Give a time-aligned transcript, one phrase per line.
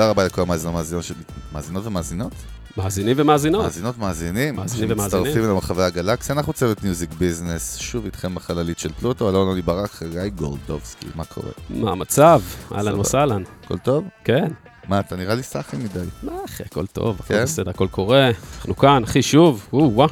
[0.00, 1.12] תודה רבה לכל המאזינות ומאזינות ש-
[1.52, 2.32] מאזינות ומאזינות?
[2.76, 3.62] מאזינים ומאזינות.
[3.64, 5.24] מאזינות, מאזינים, מאזינים ומאזינים.
[5.24, 6.34] שמצטרפים אלינו ברחבי הגלקסיה.
[6.36, 11.24] אנחנו צוות מיוזיק ביזנס, שוב איתכם בחללית של פלוטו, אלון עוני ברק, גיא גולדובסקי, מה
[11.24, 11.50] קורה?
[11.70, 12.40] מה המצב?
[12.74, 13.00] אהלן.
[13.00, 13.42] וסהלן.
[13.64, 14.04] הכל טוב?
[14.24, 14.48] כן.
[14.88, 17.42] מה, אתה נראה לי סאחי מדי, מה אחי, הכל טוב, הכל כן?
[17.42, 18.30] בסדר, הכל קורה.
[18.58, 19.66] אנחנו כאן, אחי, שוב.
[19.72, 20.08] וואו.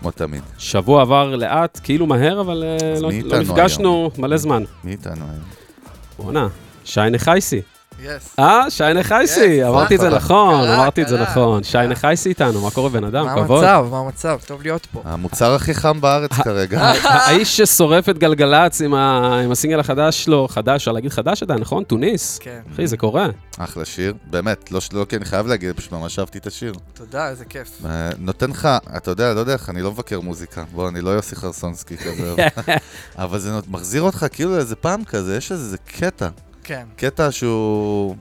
[0.00, 0.42] כמו תמיד.
[0.58, 4.62] שבוע עבר לאט, כאילו מהר, אבל אה, לא לא נפגשנו מלא זמן.
[4.84, 5.44] מי איתנו היום?
[6.18, 6.48] בואנה,
[6.84, 7.60] שיינה חייסי.
[8.38, 10.08] אה, שיינה חייסי, Yes, אמרתי את זה.
[10.08, 11.22] נכון, אמרתי את זה.
[11.22, 11.62] נכון.
[11.62, 13.24] שיינה חייסי איתנו, מה קורה בן אדם?
[13.26, 13.64] מה כבוד.
[13.64, 13.86] המצב?
[13.90, 14.38] מה המצב?
[14.46, 15.02] טוב להיות פה.
[15.04, 16.80] המוצר הכי חם בארץ כרגע.
[17.02, 18.94] האיש ששורף את גלגלצ עם
[19.52, 21.84] הסינגל החדש שלו, חדש, אפשר להגיד חדש עדיין, נכון?
[21.84, 22.38] תוניס.
[22.38, 22.60] כן.
[22.74, 23.26] אחי, זה קורה.
[23.58, 26.72] אחלה שיר, באמת, לא לא כי אני חייב להגיד, פשוט ממש אהבתי את השיר.
[26.94, 27.68] תודה, איזה כיף.
[27.86, 30.64] אה, נותן לך, אתה יודע, לא יודע איך, אני לא מבקר מוזיקה.
[30.72, 32.34] בוא, אני לא יוסי חרסונסקי כזה.
[33.18, 36.28] אבל זה מחזיר אותך כאילו לאיזה פעם כזה, יש איזה קטע.
[36.64, 36.84] כן.
[36.96, 38.16] קטע שהוא...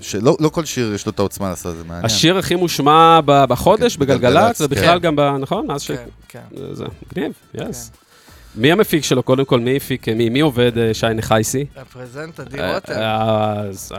[0.00, 2.04] שלא לא כל שיר יש לו את העוצמה לעשות את זה, מעניין.
[2.04, 5.04] השיר הכי מושמע ב- בחודש כן, בגלגלצ, ובכלל כן.
[5.04, 5.20] גם ב...
[5.20, 5.66] נכון?
[5.66, 5.90] מאז ש...
[5.90, 6.40] כן, כן.
[6.72, 7.90] זה מגניב, יס.
[8.54, 9.22] מי המפיק שלו?
[9.22, 11.64] קודם כל, מי הפיק, מי מי עובד אה, שיינה חייסי?
[11.76, 12.92] רפרזנט אדיר אה, רותם.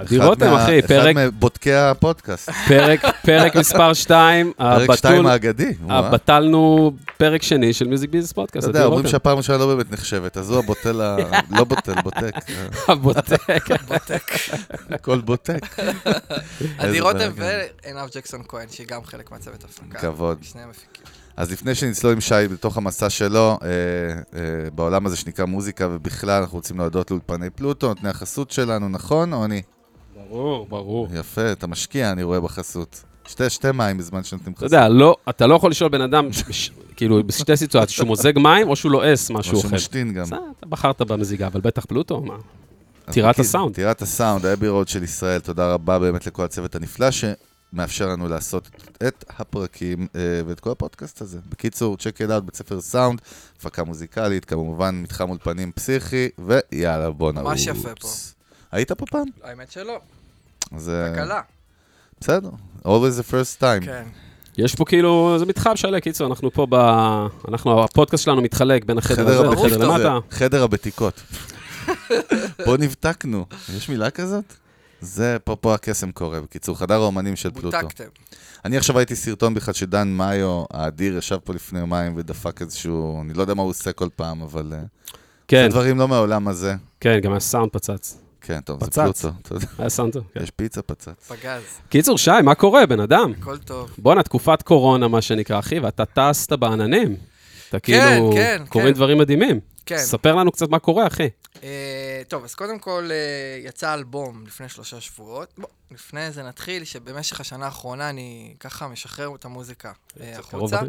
[0.01, 2.49] אדיר רותם, מה- אחי, פרק- אחד מבודקי הפודקאסט.
[2.67, 5.73] פרק- פרק מספר 2, פרק שתיים האגדי.
[5.83, 6.09] וואה.
[6.09, 8.63] בטלנו פרק שני של מיוזיק ביזנס פודקאסט.
[8.69, 9.11] אתה יודע, אומרים רותם.
[9.11, 11.17] שהפעם הראשונה לא באמת נחשבת, אז הוא הבוטל ה...
[11.57, 12.31] לא בוטל, בוטק.
[12.87, 13.41] הבוטק.
[14.95, 15.75] הכל בוטק.
[16.77, 17.31] אדיר רותם.
[17.35, 19.99] ועינב ג'קסון כהן, שהיא גם חלק מהצוות הפקה.
[19.99, 20.37] כבוד.
[20.41, 21.18] שניהם מפיקים.
[21.39, 23.67] אז לפני שנצלול עם שי בתוך המסע שלו, אה,
[24.39, 29.33] אה, בעולם הזה שנקרא מוזיקה ובכלל, אנחנו רוצים להודות לאולפני פלוטו, נותני החסות שלנו, נכון
[29.33, 29.61] או אני?
[30.29, 31.07] ברור, ברור.
[31.13, 33.03] יפה, אתה משקיע, אני רואה בחסות.
[33.27, 34.71] שתי, שתי מים בזמן שנותנים אתה חסות.
[34.71, 38.69] יודע, לא, אתה לא יכול לשאול בן אדם, בש- כאילו, בשתי סיטואציות, שהוא מוזג מים
[38.69, 39.69] או שהוא לועס מה שהוא או אוכל.
[39.69, 40.25] שמשתין גם.
[40.27, 40.37] אתה
[40.69, 42.35] בחרת במזיגה, אבל בטח פלוטו, מה?
[43.11, 43.75] טירת בקיצור, הסאונד.
[43.75, 47.07] טירת הסאונד, ה Abbey Road של ישראל, תודה רבה באמת לכל הצוות הנפלא
[47.73, 48.69] שמאפשר לנו לעשות
[49.07, 51.39] את הפרקים אה, ואת כל הפודקאסט הזה.
[51.49, 53.21] בקיצור, check it out, בית ספר סאונד,
[53.59, 57.47] הפקה מוזיקלית, כמובן מתחם אולפנים פסיכי, ויאללה, בוא נרוץ.
[57.47, 58.07] ממש יפה פה.
[58.71, 59.25] היית פה פעם?
[59.43, 59.99] האמת שלא,
[60.77, 61.11] זה...
[61.13, 61.41] תקלה.
[62.21, 62.49] בסדר,
[62.83, 63.85] always the first time.
[63.85, 64.03] כן.
[64.57, 66.75] יש פה כאילו, זה מתחם שלם, קיצור, אנחנו פה ב...
[67.47, 69.87] אנחנו, הפודקאסט שלנו מתחלק בין החדר חדר הזה לחדר.
[69.87, 70.17] למטה.
[70.31, 71.21] חדר הבתיקות.
[72.65, 73.45] פה נבטקנו.
[73.75, 74.53] יש מילה כזאת?
[75.01, 76.41] זה, פה פה הקסם קורה.
[76.41, 77.77] בקיצור, חדר האומנים של פלוטו.
[77.81, 78.03] בוטקתם.
[78.65, 83.33] אני עכשיו ראיתי סרטון בכלל שדן מאיו, האדיר, ישב פה לפני יומיים ודפק איזשהו, אני
[83.33, 84.73] לא יודע מה הוא עושה כל פעם, אבל...
[84.73, 84.79] אה,
[85.47, 86.75] כן, זה דברים לא מהעולם הזה.
[86.99, 88.17] כן, גם היה סאונד פצץ.
[88.41, 89.21] כן, טוב, זה פצץ.
[89.21, 89.37] פלוטו.
[89.41, 90.23] אתה יודע, היה סאונד טוב.
[90.33, 90.43] כן.
[90.43, 91.27] יש פיצה פצץ.
[91.27, 91.61] פגז.
[91.89, 93.33] קיצור, שי, מה קורה, בן אדם?
[93.41, 93.89] הכל טוב.
[93.97, 97.15] בואנה, תקופת קורונה, מה שנקרא, אחי, ואתה טסת בעננים.
[97.69, 98.93] אתה כן, כאילו, כן, קורים כן.
[98.93, 99.59] דברים מדהימים.
[99.85, 99.97] כן.
[99.97, 101.29] ספר לנו קצת מה קורה, אחי.
[101.63, 105.53] אה, טוב, אז קודם כל אה, יצא אלבום לפני שלושה שבועות.
[105.57, 109.91] בוא, לפני זה נתחיל, שבמשך השנה האחרונה אני ככה משחרר את המוזיקה
[110.21, 110.79] אה, החוצה.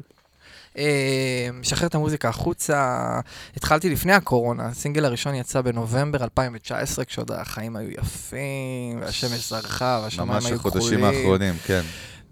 [0.78, 3.21] אה, משחרר את המוזיקה החוצה.
[3.56, 10.31] התחלתי לפני הקורונה, הסינגל הראשון יצא בנובמבר 2019, כשעוד החיים היו יפים, והשמש זרחה, והשמיים
[10.31, 10.78] ממש היו כחולים.
[10.78, 11.83] החודשים האחרונים, כן.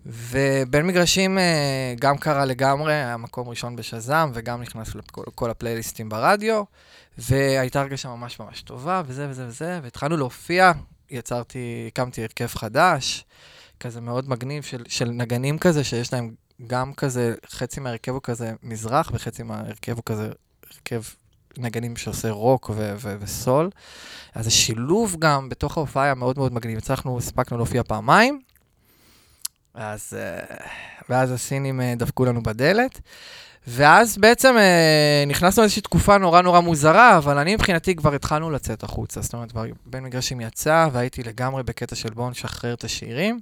[0.06, 6.08] ובין מגרשים אה, גם קרה לגמרי, היה מקום ראשון בשזם, וגם נכנס לכל כל הפלייליסטים
[6.08, 6.62] ברדיו,
[7.18, 10.72] והייתה הרגשה ממש ממש טובה, וזה וזה וזה, והתחלנו להופיע,
[11.10, 13.24] יצרתי, הקמתי הרכב חדש,
[13.80, 16.34] כזה מאוד מגניב של, של נגנים כזה, שיש להם
[16.66, 20.30] גם כזה, חצי מההרכב הוא כזה מזרח, וחצי מההרכב הוא כזה
[20.72, 21.02] הרכב
[21.58, 23.70] נגנים שעושה רוק ו- ו- וסול.
[24.34, 26.78] אז השילוב גם בתוך ההופעה היה מאוד מאוד מגניב.
[26.78, 28.40] הצלחנו, הספקנו להופיע פעמיים.
[29.78, 30.56] אז, אה,
[31.08, 33.00] ואז הסינים אה, דפקו לנו בדלת.
[33.66, 38.82] ואז בעצם אה, נכנסנו לאיזושהי תקופה נורא נורא מוזרה, אבל אני מבחינתי כבר התחלנו לצאת
[38.82, 39.20] החוצה.
[39.20, 43.40] זאת אומרת, כבר בין מגרשים יצא, והייתי לגמרי בקטע של בואו נשחרר את השירים.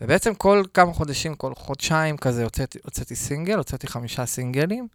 [0.00, 4.88] ובעצם כל כמה חודשים, כל חודשיים כזה, הוצאתי, הוצאתי סינגל, הוצאתי חמישה סינגלים.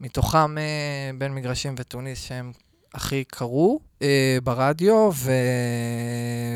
[0.00, 2.52] מתוכם אה, בין מגרשים ותוניס שהם
[2.98, 5.32] הכי קרו אה, ברדיו, ו...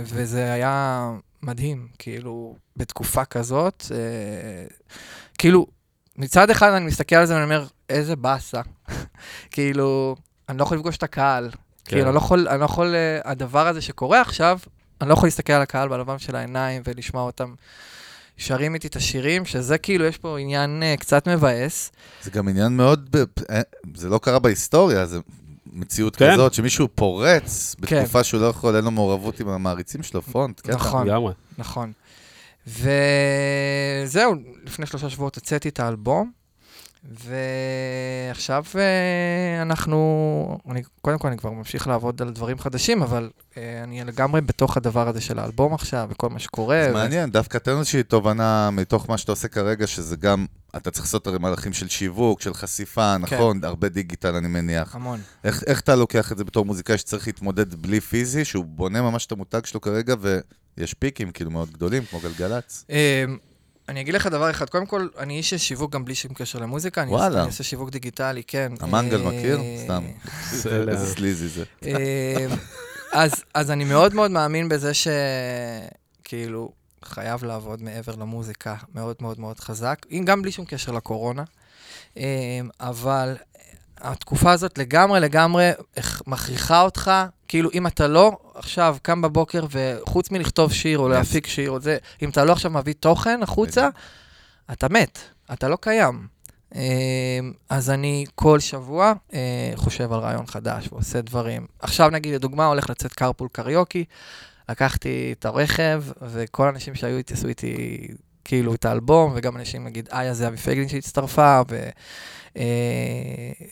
[0.04, 1.10] וזה היה
[1.42, 3.84] מדהים, כאילו, בתקופה כזאת.
[3.90, 4.66] אה,
[5.38, 5.66] כאילו,
[6.16, 8.60] מצד אחד אני מסתכל על זה ואני אומר, איזה באסה.
[9.50, 10.16] כאילו,
[10.48, 11.50] אני לא יכול לפגוש את הקהל.
[11.50, 11.56] כן.
[11.84, 14.58] כאילו, אני לא יכול, אני לא יכול, אה, הדבר הזה שקורה עכשיו,
[15.00, 17.54] אני לא יכול להסתכל על הקהל בלבן של העיניים ולשמוע אותם
[18.36, 21.92] שרים איתי את השירים, שזה כאילו, יש פה עניין אה, קצת מבאס.
[22.22, 23.16] זה גם עניין מאוד.
[23.50, 23.60] אה,
[23.94, 25.18] זה לא קרה בהיסטוריה, זה
[25.72, 26.32] מציאות כן.
[26.32, 27.96] כזאת, שמישהו פורץ כן.
[27.96, 30.74] בתקופה שהוא לא יכול, אין לו מעורבות עם המעריצים שלו, פונט, קטע.
[30.74, 31.06] נכון.
[31.06, 31.32] לגמרי.
[31.58, 31.92] נכון.
[32.66, 34.34] וזהו,
[34.64, 36.30] לפני שלושה שבועות הוצאתי את האלבום,
[37.04, 43.82] ועכשיו אה, אנחנו, אני, קודם כל אני כבר ממשיך לעבוד על דברים חדשים, אבל אה,
[43.84, 46.82] אני לגמרי בתוך הדבר הזה של האלבום עכשיו, וכל מה שקורה.
[46.84, 50.46] זה ו- מעניין, דווקא תן איזושהי תובנה מתוך מה שאתה עושה כרגע, שזה גם,
[50.76, 53.36] אתה צריך לעשות הרי מהלכים של שיווק, של חשיפה, כן.
[53.36, 53.64] נכון?
[53.64, 54.94] הרבה דיגיטל, אני מניח.
[54.94, 55.20] המון.
[55.44, 59.26] איך, איך אתה לוקח את זה בתור מוזיקאי שצריך להתמודד בלי פיזי, שהוא בונה ממש
[59.26, 60.14] את המותג שלו כרגע,
[60.76, 62.84] ויש פיקים כאילו מאוד גדולים, כמו גלגלצ?
[63.88, 66.58] אני אגיד לך דבר אחד, קודם כל, אני איש של שיווק גם בלי שום קשר
[66.58, 67.26] למוזיקה, אני וואלה.
[67.26, 68.72] עושה- אני עושה שיווק דיגיטלי, כן.
[68.80, 69.60] המנגל אה, מכיר?
[69.84, 70.04] סתם.
[70.52, 71.64] זה- איזה סליזי זה.
[71.84, 72.46] אה,
[73.12, 76.72] אז, אז אני מאוד מאוד מאמין בזה שכאילו
[77.04, 81.42] חייב לעבוד מעבר למוזיקה מאוד מאוד מאוד חזק, גם בלי שום קשר לקורונה.
[82.16, 82.22] אה,
[82.80, 83.36] אבל
[83.98, 85.70] התקופה הזאת לגמרי לגמרי
[86.26, 87.10] מכריחה אותך,
[87.48, 91.98] כאילו אם אתה לא עכשיו קם בבוקר וחוץ מלכתוב שיר או להפיק שיר או זה,
[92.22, 93.88] אם אתה לא עכשיו מביא תוכן החוצה,
[94.72, 95.18] אתה מת,
[95.52, 96.26] אתה לא קיים.
[96.74, 97.38] אה,
[97.68, 101.66] אז אני כל שבוע אה, חושב על רעיון חדש ועושה דברים.
[101.80, 104.04] עכשיו נגיד, לדוגמה, הולך לצאת קרפול קריוקי,
[104.68, 108.08] לקחתי את הרכב, וכל האנשים שהיו איתי עשו איתי
[108.44, 111.60] כאילו את האלבום, וגם אנשים, נגיד, איה זה אבי פייגלין שהצטרפה,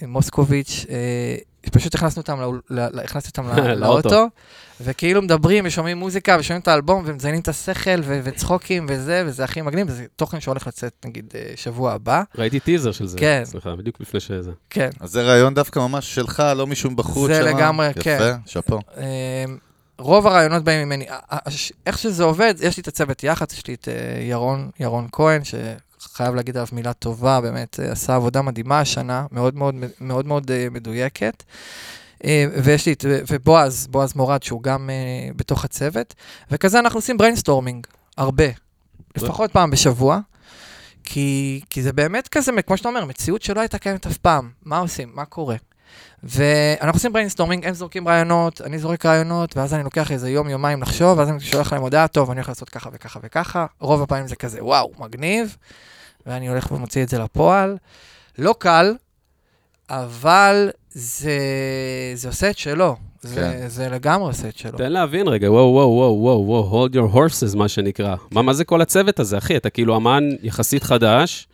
[0.02, 1.36] ומוסקוביץ', אה,
[1.72, 4.26] פשוט הכנסנו אותם, לאול- ל- ל- הכנסתי אותם ל- לאוטו.
[4.80, 9.60] וכאילו מדברים ושומעים מוזיקה ושומעים את האלבום ומזיינים את השכל ו- וצחוקים וזה, וזה הכי
[9.62, 12.22] מגניב, וזה תוכן שהולך לצאת נגיד אה, שבוע הבא.
[12.38, 13.18] ראיתי טיזר של זה.
[13.18, 13.42] כן.
[13.44, 14.50] סליחה, בדיוק לפני שזה.
[14.70, 14.90] כן.
[15.00, 17.50] אז זה רעיון דווקא ממש שלך, לא מישהו בחוץ זה שמה?
[17.50, 18.16] לגמרי, כן.
[18.16, 18.78] יפה, שאפו.
[18.96, 19.58] אמ,
[19.98, 21.06] רוב הרעיונות באים ממני.
[21.86, 25.40] איך שזה עובד, יש לי את הצוות יח"צ, יש לי את אה, ירון, ירון כהן,
[26.00, 30.50] שחייב להגיד עליו מילה טובה, באמת אה, עשה עבודה מדהימה השנה, מאוד מאוד, מאוד, מאוד
[30.50, 31.42] אה, מדויקת.
[32.24, 34.90] אה, ויש לי את, ובועז, בועז מורד, שהוא גם
[35.36, 36.14] בתוך הצוות,
[36.50, 37.86] וכזה אנחנו עושים brainstorming,
[38.16, 38.44] הרבה,
[39.16, 40.20] לפחות פעם בשבוע.
[41.04, 44.50] כי, כי זה באמת כזה, כמו שאתה אומר, מציאות שלא הייתה קיימת אף פעם.
[44.64, 45.10] מה עושים?
[45.14, 45.56] מה קורה?
[46.22, 50.82] ואנחנו עושים brainstorming, הם זורקים רעיונות, אני זורק רעיונות, ואז אני לוקח איזה יום, יומיים
[50.82, 53.66] לחשוב, ואז אני שולח להם הודעה, טוב, אני הולך לעשות ככה וככה וככה.
[53.80, 55.56] רוב הפעמים זה כזה, וואו, מגניב,
[56.26, 57.76] ואני הולך ומוציא את זה לפועל.
[58.38, 58.94] לא קל,
[59.90, 61.38] אבל זה,
[62.14, 62.96] זה עושה את שלו.
[63.22, 63.68] זה, כן.
[63.68, 64.78] זה לגמרי עושה את שלו.
[64.78, 68.16] תן להבין רגע, וואו, וואו, וואו, וואו, וואו, hold your horses, מה שנקרא.
[68.30, 69.56] מה, מה זה כל הצוות הזה, אחי?
[69.56, 71.48] אתה כאילו אמן יחסית חדש.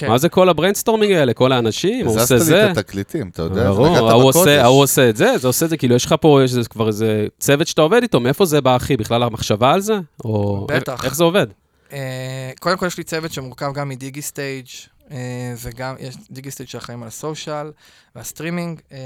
[0.00, 0.08] כן.
[0.08, 1.32] מה זה כל ה brainstorming האלה?
[1.34, 2.06] כל האנשים?
[2.06, 2.56] הוא עושה הזזת זה?
[2.64, 3.62] לי את התקליטים, אתה יודע?
[3.62, 6.40] זה ברור, ההוא עושה- עושה את זה, זה עושה את זה, כאילו, יש לך פה,
[6.44, 8.96] יש כבר איזה צוות שאתה עובד איתו, מאיפה זה בא, אחי?
[8.96, 9.94] בכלל המחשבה על זה?
[10.24, 10.66] או...
[10.70, 11.04] בטח.
[11.04, 11.46] איך זה עובד?
[11.92, 14.66] אה, קודם כל יש לי צוות שמורכב גם מ Digi Stage
[15.10, 15.16] אה,
[15.62, 17.70] וגם יש Digi Stage שאחראים על ה social
[18.14, 18.98] וה streaming, אה,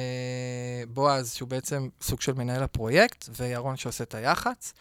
[0.88, 4.72] בועז שהוא בעצם סוג של מנהל הפרויקט וירון שעושה את היח"צ.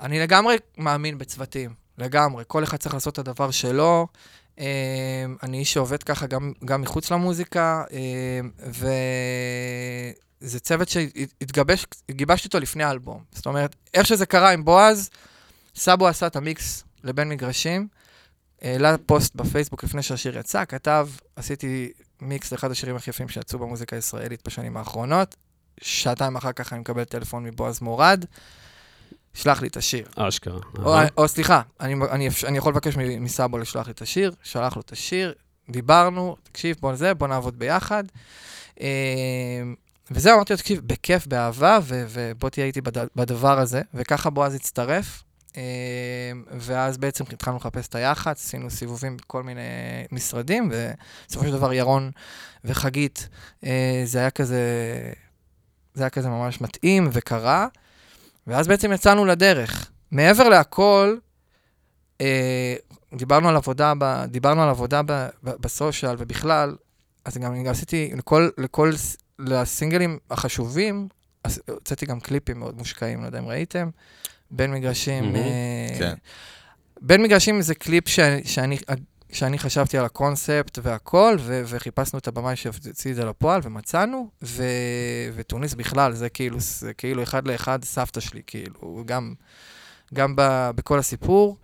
[0.00, 4.06] אני לגמרי מאמין בצוותים, לגמרי, כל אחד צריך לעשות את הדבר שלו.
[4.58, 8.40] אה, אני איש שעובד ככה גם, גם מחוץ למוזיקה, אה,
[10.42, 13.22] וזה צוות שהתגבש, גיבשתי אותו לפני האלבום.
[13.32, 15.10] זאת אומרת, איך שזה קרה עם בועז,
[15.74, 17.88] סאבו עשה את המיקס לבין מגרשים,
[18.62, 23.96] העלה פוסט בפייסבוק לפני שהשיר יצא, כתב, עשיתי מיקס לאחד השירים הכי יפים שיצאו במוזיקה
[23.96, 25.36] הישראלית בשנים האחרונות.
[25.80, 28.24] שעתיים אחר כך אני מקבל טלפון מבועז מורד,
[29.36, 30.06] שלח לי את השיר.
[30.16, 30.58] אשכרה.
[30.78, 31.06] או, אהה.
[31.16, 34.82] או סליחה, אני, אני, אני יכול לבקש מ- מסאבו לשלוח לי את השיר, שלח לו
[34.82, 35.34] את השיר,
[35.70, 38.04] דיברנו, תקשיב, בוא זה, בוא נעבוד ביחד.
[38.80, 38.86] אה,
[40.10, 43.82] וזהו, אמרתי לו, תקשיב, בכיף, באהבה, ו- ובוא תהיה איתי בד- בדבר הזה.
[43.94, 45.22] וככה בועז הצטרף,
[45.56, 45.62] אה,
[46.58, 49.60] ואז בעצם התחלנו לחפש את היח"צ, עשינו סיבובים בכל מיני
[50.12, 52.10] משרדים, ובסופו של דבר ירון
[52.64, 53.28] וחגית,
[53.64, 54.60] אה, זה היה כזה,
[55.94, 57.66] זה היה כזה ממש מתאים וקרה.
[58.46, 59.90] ואז בעצם יצאנו לדרך.
[60.10, 61.16] מעבר להכל,
[62.20, 62.74] אה,
[63.14, 65.12] דיברנו על עבודה, ב, דיברנו על עבודה ב,
[65.42, 66.76] ב, בסושיאל ובכלל,
[67.24, 68.92] אז גם אני גם עשיתי לכל, לכל,
[69.38, 71.08] לסינגלים החשובים,
[71.68, 73.90] הוצאתי גם קליפים מאוד מושקעים, לא יודע אם ראיתם,
[74.50, 75.24] בין מגרשים.
[75.24, 75.36] מהמם.
[75.36, 76.14] אה, כן.
[77.00, 78.78] בין מגרשים זה קליפ ש, שאני,
[79.32, 84.64] שאני חשבתי על הקונספט והכל, ו, וחיפשנו את הבמאי שהוציא את זה לפועל, ומצאנו, ו,
[85.34, 89.34] וטוניס בכלל, זה כאילו, זה כאילו אחד לאחד סבתא שלי, כאילו, גם,
[90.14, 91.56] גם ב, בכל הסיפור,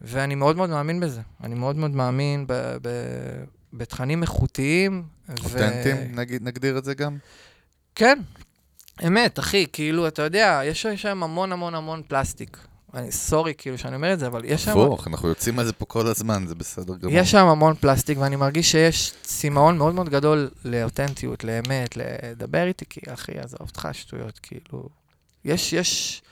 [0.00, 1.20] ואני מאוד מאוד מאמין בזה.
[1.44, 2.88] אני מאוד מאוד מאמין ב, ב,
[3.72, 5.02] בתכנים איכותיים.
[5.28, 7.16] ו- אותנטיים, נגיד- נגדיר את זה גם?
[7.94, 8.18] כן,
[9.06, 12.58] אמת, אחי, כאילו, אתה יודע, יש שם המון המון המון פלסטיק.
[12.94, 14.70] אני סורי כאילו שאני אומר את זה, אבל יש שם...
[14.70, 17.14] הפוך, אנחנו יוצאים על זה פה כל הזמן, זה בסדר גמור.
[17.14, 22.84] יש שם המון פלסטיק, ואני מרגיש שיש צימאון מאוד מאוד גדול לאותנטיות, לאמת, לדבר איתי,
[22.90, 24.88] כי אחי, עזוב אותך שטויות, כאילו...
[25.44, 26.22] יש, יש...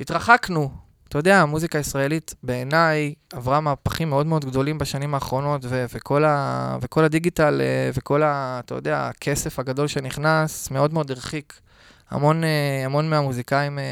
[0.00, 0.70] התרחקנו.
[1.08, 6.78] אתה יודע, המוזיקה הישראלית בעיניי עברה מהפכים מאוד מאוד גדולים בשנים האחרונות, ו- וכל, ה-
[6.80, 11.60] וכל הדיגיטל אה, וכל, ה- אתה יודע, הכסף הגדול שנכנס מאוד מאוד הרחיק
[12.10, 13.84] המון, אה, המון מהמוזיקאים אה,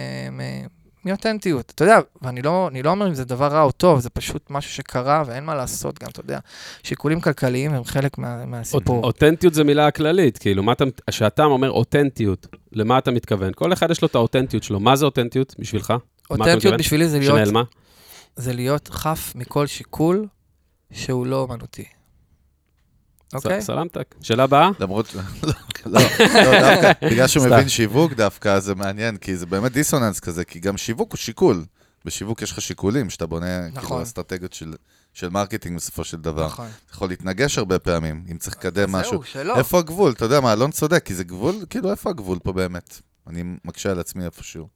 [1.09, 1.73] מאותנטיות.
[1.75, 4.73] אתה יודע, ואני לא, לא אומר אם זה דבר רע או טוב, זה פשוט משהו
[4.73, 6.39] שקרה ואין מה לעשות גם, אתה יודע.
[6.83, 9.05] שיקולים כלכליים הם חלק מה, מהסיפור.
[9.05, 13.53] אותנטיות זה מילה כללית, כאילו, מה אתה, כשאתה אומר אותנטיות, למה אתה מתכוון?
[13.55, 14.81] כל אחד יש לו את האותנטיות שלו.
[14.81, 15.95] מה זה אותנטיות בשבילך?
[16.31, 16.75] אותנטיות?
[16.79, 17.63] בשבילי זה להיות, שנעלמה?
[18.37, 20.27] זה להיות חף מכל שיקול
[20.93, 21.85] שהוא לא אומנותי.
[23.35, 23.63] אוקיי?
[23.63, 24.15] סלמתק.
[24.23, 24.71] שאלה הבאה?
[24.81, 25.15] למרות.
[25.17, 25.23] לא,
[25.87, 27.47] לא, דווקא, בגלל שהוא.
[27.47, 31.65] מבין שיווק דווקא, זה מעניין, כי זה באמת דיסוננס כזה, כי גם שיווק הוא שיקול.
[32.05, 34.03] בשיווק יש לך שיקולים, שאתה בונה כאילו נכון.
[34.03, 34.75] אסטרטגיות של,
[35.15, 36.47] של marketing בסופו של דבר.
[36.47, 36.67] נכון.
[36.93, 39.13] יכול להתנגש הרבה פעמים, אם צריך לקדם משהו.
[39.13, 39.57] זהו, שלא.
[39.59, 40.13] איפה הגבול?
[40.13, 43.01] אתה יודע מה, אלון צודק, כי זה גבול, כאילו, איפה הגבול פה באמת?
[43.27, 44.69] אני מקשה על עצמי איפשהו.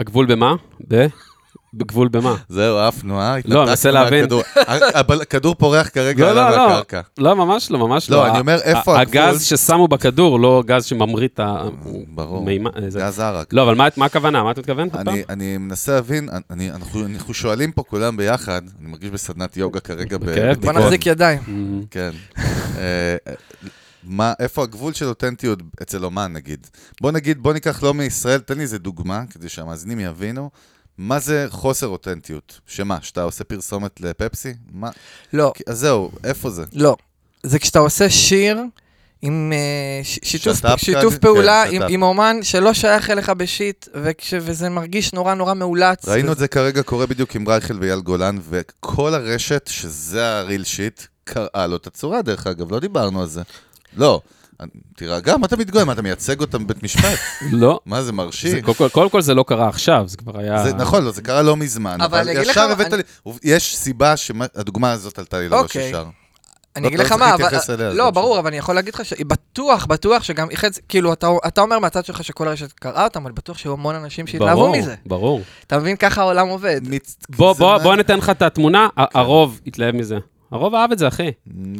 [0.00, 0.54] הגבול במה?
[0.88, 1.06] ב?
[1.76, 2.36] בגבול במה?
[2.48, 3.36] זהו, עפנו, אה?
[3.44, 4.24] לא, אני מנסה להבין.
[4.94, 6.72] אבל הכדור פורח כרגע לא, עליו לא, לא.
[6.72, 7.00] לקרקע.
[7.18, 8.16] לא, ממש לא, ממש לא.
[8.16, 9.22] לא, אני אומר, איפה הגבול?
[9.22, 11.62] הגז ששמו בכדור, לא גז שממריא את ה...
[12.14, 13.52] ברור, מימה- זה- גז ערק.
[13.52, 14.42] לא, אבל מה- מה הכוונה?
[14.42, 14.88] מה אתה מתכוון?
[14.94, 19.80] אני, אני מנסה להבין, אני, אנחנו, אנחנו שואלים פה כולם ביחד, אני מרגיש בסדנת יוגה
[19.80, 20.36] כרגע ב- בכיף.
[20.44, 20.76] בוא בדיכאון.
[20.82, 21.40] נחזיק ידיים.
[21.90, 22.10] כן.
[22.78, 23.16] אה,
[24.04, 26.66] מה, איפה הגבול של אותנטיות אצל אומן, נגיד?
[27.00, 30.50] בוא נגיד, בוא ניקח לא מישראל, תן לי איזה דוגמה, כדי שהמאזינים יבינו.
[30.98, 32.60] מה זה חוסר אותנטיות?
[32.66, 34.52] שמה, שאתה עושה פרסומת לפפסי?
[34.72, 34.90] מה?
[35.32, 36.64] לא, אז זהו, איפה זה?
[36.72, 36.96] לא.
[37.42, 38.62] זה כשאתה עושה שיר
[39.22, 41.18] עם אה, ש- שיתוף, שת"פ שיתוף כזה?
[41.18, 41.90] פעולה כן, עם, שת"פ.
[41.90, 46.08] עם אומן שלא שייך אליך בשיט, וכש, וזה מרגיש נורא נורא מאולץ.
[46.08, 50.64] ראינו ו- את זה כרגע קורה בדיוק עם רייכל ואייל גולן, וכל הרשת, שזה הריל
[50.64, 53.42] שיט, קראה לו את הצורה, דרך אגב, לא דיברנו על זה.
[53.96, 54.20] לא,
[54.96, 55.84] תירגע, מה אתה מתגואה?
[55.84, 57.18] מה, אתה מייצג אותם בבית משפט?
[57.52, 57.80] לא.
[57.86, 58.60] מה זה מרשים?
[58.92, 60.62] קודם כל- זה לא קרה עכשיו, זה כבר היה...
[60.64, 63.32] זה נכון, לא, זה קרה לא מזמן, אבל אבל אני אגיד ישר הבאת אני- לי,
[63.42, 65.88] יש סיבה שהדוגמה הזאת עלתה לי לראש אוקיי.
[65.88, 66.04] ישר.
[66.76, 67.92] אני לא- אגיד לך מה, אבל...
[67.92, 71.78] לא, ברור, אבל אני יכול להגיד לך שבטוח, בטוח שגם חצי, כאילו, אתה, אתה אומר
[71.78, 74.94] מהצד שלך שכל הרשת קראה אותם, אבל בטוח שהיו המון אנשים שהתלהבו ברור, מזה.
[75.06, 75.42] ברור.
[75.66, 75.96] אתה מבין?
[75.96, 76.80] ככה העולם עובד.
[77.36, 80.18] בוא, בוא, בוא ניתן לך את התמונה, הרוב התלהב מזה.
[80.54, 81.30] הרוב אהב את זה, אחי.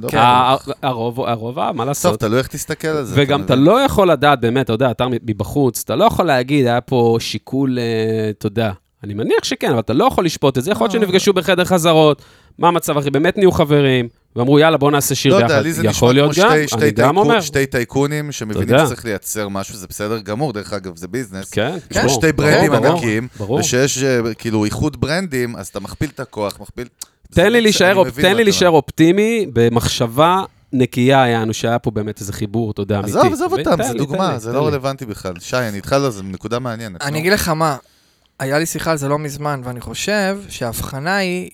[0.03, 0.19] לא כן.
[0.19, 2.21] ה- ה- הרוב הרוב אהב, מה טוב, לעשות?
[2.21, 3.15] תלוי איך תסתכל על זה.
[3.19, 3.55] וגם אתה?
[3.55, 7.79] לא יכול לדעת, באמת, אתה יודע, אתה מבחוץ, אתה לא יכול להגיד, היה פה שיקול,
[7.79, 7.85] אה,
[8.31, 8.73] אתה יודע.
[9.05, 10.71] אני מניח שכן, אבל אתה לא יכול לשפוט את זה.
[10.71, 11.01] יכול להיות לא.
[11.07, 12.23] שנפגשו בחדר חזרות,
[12.59, 13.11] מה המצב, אחי?
[13.11, 15.51] באמת נהיו חברים, ואמרו, יאללה, בוא נעשה שיר לא ביחד.
[15.51, 17.43] יודע, לי זה נשמע כמו שתי- שתי טייקו-.
[17.43, 18.79] שתי טייקונים שמבינים.
[18.87, 21.51] שצריך לייצר משהו, זה בסדר גמור, דרך אגב, זה ביזנס.
[21.51, 23.29] כן, יש ברור, שתי ברנדים ענקיים.
[23.59, 26.87] ושיש אה, כאילו איחוד ברנדים, אז אתה מכפיל את הכוח, מכפיל...
[27.31, 28.75] תן לי זה- להישאר אני אופ-.
[28.75, 33.11] אופטימי, במחשבה נקייה היה לנו, שהיה פה באמת איזה חיבור, אתה יודע, אמיתי.
[33.19, 34.67] עזוב, עזוב אותם, תן דוגמה, זה לא.
[34.67, 35.35] רלוונטי בכלל.
[35.41, 37.03] שי, אני איתך על זה, זו נקודה מעניינת.
[37.03, 37.19] אני.
[37.19, 37.77] אגיד לך מה,
[38.39, 41.51] היה לי שיחה על זה לא מזמן, ואני חושב שההבחנה היא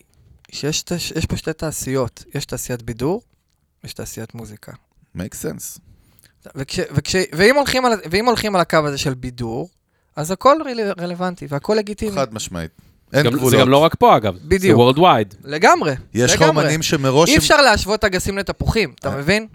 [0.52, 0.82] שיש
[1.28, 2.24] פה שתי תעשיות.
[2.34, 3.22] יש תעשיית בידור,
[3.84, 4.72] יש תעשיית מוזיקה.
[5.16, 5.78] make sense.
[6.54, 9.68] וכש, וכש, ואם, הולכים על, ואם הולכים על הקו הזה של בידור,
[10.16, 12.12] אז הכל רל, רלוונטי והכל לגיטימי.
[12.12, 12.70] חד משמעית.
[13.12, 13.50] אין גם- גבולות.
[13.50, 14.36] זה גם לא רק פה, אגב.
[14.44, 14.94] בדיוק.
[14.94, 15.34] זה worldwide.
[15.44, 16.62] לגמרי, יש לך לגמרי.
[16.64, 19.46] אומנים שמראש, אי הם- אפשר להשוות אגסים לתפוחים, אתה אה, מבין?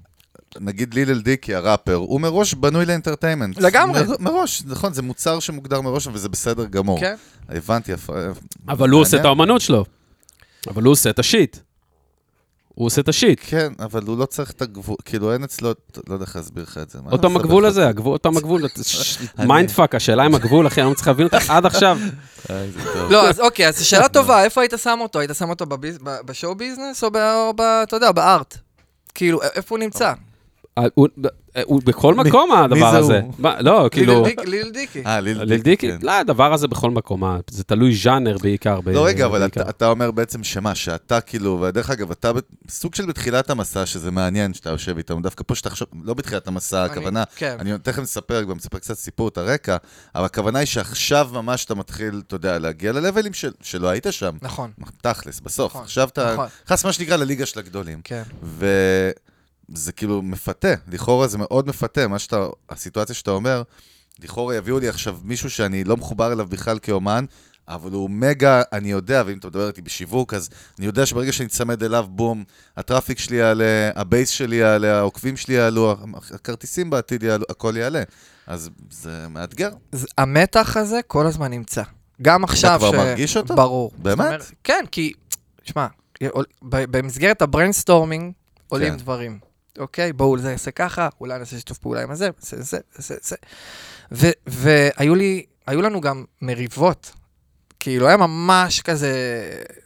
[0.59, 3.57] נגיד לילל דיקי, הראפר, הוא מראש בנוי לאנטרטיימנט.
[3.57, 4.01] לגמרי.
[4.03, 7.00] מ- מראש, נכון, זה מוצר שמוגדר מראש, וזה בסדר גמור.
[7.00, 7.15] כן.
[7.50, 8.13] הבנתי, יפה.
[8.69, 9.25] אבל הוא עושה את.
[9.25, 9.85] האומנות שלו.
[10.67, 11.57] אבל הוא עושה את השיט.
[12.75, 13.39] הוא עושה את השיט.
[13.48, 15.70] כן, אבל הוא לא צריך את הגבול, כאילו אין אצלו,
[16.08, 17.00] לא יודע איך להסביר לך את זה.
[17.12, 17.70] עוד פעם הגבול לך?
[17.70, 18.62] הזה, הגבול- עוד פעם הגבול.
[19.39, 21.98] אני- mind fuck, השאלה אם הגבול, אחי, אני לא צריך להבין אותך עד עכשיו.
[23.10, 25.20] לא, אז אוקיי, אז שאלה טובה, איפה היית שם אותו?
[25.20, 25.65] היית שם אותו
[26.25, 27.10] ב show business או.
[27.84, 28.57] אתה יודע, ב art?
[29.15, 30.13] כאילו, איפה הוא נמצא?
[30.77, 31.08] אה, הוא-
[31.63, 33.22] הוא בכל מקום מי הדבר זה הזה.
[33.60, 34.13] לא, כאילו...
[34.13, 35.03] Lil Dick- Lil Dicky.
[35.05, 35.88] אה, Lil Dicky?
[35.91, 35.98] כן.
[36.01, 38.79] לא, הדבר הזה בכל מקום, מה, זה תלוי ז'אנר בעיקר.
[38.86, 39.46] לא, רגע, אבל.
[39.46, 42.32] אתה, אומר בעצם שמה, שאתה כאילו, ודרך אגב, אתה
[42.70, 46.48] סוג של בתחילת המסע, שזה מעניין שאתה יושב איתם, דווקא פה שאתה חושב, לא בתחילת
[46.48, 47.55] המסע, הכוונה, כן.
[47.60, 49.77] אני תכף נספר, גם נספר קצת סיפור, את הרקע,
[50.15, 54.08] אבל הכוונה היא שעכשיו ממש אתה מתחיל, אתה יודע, להגיע ל levelים של, שלא היית
[54.12, 54.36] שם.
[54.41, 55.72] נכון, תכלס, בסוף.
[55.72, 56.48] נכון, עכשיו אתה נכון.
[56.65, 58.00] נכנס, מה שנקרא, לליגה של הגדולים.
[58.03, 58.24] כן.
[59.69, 63.63] וזה כאילו מפתה, לכאורה זה מאוד מפתה, מה שאתה, הסיטואציה שאתה אומר,
[64.19, 67.25] לכאורה יביאו לי עכשיו מישהו שאני לא מחובר אליו בכלל כאומן,
[67.67, 71.48] אבל הוא מגה, אני יודע, ואם אתה מדבר איתי בשיווק, אז אני יודע שברגע שאני
[71.48, 72.43] אצמד אליו, בום,
[72.77, 75.95] ה traffic שלי יעלה, ה base שלי יעלה, העוקבים שלי יעלו,
[76.34, 78.03] הכרטיסים בעתיד יעלו, הכל יעלה.
[78.48, 79.69] אז זה מאתגר.
[80.17, 81.84] המתח הזה כל הזמן נמצא.
[82.22, 82.79] גם עכשיו...
[82.79, 83.55] כבר מרגיש אותו?
[83.55, 83.91] ברור.
[83.98, 84.19] באמת?
[84.19, 85.13] אומרת, כן, כי,
[85.63, 85.88] תשמע,
[86.24, 88.33] ב- במסגרת ה brainstorming
[88.67, 88.98] עולים כן.
[88.98, 89.39] דברים.
[89.79, 93.36] אוקיי, בואו זה יעשה ככה, אולי נעשה שיתוף פעולה עם הזה, נעשה זה, נעשה זה.
[94.12, 97.12] ו- והיו לי, היו לנו גם מריבות.
[97.79, 99.12] כאילו, היה ממש כזה,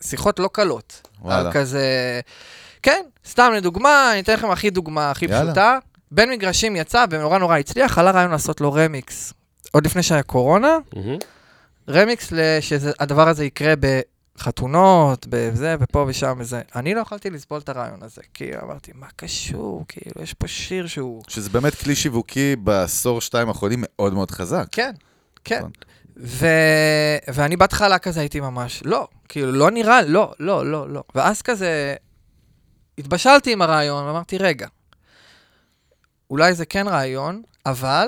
[0.02, 1.08] שיחות לא קלות.
[1.22, 1.40] וואלה.
[1.40, 2.20] על כזה,
[2.84, 5.44] כן, סתם לדוגמה, אני אתן לכם הכי דוגמה הכי יאללה.
[5.44, 5.78] פשוטה.
[6.12, 9.34] בין מגרשים יצא ונורא נורא הצליח, עלה רעיון לעשות לו רמיקס.
[9.72, 11.18] עוד לפני שהיה קורונה, מהמם.
[11.90, 13.74] רמיקס שהדבר הזה יקרה
[14.40, 16.62] בחתונות, בזה ופה ושם וזה.
[16.76, 19.86] אני לא יכולתי לסבול את הרעיון הזה, כי אמרתי, מה קשור?
[19.88, 21.24] כאילו, יש פה שיר שהוא...
[21.28, 24.66] שזה באמת כלי שיווקי בעשור שתיים האחרונים מאוד מאוד חזק.
[24.72, 24.92] כן,
[25.44, 25.58] כן.
[25.58, 25.72] נכון.
[26.18, 26.48] ו...
[27.34, 31.04] ואני בהתחלה כזה הייתי ממש, לא, כאילו, לא נראה, לא, לא, לא, לא.
[31.16, 31.96] ואז כזה,
[32.98, 34.68] התבשלתי עם הרעיון, ואמרתי, רגע,
[36.30, 38.08] אולי זה כן רעיון, אבל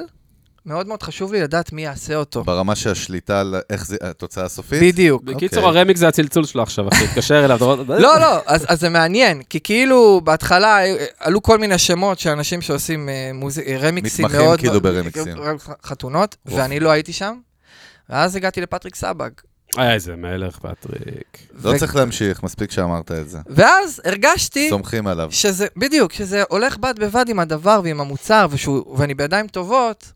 [0.65, 2.44] מאוד מאוד חשוב לי לדעת מי יעשה אותו.
[2.44, 4.82] ברמה של השליטה על איך זה, התוצאה הסופית.
[4.84, 5.24] בדיוק.
[5.24, 5.80] בקיצור, אוקיי.
[5.80, 7.58] הרמיקס זה הצלצול שלו עכשיו, אחי, תתקשר אליו.
[7.62, 12.20] רואה- לא, לא, אז, אז זה מעניין, כי כאילו בהתחלה אה, עלו כל מיני שמות
[12.20, 13.60] של אנשים שעושים אה, מוז...
[13.60, 14.60] אה, רמיקסים מתמחים מאוד...
[14.60, 15.36] כאילו ברמיקסים.
[15.86, 16.53] חתונות, אוף.
[16.58, 17.34] ואני לא הייתי שם.
[18.10, 19.30] ואז הגעתי לפטריק סבג.
[19.77, 21.38] אה, איזה מלך, פטריק.
[21.63, 23.38] לא ו- צריך להמשיך, מספיק שאמרת את זה.
[23.50, 25.27] ואז הרגשתי סומכים עליו.
[25.32, 30.12] שזה, בדיוק, שזה הולך בד בבד עם הדבר ועם המוצר, ושהוא, ואני בידיים טובות,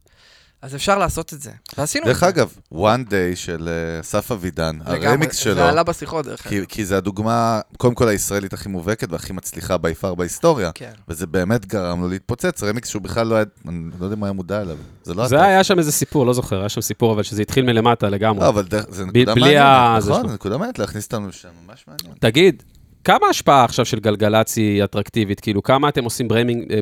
[0.66, 1.52] אז אפשר לעשות את זה.
[1.78, 2.28] ועשינו את דרך זה.
[2.30, 5.08] אגב, one day של אה, אסף אבידן, לגמרי.
[5.08, 6.66] הרמיקס שלו, זה עלה בשיחות, דרך כי, אגב.
[6.66, 10.72] כי זה הדוגמה, קודם כל הישראלית הכי מובהקת והכי מצליחה בי פאר בהיסטוריה.
[10.76, 10.92] כן.
[11.08, 14.26] וזה באמת גרם לו להתפוצץ, רמיקס שהוא בכלל לא היה, אני לא יודע אם הוא
[14.26, 14.78] היה מודע אליו.
[15.04, 15.46] זה לא זה אתה.
[15.46, 18.40] היה שם איזה סיפור, לא זוכר, היה שם סיפור, אבל שזה התחיל מלמטה לגמרי.
[18.44, 20.26] לא, אבל דרך- זה בלי נקודה מעניינת, ה- זה נכון?
[20.34, 22.18] נקודה מעניינת להכניס אותנו לשם, ממש מעניין.
[22.20, 22.64] תגיד,
[23.06, 25.40] כמה השפעה עכשיו של גלגלצ היא אטרקטיבית?
[25.40, 26.28] כאילו, כמה אתם עושים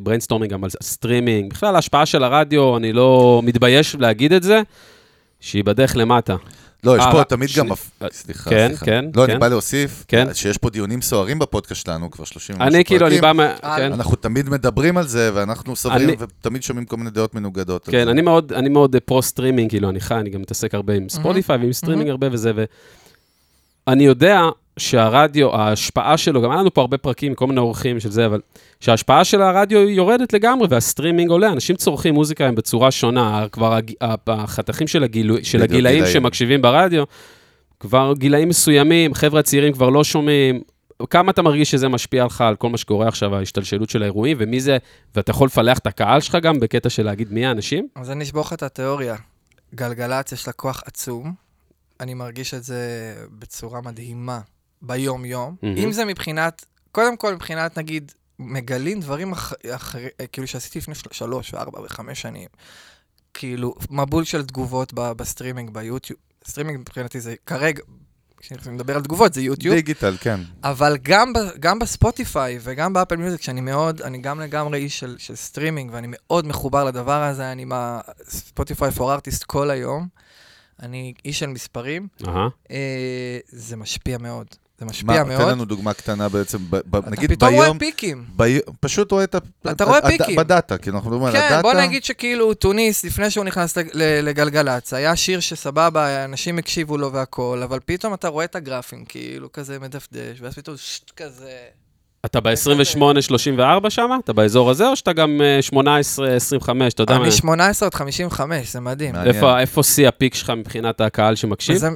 [0.03, 1.53] brainstorming גם על סטרימינג?
[1.53, 4.61] בכלל, ההשפעה של הרדיו, אני לא מתבייש להגיד את זה,
[5.39, 6.35] שהיא בדרך למטה.
[6.83, 7.69] לא, יש אה, פה רק- תמיד גם...
[7.69, 8.85] מפ- סליחה, כן, סליחה.
[8.85, 9.31] כן, לא, כן.
[9.31, 10.27] אני בא להוסיף, כן.
[10.33, 13.37] שיש פה דיונים סוערים בפודקאסט שלנו, כבר 30 ומשהו אני כאילו, אני פרקים.
[13.37, 13.53] בא מה...
[13.63, 13.93] אה, כן.
[13.93, 17.85] אנחנו תמיד מדברים על זה, ואנחנו סוברים, ותמיד שומעים כל מיני דעות מנוגדות.
[17.87, 18.07] כן.
[18.07, 21.73] אני מאוד, אני מאוד pro-streaming, כאילו, אני חי, אני גם מתעסק הרבה עם Spotify ועם
[21.73, 22.51] סטרימינג הרבה וזה,
[23.87, 24.41] ואני יודע
[24.79, 28.41] שהרדיו, ההשפעה שלו, גם היה לנו פה הרבה פרקים, כל מיני אורחים של זה, אבל
[28.79, 33.73] שההשפעה של הרדיו היא יורדת לגמרי, והסטרימינג עולה, אנשים צורכים מוזיקה הם בצורה שונה, כבר
[33.73, 33.93] הג-
[34.27, 36.13] החתכים של, הגילו, של בדיוק, הגילאים גילאים.
[36.13, 37.03] שמקשיבים ברדיו,
[37.79, 40.61] כבר גילאים מסוימים, חבר'ה צעירים כבר לא שומעים.
[41.09, 44.59] כמה אתה מרגיש שזה משפיע לך על כל מה שקורה עכשיו, ההשתלשלות של האירועים, ומי
[44.59, 44.77] זה,
[45.15, 47.87] ואתה יכול לפלח את הקהל שלך גם בקטע של להגיד מי האנשים?
[47.95, 49.15] אז אני אשבור לך את התיאוריה.
[49.75, 51.33] גלגלצ יש לה כוח עצום.
[51.99, 54.39] אני מרגיש את זה בצורה מדהימה
[54.83, 55.55] ביום-יום.
[55.61, 55.77] מהמם.
[55.77, 61.09] אם זה מבחינת, קודם כל מבחינת, נגיד, מגלים דברים אח- אחרים, כאילו שעשיתי לפני של-
[61.11, 62.47] שלוש וארבע וחמש שנים.
[63.33, 66.19] כאילו, מבול של תגובות ב- בסטרימינג, ביוטיוב.
[66.47, 67.81] סטרימינג מבחינתי זה כרגע,
[68.37, 69.75] כשאני מדבר על תגובות זה יוטיוב.
[69.75, 70.39] דיגיטל, כן.
[70.63, 74.79] אבל גם, ב, גם ב Spotify וגם ב Apple Music, שאני מאוד, אני גם לגמרי
[74.79, 79.43] איש של, של סטרימינג, ואני מאוד מחובר לדבר הזה, אני עם ה Spotify for Artists
[79.43, 80.07] כל היום.
[80.81, 82.07] אני איש של מספרים.
[82.71, 82.77] אה,
[83.47, 84.47] זה משפיע מאוד.
[84.79, 85.41] זה משפיע מה, מאוד.
[85.41, 88.25] תן לנו דוגמה קטנה בעצם, ב, ב, אתה נגיד פתאום רואה ביום, פיקים.
[88.35, 89.37] בי, פשוט רואה את ה...
[89.71, 90.35] אתה רואה פיקים.
[90.35, 91.55] בדאטה, כי אנחנו מדברים על הדאטה.
[91.55, 97.13] כן, בוא נגיד שכאילו טוניס, לפני שהוא נכנס לגלגלצ, היה שיר שסבבה, אנשים הקשיבו לו
[97.13, 101.51] והכל, אבל פתאום אתה רואה את הגרפים, כאילו כזה מדפדש, ואז פתאום שט כזה...
[102.25, 104.09] אתה ב-28-34 שם?
[104.23, 105.75] אתה באזור הזה, או שאתה גם אה, 18-25,
[106.87, 107.23] אתה יודע מה?
[107.23, 109.15] אני 18 עד 55, זה מדהים.
[109.15, 111.75] איפה- שיא הפיק שלך מבחינת הקהל שמקשיב?
[111.77, 111.87] זה,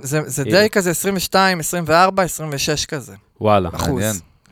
[0.41, 0.51] הנה.
[0.51, 3.69] די כזה 22, 24, 26 כזה, וואלה.
[3.73, 4.01] אחוז.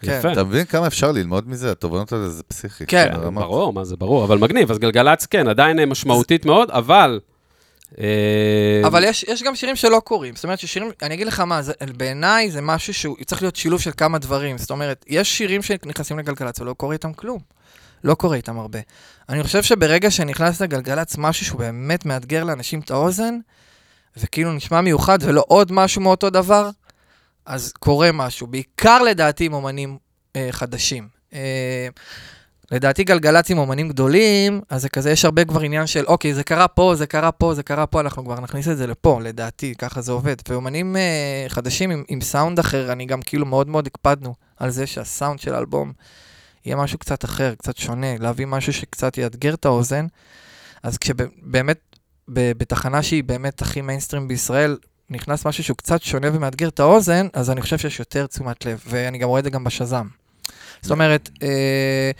[0.01, 0.17] כן.
[0.19, 0.31] יפה.
[0.31, 1.71] אתה מבין כמה אפשר ללמוד מזה?
[1.71, 2.85] התובנות האלה זה פסיכי.
[2.85, 3.11] כן.
[3.33, 4.71] ברור, מה זה ברור, אבל מגניב.
[4.71, 7.19] אז גלגלצ, כן, עדיין אה, משמעותית מאוד, אבל...
[7.99, 10.36] אה, אבל יש, יש גם שירים שלא קורים.
[10.36, 11.62] זאת אומרת ששירים, אני אגיד לך מה,
[11.97, 14.58] בעיניי זה משהו שהוא צריך להיות שילוב של כמה דברים.
[14.58, 17.39] זאת אומרת, יש שירים שנכנסים לגלגלצ ולא קורה איתם כלום.
[18.03, 18.79] לא קורה איתם הרבה.
[19.29, 23.38] אני חושב שברגע שנכנס לגלגלצ משהו שהוא באמת מאתגר לאנשים את האוזן,
[24.17, 26.69] וכאילו נשמע מיוחד ולא עוד משהו מאותו דבר,
[27.45, 28.47] אז קורה משהו.
[28.47, 29.97] בעיקר לדעתי עם אומנים
[30.36, 31.08] אה, חדשים.
[31.34, 31.88] אה,
[32.71, 36.43] לדעתי גלגלצ עם אומנים גדולים, אז זה כזה, יש הרבה כבר עניין של, אוקיי, זה
[36.43, 39.75] קרה פה, זה קרה פה, זה קרה פה, אנחנו כבר נכניס את זה לפה, לדעתי,
[39.75, 40.36] ככה זה עובד.
[40.49, 44.88] ואומנים אה, חדשים עם, עם סאונד אחר, אני גם כאילו מאוד מאוד הקפדנו על זה
[44.88, 45.91] שהסאונד של האלבום
[46.65, 50.06] יהיה משהו קצת אחר, קצת שונה, להביא משהו שקצת יאתגר את האוזן.
[50.84, 51.80] אז כשבאמת,
[52.28, 54.78] בתחנה שהיא באמת הכי מיינסטרים בישראל,
[55.10, 58.84] נכנס משהו שהוא קצת שונה ומאתגר את האוזן, אז אני חושב שיש יותר תשומת לב,
[58.88, 60.08] ואני גם רואה את זה גם בשזם.
[60.82, 62.12] זאת אומרת, אה,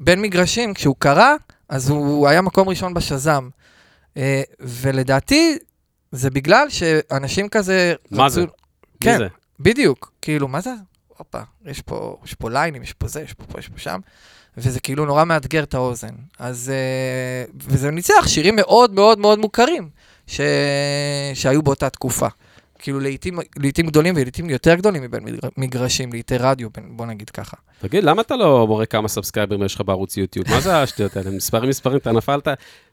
[0.00, 1.34] בין מגרשים, כשהוא קרה,
[1.68, 3.48] אז הוא היה מקום ראשון בשזם.
[4.16, 5.58] אה, ולדעתי,
[6.12, 7.94] זה בגלל שאנשים כזה...
[8.10, 8.40] מה זה?
[8.40, 9.26] רצו- מי כן, זה?
[9.60, 10.12] בדיוק.
[10.22, 10.70] כאילו, מה זה?
[11.18, 14.00] הופה, יש פה, יש פה ליינים, יש פה זה, יש פה פה, יש פה שם.
[14.56, 16.14] וזה כאילו נורא מאתגר את האוזן.
[16.38, 16.72] אז...
[16.74, 19.88] אה, וזה ניצח שירים מאוד מאוד מאוד מוכרים
[20.26, 20.40] ש...
[21.34, 22.26] שהיו באותה תקופה.
[22.86, 27.30] כאילו לעיתים, לעיתים גדולים ולעיתים יותר גדולים מבין מגר- מגרשים, לעיתי רדיו, בין- בוא נגיד
[27.30, 27.56] ככה.
[27.80, 30.46] תגיד, למה אתה לא מורה כמה סאבסקייברים יש לך בערוץ יוטיוב?
[30.50, 31.30] מה זה השטויות האלה?
[31.30, 32.48] מספרים, מספרים, אתה נפלת...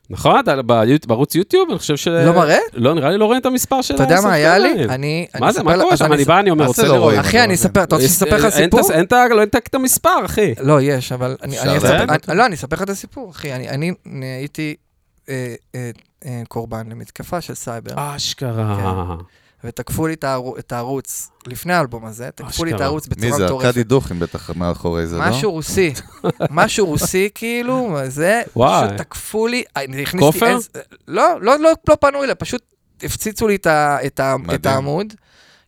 [0.09, 0.61] נכון, אתה
[1.07, 2.07] בערוץ יוטיוב, אני חושב ש...
[2.07, 2.57] לא מראה?
[2.73, 4.85] לא, נראה לי לא רואים את המספר של אתה יודע מה היה לי?
[4.89, 5.27] אני...
[5.39, 6.13] מה זה, מה קורה שם?
[6.13, 7.13] אני בא, אני אומר, רוצה לא לראות.
[7.19, 8.91] אחי, אני אספר, אתה רוצה לספר לך את סיפור?
[8.91, 10.53] אין את ה- לא, המספר, אחי.
[10.61, 11.35] לא, יש, אבל
[12.33, 13.53] לא, אני אספר לך את הסיפור, אחי.
[13.53, 13.91] אני,
[14.39, 14.75] הייתי
[15.29, 15.91] אה, אה,
[16.25, 19.15] אה, קורבן למתקפה של סייבר, אשכרה.
[19.63, 22.81] ותקפו לי את, הערו, את הערוץ לפני האלבום הזה, תקפו לי את.
[22.81, 23.45] הערוץ מי בצורה זה?
[23.45, 23.65] מטורפת.
[23.65, 25.29] ארכדי דוכין בטח מאחורי זה, לא?
[25.29, 25.93] משהו רוסי,
[26.49, 28.87] משהו רוסי כאילו, זה, וואי.
[28.87, 30.57] פשוט תקפו לי, הכניסתי כופר?
[31.07, 32.61] לא, לא, לא, לא פנו אליי, פשוט
[33.03, 34.19] הפציצו לי את,
[34.65, 35.13] העמוד.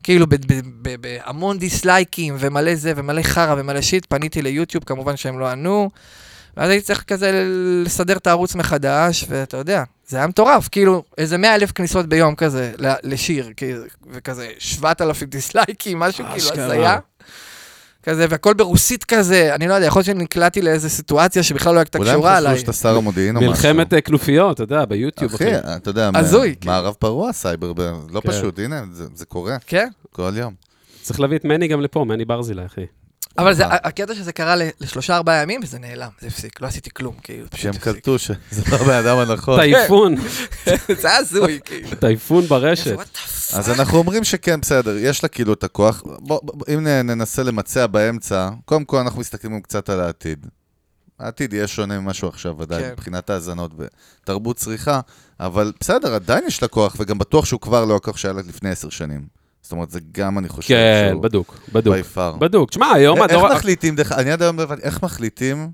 [0.03, 5.17] כאילו ב- ב- ב- בהמון דיסלייקים ומלא זה ומלא חרא ומלא שיט, פניתי ליוטיוב, כמובן
[5.17, 5.89] שהם לא ענו.
[6.57, 7.43] ואז הייתי צריך כזה
[7.85, 12.35] לסדר את הערוץ מחדש, ואתה יודע, זה היה מטורף, כאילו, איזה 100 אלף כניסות ביום
[12.35, 16.65] כזה ל- לשיר, כאילו, וכזה 7,000 דיסלייקים, משהו כאילו אשכרה.
[16.65, 16.97] הזיה.
[18.03, 21.97] כזה, והכל ברוסית כזה, אני לא יודע, יכול להיות שנקלעתי לאיזה סיטואציה שבכלל לא הייתה
[21.97, 22.59] אולי הם קשורה חשבו עליי.
[22.59, 23.51] שאתה שר המודיעין או משהו.
[23.51, 25.33] מלחמת אה, כנופיות, אתה יודע, ביוטיוב.
[25.33, 27.79] אחי, אתה יודע, הזוי, מ- מערב פרוע סייבר, ב-
[28.11, 28.29] לא כן.
[28.31, 29.87] פשוט, הנה, זה- זה קורה כן?
[30.11, 30.53] כל יום.
[31.01, 32.85] צריך להביא את מני גם לפה, מני ברזילי, אחי.
[33.37, 33.75] אבל זה, אה.
[33.83, 37.47] הקטע שזה קרה ל- לשלושה ארבעה ימים, וזה נעלם, זה הפסיק, לא עשיתי כלום, כאילו,
[37.55, 37.93] שהם פשוט הפסיק.
[37.93, 38.35] קלטו שזה
[38.71, 39.59] לא הבן אדם הנכון.
[39.59, 40.15] טייפון,
[41.01, 41.89] זה הזוי, כאילו.
[41.99, 42.97] טייפון ברשת.
[43.53, 46.03] אז אנחנו אומרים שכן, בסדר, יש לה כאילו את הכוח.
[46.05, 46.39] בוא,
[46.73, 50.45] אם ננסה למצע באמצע, קודם כל אנחנו מסתכלים קצת על העתיד.
[51.19, 52.91] העתיד יהיה שונה ממה שהוא עכשיו, ודאי, כן.
[52.91, 53.71] מבחינת האזנות
[54.23, 54.99] ותרבות צריכה,
[55.39, 58.69] אבל בסדר, עדיין יש לה כוח, וגם בטוח שהוא כבר לא הכוח שהיה לה לפני
[58.69, 59.44] עשר שנים.
[59.65, 61.95] זאת אומרת, זה גם, אני חושב, כן, שהוא בדוק, בדוק.
[61.95, 62.37] by far.
[62.37, 62.69] בדוק.
[62.69, 63.53] תשמע, היום איך הדור...
[63.53, 65.71] מחליטים, דרך- אני עד היום לא הבנתי, איך מחליטים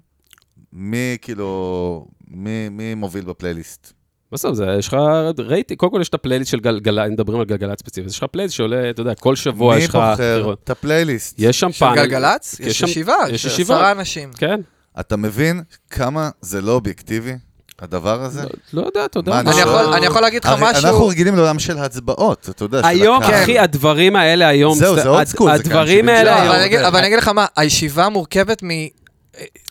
[0.73, 3.93] מי כאילו, מי מי מוביל בפלייליסט?
[4.31, 4.97] בסוף זה, יש לך
[5.39, 8.55] רייטינג, קודם כל יש את הפלייליסט של גלגלצ, מדברים על גלגלצ ספציפית, יש לך פלייליסט
[8.55, 9.95] שעולה, אתה יודע, כל שבוע מי יש לך...
[9.95, 10.59] בוחר בחירות.
[10.63, 11.35] את הפלייליסט?
[11.39, 11.95] יש שם של פאנל.
[11.95, 12.59] גלגלצ?
[12.59, 13.75] יש שם- ישיבה, יש יש ישיבה.
[13.75, 14.31] עשרה אנשים.
[14.33, 14.61] כן.
[14.99, 17.33] אתה מבין כמה זה לא אובייקטיבי,
[17.81, 18.41] הדבר הזה?
[18.41, 18.49] לא-
[18.81, 19.39] לא יודע, אתה יודע.
[19.39, 20.87] אני יכול- אני יכול להגיד לך משהו...
[20.87, 23.43] אנחנו רגילים לעולם של הצבעות, אתה יודע, של היום, הקהל.
[23.43, 24.77] אחי, הדברים האלה היום...
[24.77, 26.47] זהו, זה school, זה הדברים האלה היום.
[26.47, 26.87] אבל אני אגיד- היום...
[26.87, 28.69] אבל אני אגיד לך מה, הישיבה מורכבת מ...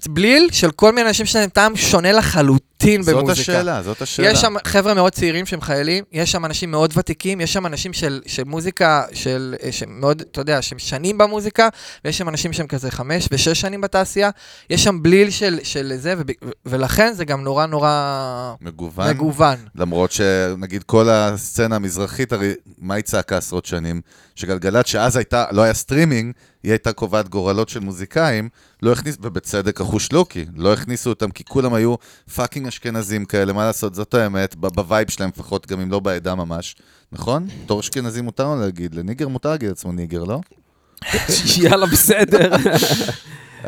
[0.09, 3.41] בליל של כל מיני אנשים שלהם טעם שונה לחלוטין זאת במוזיקה.
[3.53, 4.31] השאלה, זאת השאלה.
[4.31, 7.93] יש שם חבר'ה מאוד צעירים שהם חיילים, יש שם אנשים מאוד ותיקים, יש שם אנשים
[7.93, 11.69] של, של מוזיקה, של, אה, שמאוד, אתה יודע, שהם שנים במוזיקה,
[12.05, 14.31] ויש שם אנשים שהם כזה חמש ושש שנים בתעשייה,
[14.71, 16.27] יש שם בליל של, של זה, וב,
[16.67, 19.11] ולכן זה גם נורא נורא מגוון.
[19.11, 19.57] מגוון.
[19.75, 24.01] למרות שנגיד כל הסצנה המזרחית, הרי מה היא צעקה עשרות שנים?
[24.35, 28.49] שגלגלצ, שאז הייתה, לא היה סטרימינג, היא הייתה קובעת גורלות של מוזיקאים,
[28.83, 31.95] לא הכניס, ובצדק אחוש לוקי, לא הכניסו אותם כי כולם היו
[32.35, 36.35] fucking אשכנזים כאלה, מה לעשות, זאת האמת, ב vibe שלהם לפחות, גם אם לא בעדה
[36.35, 36.77] ממש,
[37.13, 37.47] נכון?
[37.65, 40.41] בתור אשכנזי מותר לו להגיד, ל nigger מותר להגיד לעצמו nigger, לא?
[41.57, 42.51] יאללה, בסדר.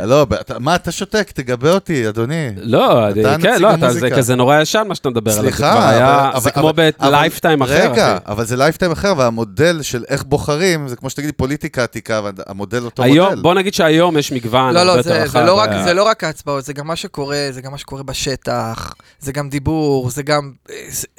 [0.00, 0.26] לא,
[0.60, 2.48] מה, אתה שותק, תגבה אותי, אדוני.
[2.56, 4.10] לא, אני- אתה כן, לא, זה.
[4.10, 5.42] כזה נורא ישן מה שאתה מדבר עליו.
[5.42, 5.96] סליחה,
[6.32, 8.18] אבל- זה כמו ב lifetime אחר, רגע.
[8.26, 13.02] אבל זה lifetime אחר, והמודל של איך בוחרים, זה כמו שתגידי פוליטיקה עתיקה, והמודל אותו
[13.02, 13.42] היום, מודל.
[13.42, 15.38] בוא נגיד שהיום יש מגוון לא, הרבה לא, יותר זה, רחב.
[15.38, 18.02] לא רק, אה, זה לא רק ההצבעות, זה גם מה שקורה, זה גם מה שקורה
[18.02, 20.74] בשטח, זה גם דיבור, זה גם אה,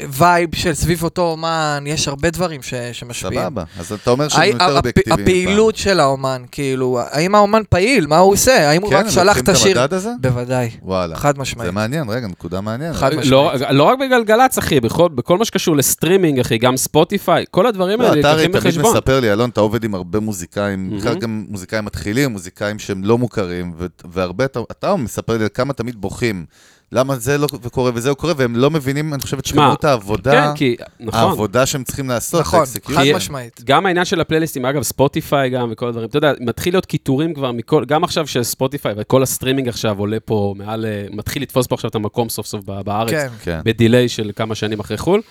[0.10, 2.62] vibe של סביב אותו אומן, יש הרבה דברים
[2.94, 3.42] שמשפיעים.
[3.44, 5.22] סבבה, אז אתה אומר הי- יותר הפ- אובייקטיבי.
[5.24, 8.08] הפעילות של האומן, כאילו, האם האומן פעיל?
[8.08, 8.62] מה הוא עושה?
[8.69, 9.80] האם הוא כן, רק הם שלח לוקחים את השיר?
[9.80, 10.10] המדד הזה?
[10.21, 11.15] בוודאי, וואלה.
[11.15, 11.71] חד זה משמעית.
[11.73, 12.95] מעניין, רגע, נקודה מעניינת.
[12.95, 13.19] חד לא,
[13.52, 13.71] משמעית.
[13.71, 18.08] לא רק בגלגלצ, אחי, בכל, בכל מה שקשור לסטרימינג, אחי, גם ספוטיפיי, כל הדברים לא,
[18.08, 18.97] האלה אתה הרי נלקחים תמיד בחשבון.
[18.97, 20.97] מספר לי, אלון, אתה עובד עם הרבה מוזיקאים.
[20.97, 25.49] בכלל גם מוזיקאים מתחילים, מוזיקאים שהם לא מוכרים, ו- והרבה, אתה- אתה מספר לי על
[25.54, 26.45] כמה תמיד בוכים.
[26.94, 30.32] למה זה לא קורה וזה קורה, והם לא מבינים, אני חושב, את תשמע, כמות העבודה,
[30.32, 31.20] כן, כי, נכון.
[31.20, 32.66] העבודה שהם צריכים לעשות, נכון.
[32.84, 33.62] חד כי- משמעית.
[33.64, 37.52] גם העניין של הפלייליסטים, אגב, ספוטיפיי גם וכל הדברים, אתה יודע, מתחיל להיות קיטורים כבר
[37.52, 41.90] מכל, גם עכשיו שספוטיפיי וכל הסטרימינג עכשיו עולה פה מעל, אה, מתחיל לתפוס פה עכשיו
[41.90, 43.28] את המקום סוף סוף בארץ, כן.
[43.44, 43.60] כן.
[43.66, 45.22] ב delay של כמה שנים אחרי חו"ל.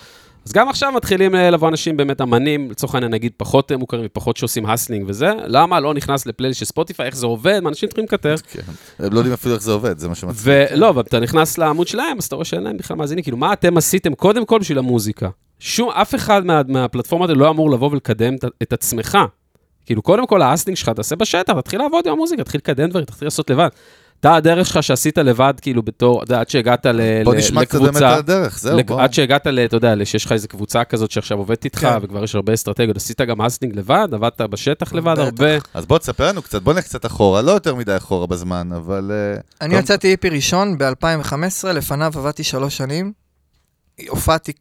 [0.47, 4.05] אז גם עכשיו מתחילים אה, לבוא אנשים באמת אמנים, לצורך העניין נגיד פחות אה, מוכרים
[4.07, 8.05] ופחות שעושים hustling וזה, למה לא נכנס לפלייליסט של ספוטיפיי, איך זה עובד, אנשים צריכים
[8.05, 8.35] לקטר.
[8.51, 8.61] כן.
[8.99, 10.43] הם לא יודעים אפילו איך זה עובד, זה מה שמצחיק.
[10.45, 13.77] ולא, ואתה נכנס לעמוד שלהם, אז אתה רואה שאין להם בכלל מאזינים, כאילו, מה אתם
[13.77, 15.29] עשיתם קודם כל בשביל המוזיקה?
[15.59, 19.19] שום, אף אחד מה, מהפלטפורמות האלה לא אמור לבוא ולקדם את, את עצמך.
[19.87, 23.05] כאילו, קודם כל, ה hustling שלך, תעשה בשטח, תתחיל לעבוד עם המוזיקה, תתחיל לקדם דברים,
[23.05, 23.69] תתחיל לעשות לבד.
[24.23, 27.85] אתה, הדרך שלך שעשית לבד, כאילו, בתור, עד שהגעת ל- בוא ל- נשמע קצת באמת
[27.85, 29.03] על לקבוצה, הדרך, זהו, לק- בוא.
[29.03, 31.99] עד שהגעת, ל- אתה יודע, שיש לך איזה קבוצה כזאת שעכשיו עובדת איתך, כן.
[32.03, 35.23] וכבר יש הרבה אסטרטגיות, עשית גם hustling לבד, עבדת בשטח לבד בטח.
[35.23, 35.47] הרבה.
[35.75, 39.11] אז בוא תספר לנו קצת, בוא נלך קצת אחורה, לא יותר מדי אחורה בזמן, אבל...
[39.35, 41.35] אה, אני יצאתי איפי ראשון ב-2015,
[41.75, 43.13] לפניו עבדתי שלוש שנים.
[44.09, 44.53] הופעתי,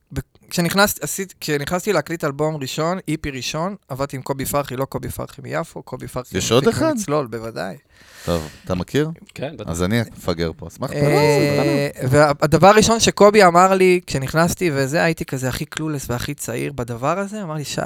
[0.52, 5.42] כשנכנסתי, עשית, כשנכנסתי להקליט אלבום ראשון, איפי ראשון, עבדתי עם קובי פרחי, לא קובי פרחי
[5.42, 6.38] מיפו, קובי פרחי.
[6.38, 6.94] יש עוד אחד?
[6.94, 7.78] מצלול, בוודאי.
[8.26, 9.10] טוב, אתה מכיר?
[9.36, 9.70] כן, בטח.
[9.70, 15.50] אז אני מפגר פה, אשמח אה, והדבר הראשון שקובי אמר לי, כשנכנסתי וזה, הייתי כזה
[15.50, 17.82] הכי קלולס והכי צעיר בדבר הזה, אמר לי, שי,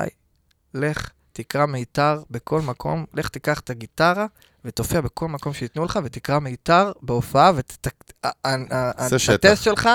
[0.73, 4.25] לך, תקרא מיתר בכל מקום, לך תיקח את הגיטרה
[4.65, 7.51] ותופיע בכל מקום שייתנו לך, ותקרא מיתר בהופעה.
[9.28, 9.89] והטסט שלך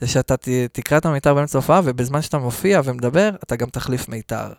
[0.00, 4.08] זה שאתה ת- תקרא את המיתר באמצע ההופעה, ובזמן שאתה מופיע ומדבר, אתה גם תחליף
[4.08, 4.52] מיתר.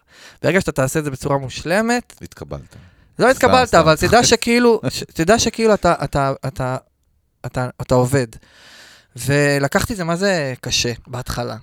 [0.44, 2.76] ברגע שאתה תעשה את זה בצורה מושלמת, התקבלת.
[3.20, 4.08] לא התקבלת, סתם, אבל סתם.
[4.08, 6.78] תדע שכאילו, ש- תדע שכאילו אתה, אתה, אתה,
[7.46, 8.28] אתה, אתה עובד.
[9.16, 11.56] ולקחתי את זה מה זה קשה בהתחלה.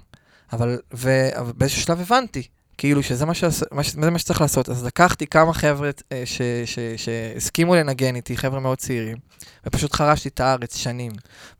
[0.52, 2.42] אבל, ו- אבל באיזשהו שלב הבנתי,
[2.78, 4.68] כאילו שזה מה, שעש, מה, ש- מה שצריך לעשות.
[4.68, 9.16] אז לקחתי כמה חבר'ה אה, ש- ש- שהסכימו לנגן איתי, חבר'ה מאוד צעירים,
[9.66, 11.12] ופשוט חרשתי את הארץ שנים,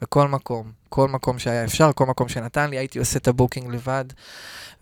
[0.03, 3.75] בכל מקום, כל מקום שהיה אפשר, כל מקום שנתן לי, הייתי עושה את ה booking
[3.75, 4.05] לבד.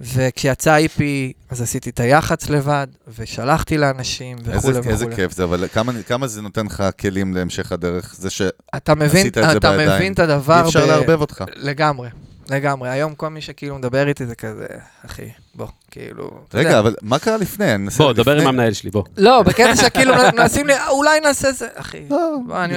[0.00, 2.86] וכשיצא EP, אז עשיתי את היח"צ לבד,
[3.18, 4.92] ושלחתי לאנשים וכולי איזה, וכולי.
[4.94, 8.14] איזה כיף זה, אבל כמה, כמה זה נותן לך כלים להמשך הדרך?
[8.18, 9.90] זה שאי אתה מבין, עשית את זה אתה בידיים.
[9.96, 11.44] מבין את הדבר אפשר ב- לערבב אותך.
[11.56, 12.08] לגמרי,
[12.50, 12.90] לגמרי.
[12.90, 14.66] היום כל מי שכאילו מדבר איתי זה כזה,
[15.06, 16.30] אחי, בוא, כאילו...
[16.54, 16.78] רגע.
[16.78, 17.64] אבל מה קרה לפני?
[17.98, 19.04] בוא, דבר עם המנהל שלי, בוא.
[19.16, 21.98] לא, בקטע שכאילו מנסים לי, אולי נעשה זה, אחי.
[22.10, 22.36] לא,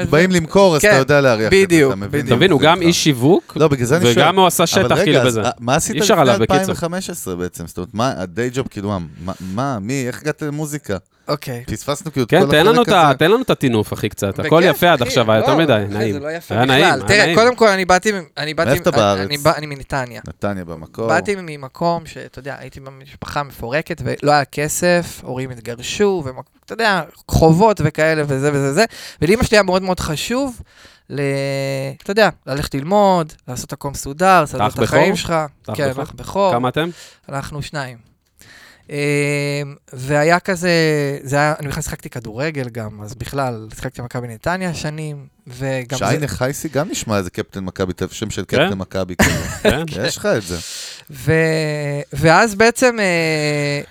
[0.09, 2.21] באים למכור, אז כן, אתה יודע להריח את זה, בדיוק, אתה מבין?
[2.21, 2.37] בדיוק.
[2.37, 2.81] תבין, הוא גם.
[2.81, 3.69] איש שיווק, לא.
[4.01, 5.41] וגם הוא עשה שטח כאילו בזה.
[5.59, 6.69] מה עשית לפני עליו, בקיצור.
[6.69, 7.67] 2015 בעצם?
[7.67, 10.97] זאת אומרת, מה, הדיי ג'וב, כאילו, מה, מה, מי, איך הגעת למוזיקה?
[11.27, 11.63] אוקיי.
[11.65, 13.17] פספסנו כאילו את כן, כל תן לנו, את החלק ה- הזה.
[13.17, 14.39] תן לנו את הטינוף, אחי, קצת.
[14.39, 16.13] הכל יפה עד עכשיו, היה יותר לא, מדי, נעים.
[16.13, 17.01] זה לא יפה בכלל.
[17.07, 17.35] תראה.
[17.35, 19.29] קודם כל, אני באתי, אני באתי, מאיפה אתה בארץ?
[19.57, 20.21] אני מנתניה.
[20.27, 21.07] נתניה במקור.
[21.07, 27.81] באתי ממקום שאתה יודע, הייתי במשפחה מפורקת ולא היה כסף, הורים התגרשו, ואתה יודע, חובות
[27.83, 28.85] וכאלה וזה וזה זה,
[29.21, 30.61] ולאמא שלי היה מאוד מאוד חשוב,
[31.09, 31.21] ל...
[32.03, 35.15] אתה יודע, ללכת ללמוד, לעשות הכל מסודר, לסדר את החיים?
[35.15, 35.33] שלך.
[35.75, 35.89] כן?
[36.01, 36.51] אח בכור.
[36.51, 36.89] כמה אתם?
[37.29, 38.12] אנחנו שניים.
[38.89, 38.95] אמ,
[39.93, 40.71] והיה כזה,
[41.23, 46.05] זה היה, אני בכלל שיחקתי כדורגל גם, אז בכלל, שיחקתי במכבי נתניה שנים, וגם שי
[46.05, 46.19] זה...
[46.19, 48.57] נחייסי גם נשמע איזה קפטן מכבי, שם של כן?
[48.65, 49.47] קפטן מכבי כזה.
[49.63, 50.05] כן?
[50.05, 50.57] יש לך את זה.
[51.11, 51.31] ו...
[52.13, 53.81] ואז בעצם אה,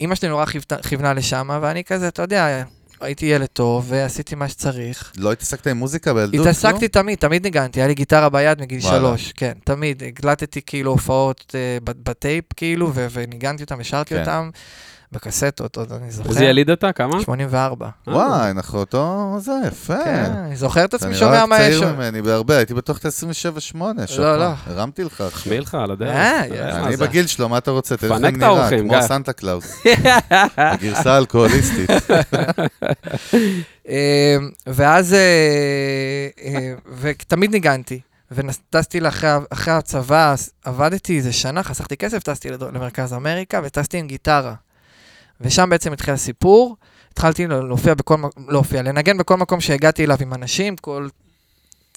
[0.00, 0.44] אימא שלי נורא
[0.88, 2.62] כיוונה לשם, ואני כזה, אתה יודע,
[3.02, 5.12] הייתי ילד טוב ועשיתי מה שצריך.
[5.16, 6.46] לא התעסקת עם מוזיקה בילדות?
[6.46, 8.98] התעסקתי תמיד, תמיד ניגנתי, היה לי גיטרה ביד מגיל וואלה.
[8.98, 10.02] שלוש, כן, תמיד.
[10.08, 14.20] הקלטתי כאילו הופעות אה, בטייפ, כאילו, ו- וניגנתי אותם, השארתי כן.
[14.20, 14.50] אותם,
[15.12, 16.28] בקסטות, עוד אני זוכר.
[16.28, 16.92] איזה יליד אתה?
[16.92, 17.20] כמה?
[17.20, 17.86] 84.
[17.86, 20.04] אה, וואי, אנחנו אותו, זה יפה.
[20.04, 21.94] כן, אני זוכר את אתה עצמי שומע מה יש צעיר שם.
[21.94, 23.78] ממני בהרבה, הייתי בטוח את ה-27-8.
[24.18, 24.50] לא, לא.
[24.66, 25.20] הרמתי לך.
[25.20, 26.10] החמיא לך על הדרך.
[26.10, 26.96] אה, אתה אני.
[26.96, 27.96] בגיל שלו, מה אתה רוצה?
[27.96, 29.02] תראה איך נראה, כמו.
[29.02, 29.82] סנטה קלאוס.
[30.56, 31.90] הגרסה האלכוהוליסטית.
[33.88, 38.00] אה, ואז, אה, ותמיד ניגנתי.
[38.34, 39.00] וטסתי
[39.50, 44.54] אחרי הצבא, עבדתי איזה שנה, חסכתי כסף, טסתי למרכז אמריקה וטסתי עם גיטרה.
[45.42, 46.76] ושם בעצם התחיל הסיפור.
[47.12, 48.16] התחלתי להופיע בכל
[48.48, 51.08] להופיע, לנגן בכל מקום שהגעתי אליו עם אנשים, כל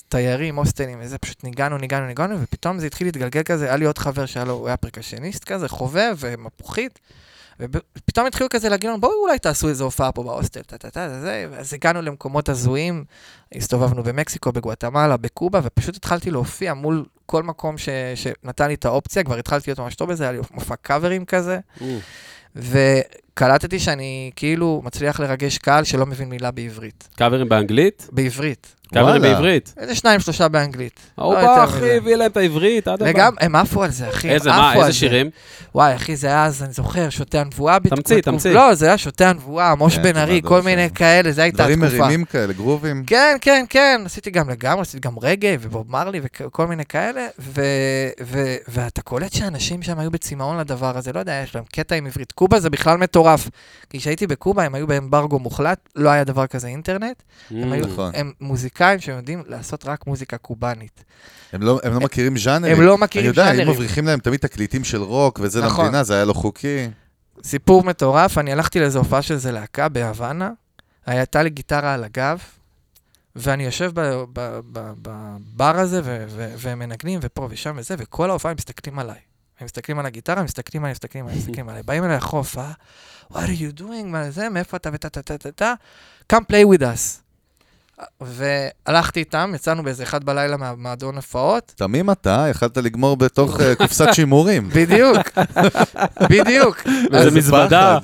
[0.09, 3.97] תיירים, הוסטלים וזה, פשוט ניגענו, ניגענו, ניגענו, ופתאום זה התחיל להתגלגל כזה, היה לי עוד
[3.97, 6.99] חבר שהיה לו, הוא היה פרקשניסט כזה, חובב ומפוחית,
[7.59, 11.73] ופתאום התחילו כזה להגיד לנו, בואו אולי תעשו איזו הופעה פה בהוסטל, טה-טה-טה, זה, ואז
[11.73, 13.03] הגענו למקומות הזויים,
[13.55, 19.23] הסתובבנו במקסיקו, בגואטמלה, בקובה, ופשוט התחלתי להופיע מול כל מקום ש, שנתן לי את האופציה,
[19.23, 21.97] כבר התחלתי להיות ממש טוב בזה, היה לי מופע קאברים כזה, אה,
[22.55, 27.09] וקלטתי שאני כאילו מצליח לרגש קהל שלא מבין מילה בעברית.
[27.15, 28.07] קאברים באנגלית?
[28.11, 28.75] בעברית.
[28.93, 29.33] קאברים וואלה.
[29.33, 29.73] בעברית.
[29.77, 30.99] איזה שניים, שלושה באנגלית.
[31.17, 31.97] ההוא לא בא, אחי.
[31.97, 33.11] הביא להם את העברית, עד הבא.
[33.11, 34.29] וגם, הם עפו על זה, אחי.
[34.29, 34.93] איזה, מה, איזה זה.
[34.93, 35.29] שירים?
[35.75, 37.77] וואי, אחי, זה היה אז, אני זוכר, שותי הנבואה.
[37.79, 38.51] תמציא, תמציא.
[38.51, 40.89] לא, זה היה שותי הנבואה, מוש כן, בן ארי, כל מיני.
[40.95, 42.03] כאלה, זה הייתה דברים התקופה.
[42.03, 43.03] מרימים כאלה, גרובים.
[43.07, 47.61] כן, כן, כן, עשיתי גם לגמרי, עשיתי גם רגע ובוב מרלי וכל מיני כאלה, ו-
[48.23, 52.07] ו- ואתה קולט שאנשים שם היו בצמאון לדבר הזה, לא יודע, יש להם קטע עם
[52.07, 52.31] עברית.
[52.31, 53.49] קובה זה בכלל מטורף,
[53.89, 57.21] כי כשהייתי בקובה הם היו באמברגו מוחלט, לא היה דבר כזה אינטרנט,
[57.51, 58.11] הם היו, נכון.
[58.15, 61.03] הם מוזיקאים שיודעים לעשות רק מוזיקה קובאנית.
[61.53, 62.75] הם לא הם לא מכירים ז'אנרים.
[62.75, 63.69] הם לא אני מכירים יודע, אם ז'אנרים.
[63.69, 65.85] מבריחים להם תמיד תקליטים של רוק וזה נכון.
[65.85, 66.89] למדינה, זה היה לא חוקי.
[67.43, 70.51] סיפור מטורף, אני הלכתי לאיזו הופעה של איזה להקה בהוואנה,
[71.05, 72.39] הייתה לי גיטרה על הגב,
[73.35, 73.91] ואני יושב
[74.33, 76.01] בבר הזה,
[76.57, 79.19] והם מנגנים, ופה ושם וזה, וכל ההופעה הם מסתכלים עליי.
[79.59, 81.83] הם מסתכלים על הגיטרה, הם מסתכלים עליי, מסתכלים עליי, מסתכלים עליי.
[81.83, 82.71] באים אליי אחרי הופעה,
[83.31, 85.73] what are you doing, מה זה, מאיפה אתה וטה טה טה טה טה,
[86.33, 87.24] come play with us.
[88.21, 91.73] והלכתי איתם, יצאנו באיזה אחד בלילה מהמועדון הופעות.
[91.75, 94.69] תמים אתה, יכלת לגמור בתוך אה, קופסת שימורים.
[94.75, 95.17] בדיוק,
[96.29, 96.77] בדיוק.
[97.11, 97.97] אז- מזוודה,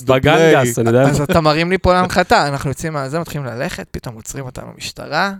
[0.00, 1.02] to בגנגס, אני יודע.
[1.02, 5.32] אז אתה מרים לי פה להנחתה, אנחנו יוצאים מהזה, מתחילים ללכת, פתאום עוצרים אותנו משטרה.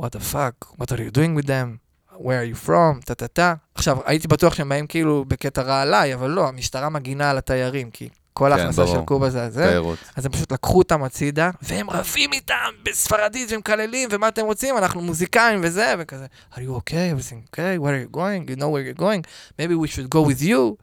[0.00, 1.88] what the fuck, what are you doing with them?
[2.18, 3.04] where are you from?
[3.04, 3.54] טה-טה-טה.
[3.74, 7.90] עכשיו, הייתי בטוח שהם באים כאילו בקטע רע עליי, אבל לא, המשטרה מגינה על התיירים,
[7.90, 9.00] כי כל כן, ההכנסה של.
[9.04, 9.66] קובה זה זה.
[9.68, 9.98] תיירות.
[10.16, 14.78] אז הם פשוט לקחו אותם הצידה, והם רבים איתם בספרדית ומקללים, ומה אתם רוצים?
[14.78, 16.90] אנחנו מוזיקאים וזה, וכזה, are you okay?
[17.14, 17.78] everything okay?
[17.80, 18.50] where are you going?
[18.50, 19.22] you know where you're going?
[19.60, 20.74] maybe we should go with you.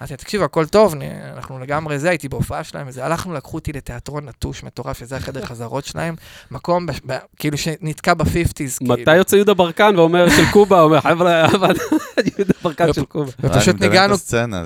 [0.00, 0.94] אמרתי, תקשיב, הכל טוב,
[1.36, 3.04] אנחנו לגמרי זה, הייתי בהופעה שלהם וזה.
[3.04, 6.14] הלכנו, לקחו אותי לתיאטרון נטוש מטורף, שזה החדר חזרות שלהם,
[6.50, 8.94] מקום בש- ב- כאילו שנתקע בפיפטיז, כאילו.
[8.94, 11.46] מתי יוצא יהודה ברקן ואומר של קובה, אומר חבר'ה,
[12.38, 13.32] יהודה ברקן של קובה.
[13.40, 14.14] ופשוט ניגענו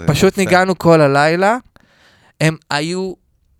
[0.06, 0.38] פשוט.
[0.38, 1.56] ניגענו כל הלילה.
[2.40, 3.14] הם היו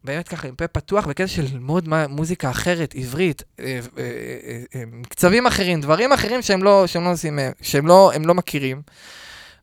[0.05, 4.83] באמת ככה עם פה פתוח, בקטע של ללמוד מוזיקה אחרת, עברית, אה, אה, אה, אה,
[4.87, 8.83] מקצבים אחרים, דברים אחרים שהם לא, שהם לא עושים, שהם לא, הם לא מכירים.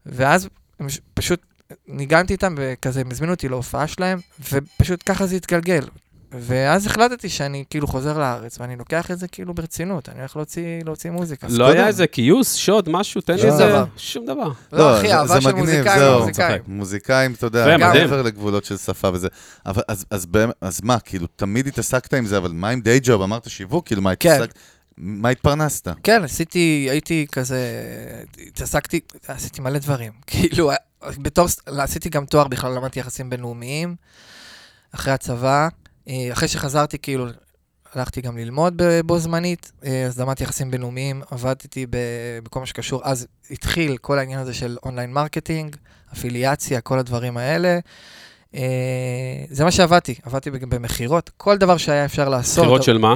[0.06, 0.50] ואז
[0.80, 1.42] הם פשוט
[1.88, 4.20] ניגנתי איתם וכזה, הם הזמינו אותי להופעה שלהם,
[4.52, 5.86] ופשוט ככה זה התגלגל.
[6.32, 10.64] ואז החלטתי שאני כאילו חוזר לארץ, ואני לוקח את זה כאילו ברצינות, אני הולך להוציא,
[10.86, 11.48] להוציא מוזיקה.
[11.50, 13.68] לא היה איזה כיוס, שוד, משהו, תן לי שום איזה...
[13.68, 13.86] דבר.
[13.98, 14.52] שום דבר.
[14.74, 16.20] לא, אחי, זה- אהבה זה של מגניב, מוזיקאים, זהו.
[16.20, 16.62] מוזיקאים.
[16.68, 17.78] מוזיקאים, אתה יודע.
[17.78, 19.28] מעבר לגבולות של שפה וזה.
[19.66, 23.00] אבל אז- אז באמת- אז מה, כאילו, תמיד התעסקת עם זה, אבל מה עם דיי
[23.04, 23.22] ג'וב?
[23.22, 24.30] אמרת שיווק, כאילו, מה כן.
[24.34, 24.54] התעסקת?
[24.98, 25.88] מה התפרנסת?
[26.04, 27.60] כן, עשיתי, הייתי כזה,
[28.48, 30.12] התעסקתי, עשיתי מלא דברים.
[30.28, 30.72] כאילו,
[31.18, 33.96] בתור, עשיתי גם תואר בכלל, למדתי יחסים בינלאומיים,
[34.92, 35.68] אחרי הצבא.
[36.10, 37.26] אה, אחרי שחזרתי, כאילו,
[37.94, 41.86] הלכתי גם ללמוד בו זמנית, אה, אז למדתי יחסים בינלאומיים, עבדתי
[42.44, 45.76] בכל מה שקשור, אז התחיל כל העניין הזה של online marketing,
[46.14, 47.80] אפיליאציה, כל הדברים האלה.
[48.56, 48.62] אה,
[49.50, 52.64] זה מה שעבדתי, עבדתי במכירות, כל דבר שהיה אפשר לעשות.
[52.64, 53.16] מכירות של מה?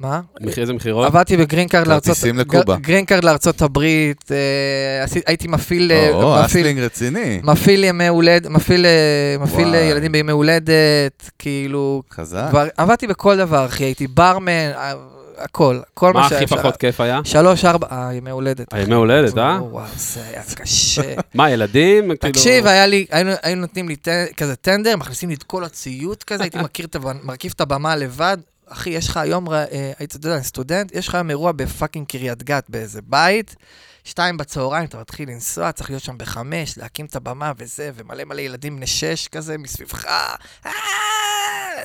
[0.00, 0.20] מה?
[0.58, 1.06] איזה מכירות?
[1.06, 2.06] עבדתי ב green card לארצות...
[2.06, 2.74] כרטיסים לקובה.
[2.76, 4.36] gr- green card לארצות הברית, אה,
[5.26, 5.92] הייתי מפעיל...
[5.92, 7.40] אה, או, hustling רציני.
[7.44, 8.86] מפעיל ימי הולדת, מפעיל,
[9.74, 12.02] אה, ילדים בימי הולדת, כאילו...
[12.14, 12.50] חזק.
[12.76, 14.70] עבדתי בכל דבר, אחי, הייתי ברמן,
[15.38, 17.20] הכל, כל מה מה שהיה הכי פחות כיף היה?
[17.24, 18.66] שלוש, ארבע, אה, ימי הולדת.
[18.74, 19.58] הימי הולדת, אה?
[19.62, 21.14] וואו, זה היה קשה.
[21.34, 22.02] מה, ילדים?
[22.02, 23.96] כאילו- תקשיב, היינו, נותנים לי
[24.36, 26.58] כזה טנדר, מכניסים לי את כל הציוד כזה, הייתי
[27.24, 28.36] מרכיב את הבמה לבד.
[28.72, 32.06] אחי, יש לך היום, אה, היית, אתה יודע, סטודנט, יש לך היום אירוע ב fucking
[32.06, 33.56] קריית גת באיזה בית,
[34.04, 38.40] שתיים בצהריים, אתה מתחיל לנסוע, צריך להיות שם בחמש, להקים את הבמה וזה, ומלא מלא
[38.40, 40.34] ילדים בני שש כזה מסביבך, אה,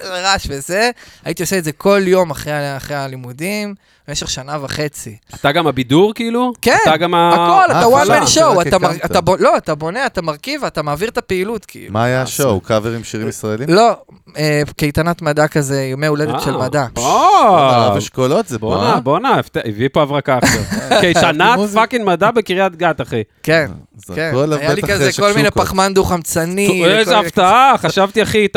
[0.03, 0.91] רעש וזה.
[1.23, 3.75] הייתי עושה את זה כל יום אחרי הלימודים,
[4.07, 5.15] במשך שנה וחצי.
[5.35, 6.53] אתה גם הבידור, כאילו?
[6.61, 7.29] כן, אתה גם ה...
[7.33, 8.91] הכל, אתה אה, one man show, אתה, מר-.
[9.05, 11.93] אתה, בו- לא, אתה בונה, אתה מרכיב, אתה מעביר את הפעילות, כאילו.
[11.93, 12.61] מה היה ה show?
[12.61, 13.69] קאברים שירים ישראלים?
[13.69, 13.97] לא,
[14.37, 16.85] אה, קייטנת מדע כזה, ימי הולדת של אה, מדע.
[16.95, 18.99] הרב אשכולות זה אה?
[18.99, 20.61] בואנה, הפת- הביא פה הברקה עכשיו.
[21.01, 21.59] קייטנת.
[21.73, 23.21] fucking מדע בקריית גת, אחי.
[23.43, 23.71] כן,
[24.15, 24.31] כן.
[24.59, 25.51] היה לי כזה כל מיני.
[25.51, 26.85] פחמן דו-חמצני.
[26.85, 28.47] איזה הפתעה, חשבתי, אחי,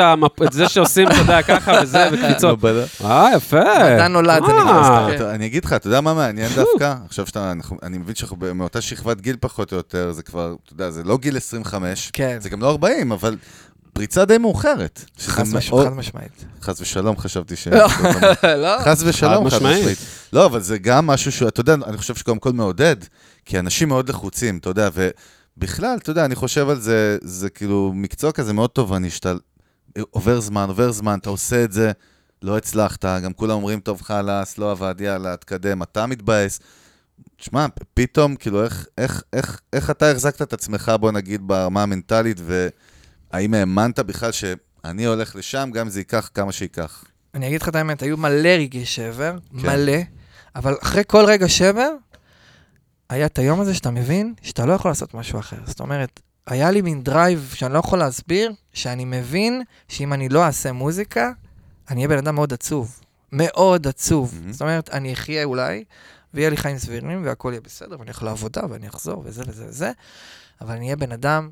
[0.47, 2.59] את זה שעושים, אתה יודע, ככה וזה, וקפיצות.
[3.05, 3.61] אה, יפה.
[3.95, 5.38] מדע נולד, זה אה, נקרא.
[5.39, 6.95] אני אגיד לך, אתה יודע מה מעניין דווקא?
[7.05, 10.91] עכשיו שאתה, אני מבין שאנחנו מאותה שכבת גיל פחות או יותר, זה כבר, אתה יודע,
[10.91, 13.37] זה לא גיל 25, כן, זה גם לא 40, אבל
[13.93, 15.05] פריצה די מאוחרת.
[15.89, 16.45] חד משמעית.
[16.63, 17.69] חס ושלום, חשבתי ש...
[17.69, 17.89] לא?
[18.87, 19.99] חס ושלום, חד חד משמעית.
[20.33, 22.97] לא, אבל זה גם משהו שהוא, אתה יודע, אני חושב שקודם כל מעודד,
[23.45, 27.93] כי אנשים מאוד לחוצים, אתה יודע, ובכלל, אתה יודע, אני חושב על זה, זה כאילו
[27.95, 29.33] מקצוע כזה מאוד תובעני, שאתה
[30.11, 31.93] עובר זמן, עובר זמן, אתה עושה את זה,
[32.43, 36.61] לא הצלחת, גם כולם אומרים, טוב, חלאס, לא עבד, יאללה, תקדם, אתה מתבאס.
[37.37, 42.41] תשמע, פתאום, כאילו, איך, איך, איך, איך אתה החזקת את עצמך, בוא נגיד, ברמה המנטלית,
[42.41, 47.05] והאם האמנת בכלל שאני הולך לשם, גם אם זה ייקח כמה שייקח?
[47.35, 49.67] אני אגיד לך את האמת, היו מלא רגעי שבר, כן.
[49.67, 49.99] מלא,
[50.57, 51.91] אבל אחרי כל רגע שבר,
[53.11, 55.57] היה את היום הזה שאתה מבין שאתה לא יכול לעשות משהו אחר.
[55.65, 60.45] זאת אומרת, היה לי מין drive שאני לא יכול להסביר, שאני מבין שאם אני לא
[60.45, 61.33] אעשה מוזיקה,
[61.91, 63.01] אני אהיה בן אדם מאוד עצוב.
[63.33, 64.35] מאוד עצוב.
[64.35, 64.53] מהמם.
[64.53, 65.85] זאת אומרת, אני אחיה אולי,
[66.35, 69.93] ויהיה לי חיים סבירים, והכל יהיה בסדר, ואני אלך לעבודה, ואני אחזור, וזה וזה וזה,
[70.61, 71.51] אבל אני אהיה בן אדם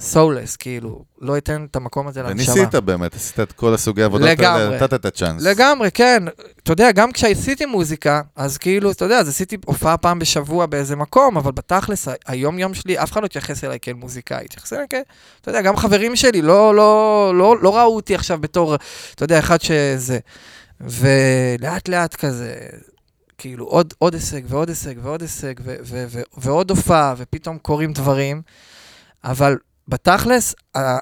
[0.00, 2.54] soulless, כאילו, לא אתן את המקום הזה לנשמה.
[2.54, 4.76] וניסית באמת, עשית את כל הסוגי העבודות האלה.
[4.76, 5.42] נתת את הצ'אנס.
[5.42, 6.22] לגמרי, כן.
[6.62, 10.96] אתה יודע, גם כשעשיתי מוזיקה, אז כאילו, אתה יודע, אז עשיתי הופעה פעם בשבוע באיזה
[10.96, 14.94] מקום, אבל בתכלס, היום-יום שלי, אף אחד לא התייחס אליי כאל מוזיקאי, התייחס אליי כ...
[15.40, 18.74] אתה יודע, גם חברים שלי לא, לא, לא, לא ראו אותי עכשיו בתור,
[19.14, 20.18] אתה יודע, אחד שזה.
[20.80, 22.54] ולאט לאט כזה,
[23.38, 27.92] כאילו, עוד, עוד הישג ועוד הישג ועוד הישג ו- ו- ו- ועוד הופעה, ופתאום קורים
[27.92, 28.42] דברים,
[29.24, 29.56] אבל
[29.88, 30.54] בתכלס,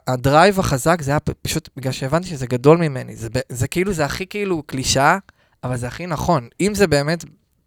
[0.07, 3.17] הדרייב החזק זה היה פשוט בגלל שהבנתי שזה גדול ממני.
[3.17, 5.19] זה, זה כאילו, זה הכי כאילו קלישאה,
[5.65, 6.49] אבל זה הכי נכון.
[6.61, 7.25] אם זה באמת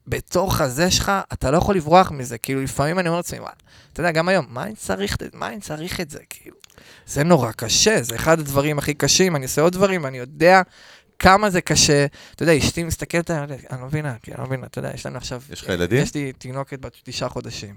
[0.08, 2.38] בתור חזה שלך, אתה לא יכול לברוח מזה.
[2.38, 3.56] כאילו, לפעמים אני אומר לעצמי, "וואלה,
[3.94, 6.20] אתה יודע, גם היום, מה אני צריך, מה אני צריך את זה?
[6.30, 6.56] כאילו,
[7.08, 10.62] זה נורא קשה, זה אחד הדברים הכי קשים, אני עושה עוד דברים, ואני יודע
[11.20, 12.06] כמה זה קשה.
[12.36, 15.18] אתה יודע, אשתי מסתכלת, עליי, אני לא מבינה, אני לא מבינה, אתה יודע, יש לנו
[15.18, 15.42] עכשיו...
[15.54, 16.04] יש לך ילדים?
[16.04, 17.74] יש לי תינוקת בת תשעה חודשים.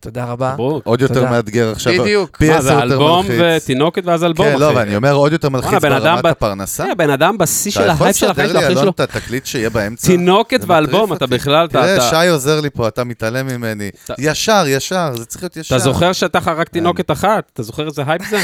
[0.00, 0.54] תודה רבה.
[0.84, 1.30] עוד יותר.
[1.30, 1.92] מאתגר עכשיו.
[2.02, 2.36] בדיוק.
[2.36, 3.62] פי מה, עשר זה יותר אלבום מלחיץ.
[3.62, 4.76] ותינוקת ואז אלבום, כן, לא, אחי.
[4.76, 6.82] ואני אומר עוד יותר מלחיץ ברמת הפרנסה.
[6.84, 8.82] תראה, בן אדם בשיא של אתה יכול ההייפ של החיים לסדר שלו, לי, אחי שלו.
[8.82, 10.06] אלון, את התקליט שיהיה באמצע?
[10.06, 11.26] תינוקת ואלבום, אתה.
[11.26, 11.72] בכלל, אתה...
[11.82, 13.90] תראה, אתה- שי עוזר לי פה, אתה מתעלם ממני.
[14.04, 15.76] אתה- ישר, ישר, זה צריך להיות ישר.
[15.76, 17.50] אתה זוכר שאתה לך רק תינוקת אחת?
[17.54, 18.38] אתה זוכר איזה הייפ זה?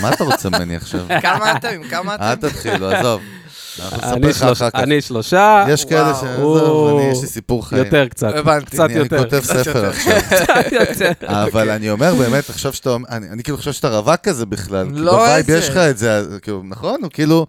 [0.00, 1.00] מה אתה רוצה ממני עכשיו?
[1.22, 1.82] כמה אתם?
[1.90, 2.48] כמה אל אתם?
[2.48, 3.20] תתחילו, עזוב.
[3.80, 4.78] אנחנו נספר אני לך שלוש- אחר כך.
[4.78, 6.14] אני שלושה, יש כאלה.
[6.14, 6.22] ש...
[6.24, 7.84] אני, יש לי סיפור חיים.
[7.84, 8.32] יותר קצת.
[8.34, 8.66] הבנתי.
[8.66, 9.18] קצת אני אני יותר.
[9.24, 10.12] כותב ספר עכשיו.
[10.80, 11.12] יותר.
[11.28, 14.86] אבל אני אומר באמת, עכשיו שאתה אומר, אני אני כאילו חושב שאתה רווק כזה בכלל.
[14.92, 15.58] לא ב vibe איזה.
[15.58, 17.02] יש לך את זה, כאילו, נכון?
[17.02, 17.46] הוא כאילו,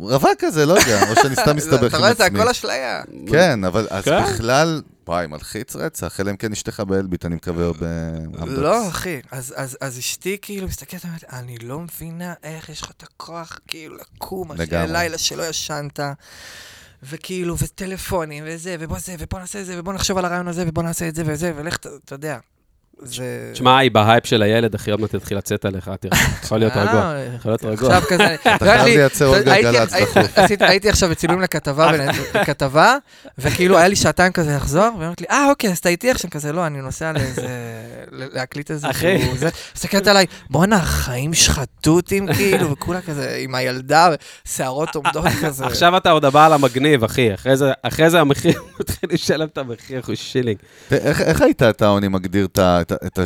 [0.00, 2.38] רווק כזה, לא יודע, או שאני סתם מסתבך אתה עם רואה, זה עצמי.
[2.40, 3.02] הכל אשליה.
[3.30, 4.22] כן, אבל אז כן.
[4.22, 8.58] בכלל, וואי, מלחיץ רצח, אלא אם כן אשתך באלביט, אני מקווה, באמדוקס.
[8.58, 9.20] לא, אחי.
[9.30, 13.58] אז- אז אז אשתי כאילו מסתכלת, אומרת, אני לא מבינה איך יש לך את הכוח
[13.66, 14.66] כאילו לקום, אחרי.
[14.92, 16.00] לילה שלא ישנת.
[17.02, 20.82] וכאילו, וטלפונים, וזה, ובוא זה, ובוא נעשה את זה, ובוא נחשוב על הרעיון הזה, ובוא
[20.82, 22.38] נעשה את זה וזה, ולך, אתה יודע.
[23.02, 23.50] זה...
[23.52, 26.18] תשמע, היא בהייפ של הילד, אחי, עוד מעט תתחיל לצאת עליך, תראה.
[26.42, 27.00] יכול להיות רגוע.
[27.02, 27.96] אה, יכול להיות רגוע.
[27.96, 28.34] עכשיו כזה...
[28.34, 30.26] אתה חייב לייצר עוד גלגלצ דחוף.
[30.60, 31.90] הייתי עכשיו בצילום לכתבה,
[32.44, 32.96] כתבה,
[33.38, 36.30] וכאילו היה לי שעתיים כזה לחזור, והיא אומרת לי, אה, אוקיי, אז אתה איתי עכשיו
[36.30, 37.46] כזה, לא, אני נוסע לאיזה...
[38.12, 38.90] להקליט איזה...
[38.90, 39.18] אחי.
[39.22, 44.08] שהוא זה." מסתכלת עליי, בואנה, החיים שחטוטים, כאילו, וכולה כזה, עם הילדה,
[44.48, 45.66] שערות עומדות כזה.
[45.66, 47.34] עכשיו אתה עוד הבעל המגניב, אחי.
[47.84, 50.56] אחרי זה- המחיר, מתחיל לשלם את המחיר, אחי, שילינג.
[50.92, 53.18] איך איך היית, אתה, עוני, מגדיר את ה- את את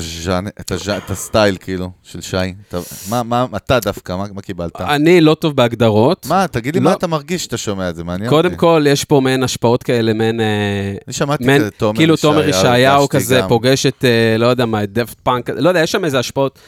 [0.73, 2.37] הז'אנ- את הסטייל, כאילו, של שי?
[2.69, 2.79] אתה-
[3.09, 4.81] מה- מה, אתה דווקא, מה מה קיבלת?
[4.81, 6.27] אני לא טוב בהגדרות.
[6.29, 6.91] מה, תגיד לי לא.
[6.91, 8.59] מה אתה מרגיש שאתה שומע את זה, מעניין קודם אותי.
[8.61, 10.41] כל, יש פה מעין השפעות כאלה, מעין...
[10.41, 10.47] אה,
[11.07, 13.49] אני שמעתי מעין- כזה תומר כאילו תומר ישעיהו כזה גם.
[13.49, 16.59] פוגש את, אה, לא יודע מה, את דף פאנק, לא יודע, יש שם איזה השפעות,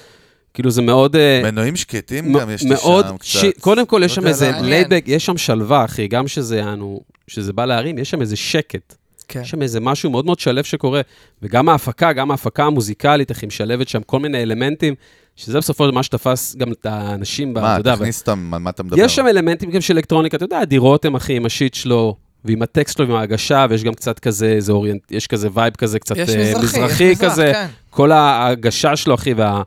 [0.55, 1.17] כאילו זה מאוד...
[1.17, 3.27] אה, מנועים שקטים גם יש מאוד שם קצת.
[3.27, 4.51] שי- קודם כל, יש לא שם איזה.
[4.51, 4.65] מעניין.
[4.71, 8.95] ליידבק, יש שם שלווה, אחי, גם שזה יענו, שזה בא להרים, יש שם איזה שקט.
[9.31, 9.41] כן.
[9.41, 11.01] יש שם איזה משהו מאוד מאוד שלב שקורה,
[11.43, 14.95] וגם ההפקה, גם ההפקה המוזיקלית, איך היא משלבת שם כל מיני אלמנטים,
[15.37, 18.61] שזה בסופו של דבר מה שתפס גם את האנשים, מה, אתה יודע, תכניס אותם, על
[18.61, 18.99] מה אתה מדבר?
[18.99, 22.17] יש שם אלמנטים גם של אלקטרוניקה, אתה יודע, הדירות הם, אחי, עם ה shit שלו,
[22.45, 25.99] ועם הטקסט שלו, ועם ההגשה, ויש גם קצת כזה, איזה orient, יש כזה vibe כזה,
[25.99, 27.51] קצת יש אה, מזרחי, יש מזרחי מזרח, כזה.
[27.55, 27.67] כן.
[27.91, 29.63] כל ההגשה שלו, אחי, וה...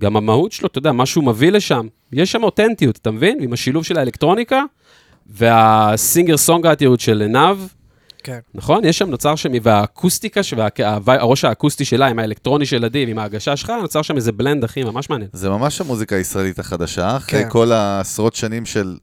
[0.00, 3.38] גם המהות שלו, אתה יודע, מה שהוא מביא לשם, יש שם אותנטיות, אתה מבין?
[3.40, 4.62] עם השילוב של האלקטרוניקה,
[5.26, 7.56] והסינגר סונגרטיות של עינב,
[8.24, 8.38] כן.
[8.54, 8.84] נכון?
[8.84, 13.18] יש שם, נוצר שם, והאקוסטיקה, וה- הווי- הראש האקוסטי שלה, עם האלקטרוני של עדי, ועם
[13.18, 15.30] ההגשה שלך, נוצר שם איזה בלנד, אחי, ממש מעניין.
[15.32, 17.48] זה ממש המוזיקה הישראלית החדשה, אחרי כן.
[17.50, 18.96] כל העשרות שנים של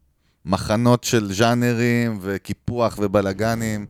[0.45, 3.85] מחנות של ז'אנרים וקיפוח ובלאגנים.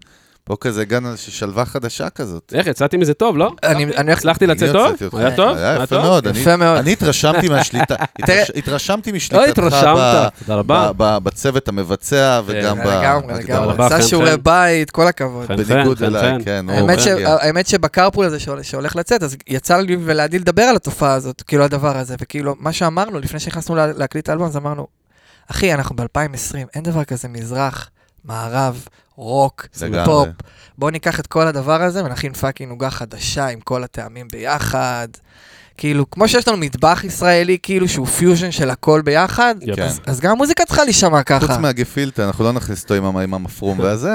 [0.52, 2.54] פה כזה הגענו לאיזושהי שלווה חדשה כזאת.
[2.56, 3.52] איך, יצאתי מזה טוב, לא?
[3.64, 4.12] אני.
[4.12, 5.20] הצלחתי לצאת אני טוב?
[5.20, 5.58] היה טוב?
[5.58, 6.02] היה יפה טוב?
[6.02, 6.26] מאוד.
[6.28, 6.78] יפה מאוד.
[6.78, 7.96] אני התרשמתי מהשליטה,
[8.56, 10.92] התרשמתי לא משליטתך התרשמת, ב- תודה רבה.
[10.98, 12.88] ב- ב- בצוות המבצע וגם ב...
[12.88, 13.34] לגמרי.
[13.44, 13.86] לגמרי.
[13.86, 14.38] עשה שיעורי.
[14.38, 15.48] בית, כל הכבוד.
[15.48, 16.44] בניגוד אליי.
[16.46, 16.66] כן.
[16.70, 16.90] הוא
[17.26, 21.42] האמת, שב carpool הזה שהול- שהולך לצאת, אז יצא לי ולעדי לדבר על התופעה הזאת,
[21.42, 24.88] כאילו הדבר הזה, וכאילו, מה שאמרנו לפני שנכנסנו לה- להקליט את האלבום, אז אמרנו,
[25.52, 27.90] אחי, אנחנו ב-2020, אין דבר כזה מזרח,
[28.26, 28.86] מערב,
[29.22, 29.66] רוק.
[30.06, 30.28] פופ.
[30.78, 35.08] בואו ניקח את כל הדבר הזה ונכין fucking עוגה חדשה עם כל הטעמים ביחד.
[35.78, 39.56] כאילו, כמו שיש לנו מטבח ישראלי, כאילו, שהוא פיוז'ן של הכל ביחד.
[39.76, 39.88] כן.
[40.08, 41.48] אז גם המוזיקה צריכה להישמע ככה.
[41.48, 44.10] חוץ מהגפילטה, אנחנו לא נכניס אותו עם המ- עם המפרום והזה,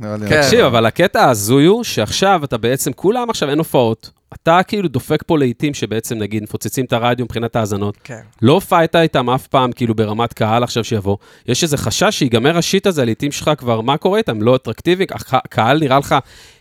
[0.00, 0.28] נראה לי...
[0.28, 0.42] כן.
[0.42, 4.10] תקשיב, אבל הקטע ההזוי הוא שעכשיו אתה בעצם, כולם עכשיו אין הופעות.
[4.42, 7.96] אתה כאילו דופק פה לעיתים שבעצם, נגיד, מפוצצים את הרדיו מבחינת האזנות.
[8.04, 8.20] כן.
[8.42, 11.16] לא הופעת איתם אף פעם, כאילו, ברמת קהל עכשיו שיבוא.
[11.48, 14.42] יש איזה חשש שיגמר ה shit הזה, לעיתים שלך כבר, מה קורה איתם?
[14.42, 15.04] לא אטרקטיבי?
[15.32, 16.14] הקהל נראה לך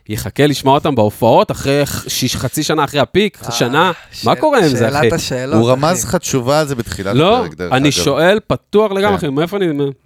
[0.09, 3.91] יחכה לשמוע אותם בהופעות, אחרי שיש- חצי שנה אחרי הפיק, שנה?
[4.23, 4.97] מה אה, ש- קורה עם זה, אחי?
[5.01, 6.03] שאלת השאלות, הוא רמז.
[6.05, 7.91] לך תשובה על זה בתחילת לא, הפרק, דרך אני אגב.
[7.91, 9.15] שואל פתוח לגמרי, כן.
[9.15, 9.65] אחי, מאיפה אני,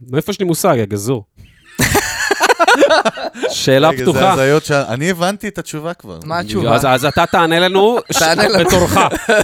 [0.10, 1.24] מאיפה יש לי מושג, יא גזור?
[3.50, 4.34] שאלה רגע, זה פתוחה.
[4.34, 4.72] הזיות ש...
[4.72, 6.20] אני הבנתי את התשובה כבר.
[6.24, 6.76] מה התשובה?
[6.76, 8.00] אז, אז אתה תענה לנו.
[8.60, 8.98] בתורך,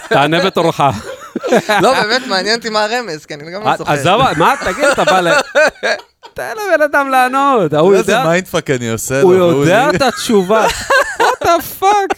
[0.09, 0.81] תענה בתורך.
[1.81, 3.93] לא, באמת, מעניין אותי מה הרמז, כי אני גם לא זוכר.
[3.93, 5.31] עזוב, מה, תגיד, אתה בא ל...
[6.33, 10.01] תן לבן אדם לענות, הוא איזה יודע, mindfuck אני עושה הוא לו, והוא יודע את
[10.01, 10.67] התשובה.
[11.21, 12.15] what the fuck?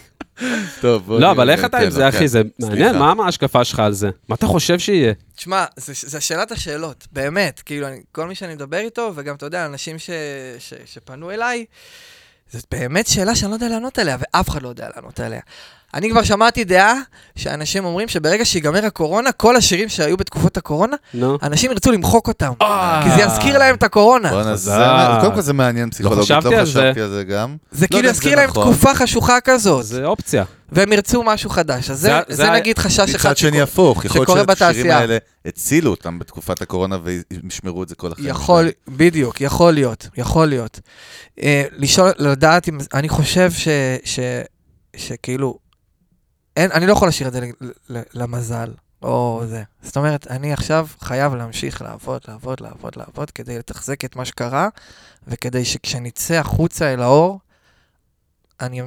[0.82, 1.32] טוב, בוא לא.
[1.32, 2.10] אבל איך אתה עם כן, זה.
[2.10, 2.28] אחי?
[2.28, 2.98] זה מעניין.
[2.98, 4.10] מה ההשקפה שלך על זה?
[4.28, 5.14] מה אתה חושב שיהיה?
[5.36, 7.62] תשמע, זה, זה שאלת השאלות, באמת.
[7.66, 10.10] כאילו, כל מי שאני מדבר איתו, וגם, אתה יודע, אנשים ש,
[10.60, 11.66] ש, שפנו אליי,
[12.52, 15.42] זאת באמת שאלה שאני לא יודע לענות עליה, ואף אחד לא יודע לענות עליה.
[15.94, 16.94] אני כבר שמעתי דעה
[17.36, 21.38] שאנשים אומרים שברגע שיגמר הקורונה, כל השירים שהיו בתקופות הקורונה, נו.
[21.44, 22.52] אנשים ירצו למחוק אותם.
[22.62, 23.02] אה.
[23.04, 24.30] כי זה יזכיר להם את הקורונה.
[24.30, 24.72] בואנה, זה-.
[25.22, 26.72] קודם כל זה מעניין פסיכולוגית, חשבתי לא על זה.
[26.72, 27.56] חשבתי על זה גם.
[27.72, 28.64] זה לא כאילו יזכיר זה להם נכון.
[28.64, 30.44] תקופה חשוכה כזאת, זה אופציה.
[30.72, 31.90] והם ירצו משהו חדש.
[31.90, 33.64] אז זה- זה- זה זה- נגיד חשש אחד מצד שני שקורה.
[33.64, 34.92] הפוך, יכול להיות שהשירים.
[34.92, 38.28] האלה הצילו אותם בתקופת הקורונה וישמרו את זה כל החיים.
[38.30, 40.80] יכול, בדיוק, יכול להיות, יכול להיות.
[41.44, 43.68] אה, לשאול, לדעת אם, אני חושב ש,
[44.04, 44.20] ש,
[44.96, 45.63] שכאילו,
[46.58, 47.50] אין, אני לא יכול להשאיר את זה
[47.90, 49.64] למזל, או זה.
[49.82, 54.70] זאת אומרת, אני עכשיו חייב להמשיך לעבוד, לעבוד, לעבוד, לעבוד, כדי לתחזק את מה שקרה,
[55.28, 57.40] וכדי שכשנצא החוצה אל האור,
[58.62, 58.82] אני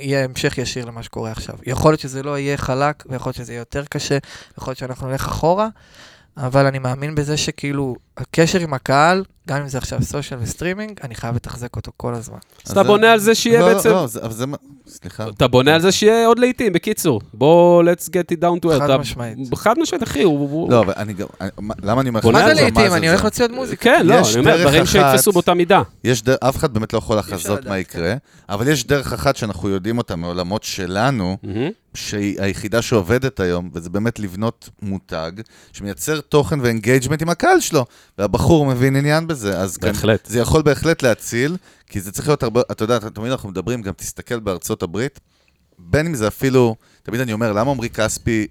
[0.00, 1.54] יהיה המשך ישיר למה שקורה עכשיו.
[1.66, 4.18] יכול להיות שזה לא יהיה חלק, ויכול להיות שזה יהיה יותר קשה,
[4.58, 5.68] יכול להיות שאנחנו נלך אחורה,
[6.36, 11.00] אבל אני מאמין בזה שכאילו, הקשר עם הקהל, גם אם זה עכשיו social ו streaming,
[11.02, 12.38] אני חייב לתחזק אותו כל הזמן.
[12.66, 13.88] אז אתה בונה על זה שיהיה לא, בעצם...
[13.88, 14.44] לא, אבל זה...
[14.86, 15.28] סליחה.
[15.28, 17.20] אתה בונה על זה שיהיה עוד לעיתים, בקיצור.
[17.34, 18.78] בוא, let's get it down to earth.
[18.78, 19.38] חד משמעית.
[19.54, 20.70] חד משמעית, אחי, הוא...
[20.70, 21.26] לא, אבל אני גם...
[21.82, 22.26] למה אני אומר לך...
[22.26, 22.94] מה זה לעיתים?
[22.94, 23.08] אני?
[23.08, 23.82] הולך להוציא עוד מוזיקה.
[23.82, 25.82] כן, לא, יש אני אומר, דברים שיתפסו באותה מידה.
[26.04, 28.14] יש דרך, אף אחד באמת לא יכול לחזות מה יקרה,
[28.48, 31.36] אבל יש דרך אחת שאנחנו יודעים אותה מעולמות שלנו.
[31.96, 35.32] שהיא היחידה שעובדת היום, וזה באמת לבנות מותג
[35.72, 37.84] שמייצר תוכן ו engagement עם הקהל שלו,
[38.18, 40.26] והבחור מבין עניין בזה, אז בהחלט.
[40.26, 43.92] זה יכול בהחלט להציל, כי זה צריך להיות הרבה, אתה יודע, תמיד אנחנו מדברים, גם
[43.92, 45.20] תסתכל בארצות הברית,
[45.78, 48.46] בין אם זה אפילו, תמיד אני אומר, למה עמרי כספי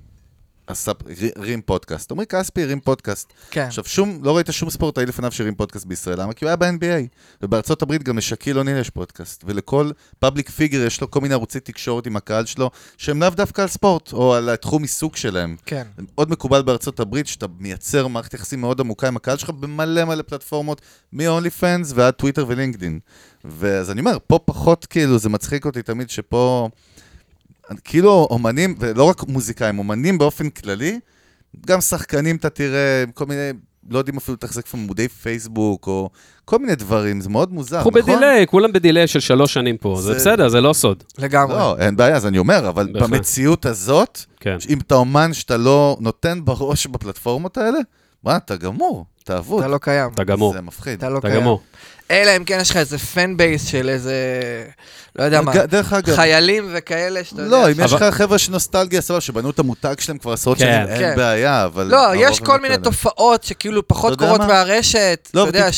[0.68, 0.92] עשה,
[1.36, 2.12] הרים פודקאסט?
[2.12, 3.34] עמרי כספי הרים פודקאסט.
[3.52, 3.66] כן.
[3.66, 6.34] עכשיו, שום, לא ראית שום ספורטאי לפניו שהרים פודקאסט בישראל, למה?
[6.34, 7.08] כי הוא היה ב-NBA.
[7.42, 11.60] ובארצות הברית גם לשאקיל אוניל יש פודקאסט, ולכל public figure יש לו כל מיני ערוצי
[11.60, 15.56] תקשורת עם הקהל שלו, שהם לאו דווקא על ספורט, או על התחום עיסוק שלהם.
[15.66, 15.88] כן.
[15.98, 20.22] מאוד מקובל בארצות הברית, שאתה מייצר מערכת יחסים מאוד עמוקה עם הקהל שלך במלא מלא
[20.22, 20.82] פלטפורמות,
[21.14, 23.00] מ- OnlyFans ועד טוויטר ולינקדין.
[23.46, 26.70] ואז אני אומר, פה פחות כאילו, זה מצחיק אותי תמיד שפה,
[27.84, 31.00] כאילו אומנים, ולא רק מוזיקאים, אומנים באופן כללי,
[31.66, 33.50] גם שחקנים אתה תראה, כל מיני,
[33.90, 36.10] לא יודעים אפילו לתחזק לפעמים עמודי פייסבוק, או
[36.46, 38.02] כל מיני דברים, זה מאוד מוזר, אנחנו נכון?
[38.14, 39.96] ב delay, כולם ב delay של שלוש שנים פה.
[40.02, 41.04] זה זה- בסדר, זה לא סוד.
[41.18, 41.56] לגמרי.
[41.56, 43.10] לא, אין בעיה, אז אני אומר, אבל בהחלט.
[43.10, 44.58] במציאות הזאת, כן.
[44.70, 47.78] אם אתה אומן שאתה לא נותן בראש בפלטפורמות האלה,
[48.24, 49.64] מה, אתה גמור, אתה אבוד.
[49.64, 50.12] אתה לא קיים.
[50.14, 50.54] אתה גמור.
[50.54, 50.98] זה מפחיד.
[50.98, 51.42] אתה לא אתה קיים.
[51.42, 51.62] גמור.
[52.12, 54.16] אלא אם כן יש לך איזה fan base של איזה,
[55.16, 57.52] לא יודע מה, דרך אגב, חיילים וכאלה שאתה יודע.
[57.52, 60.34] לא, אם ש- יש אבל- לך חבר'ה של נוסטלגיה, סבבה, שבנו את המותג שלהם כבר
[60.34, 60.64] עשרות כן.
[60.66, 61.14] שנים, אין כן.
[61.18, 61.84] בעיה, אבל...
[61.88, 62.84] לא, יש כל לא מיני כאלה.
[62.84, 64.48] תופעות שכאילו פחות קורות מה?
[64.48, 65.72] מהרשת, לא, אתה יודע.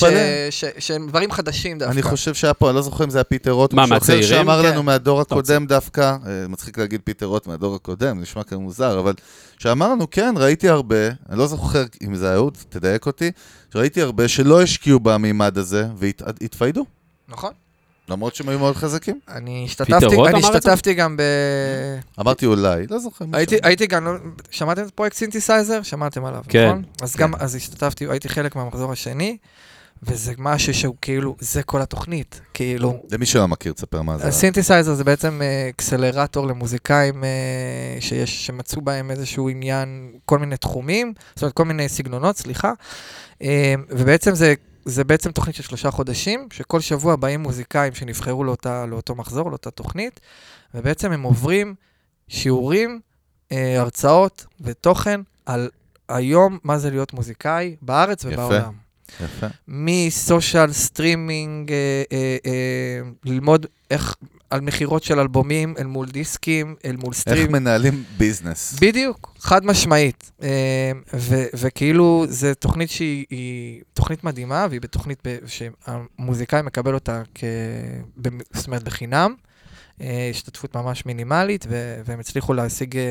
[0.52, 1.94] ש- שהם דברים חדשים דווקא.
[1.94, 4.24] אני חושב שהיה פה, אני לא זוכר אם זה היה פיטר רוט, מה, מהצעירים?
[4.28, 4.70] שאמר כן.
[4.72, 5.22] לנו מהדור.
[5.22, 9.14] הקודם דווקא, אה, מצחיק להגיד פיטר רוט מהדור הקודם, נשמע כאן מוזר, אבל
[9.60, 10.96] שאמר לנו, כן, ראיתי הרבה,
[11.30, 13.32] אני לא זוכר אם זה אהוד, תדייק אותי,
[13.74, 16.86] שראיתי הרבה שלא השקיעו במימד הזה והתפיידו,
[17.30, 17.52] נכון.
[18.10, 19.20] למרות שהם היו מאוד חזקים.
[19.30, 20.48] אני השתתפתי, אני אמר את זה?
[20.48, 21.22] השתתפתי גם ב...
[22.20, 23.26] אמרתי אולי, לא זוכר.
[23.34, 24.12] הייתי, הייתי גם, לא-
[24.52, 25.82] שמעתם את פרויקט סינתסייזר?
[25.82, 26.68] שמעתם עליו, כן.
[26.68, 26.84] נכון?
[27.02, 29.38] אז גם, אז השתתפתי, הייתי חלק מהמחזור השני,
[30.04, 33.00] וזה משהו שהוא כאילו, זה כל התוכנית, כאילו.
[33.12, 34.28] למי שלא מכיר, תספר מה זה.
[34.28, 37.30] הסינתסייזר זה בעצם אה, אקסלרטור למוזיקאים אה,
[38.00, 42.72] שיש, שמצאו בהם איזשהו עניין, כל מיני תחומים, זאת אומרת, כל מיני סגנונות, סליחה.
[43.42, 44.54] אה, ובעצם זה,
[44.86, 49.72] זה בעצם תוכנית של שלושה חודשים, שכל שבוע באים מוזיקאים שנבחרו לאותה, לאותו מחזור, לאותה
[49.72, 50.20] תוכנית,
[50.74, 51.76] ובעצם הם עוברים
[52.28, 53.00] שיעורים,
[53.52, 55.70] אה, הרצאות ותוכן על
[56.10, 58.34] היום מה זה להיות מוזיקאי בארץ יפה.
[58.34, 58.74] ובעולם.
[59.24, 59.48] יפה.
[59.68, 64.16] מ social streaming, אה, אה, אה, ללמוד איך,
[64.50, 67.52] על מכירות של אלבומים אל מול דיסקים, אל מול איך stream.
[67.52, 68.76] מנהלים business.
[68.82, 70.32] בדיוק, חד משמעית.
[70.44, 77.44] אה, ו- וכאילו, זו תוכנית שהיא היא תוכנית מדהימה, והיא בתוכנית שהמוזיקאי מקבל אותה, כ...
[78.54, 79.34] זאת אומרת, בחינם.
[80.02, 83.04] אה, השתתפות ממש מינימלית, ו- והם הצליחו להשיג אה,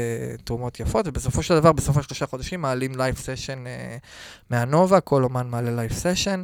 [0.44, 3.64] תרומות יפות, ובסופו של דבר, בסוף השלושה חודשים מעלים live session
[4.50, 6.42] מהנובה, כל אומן מעלה live session.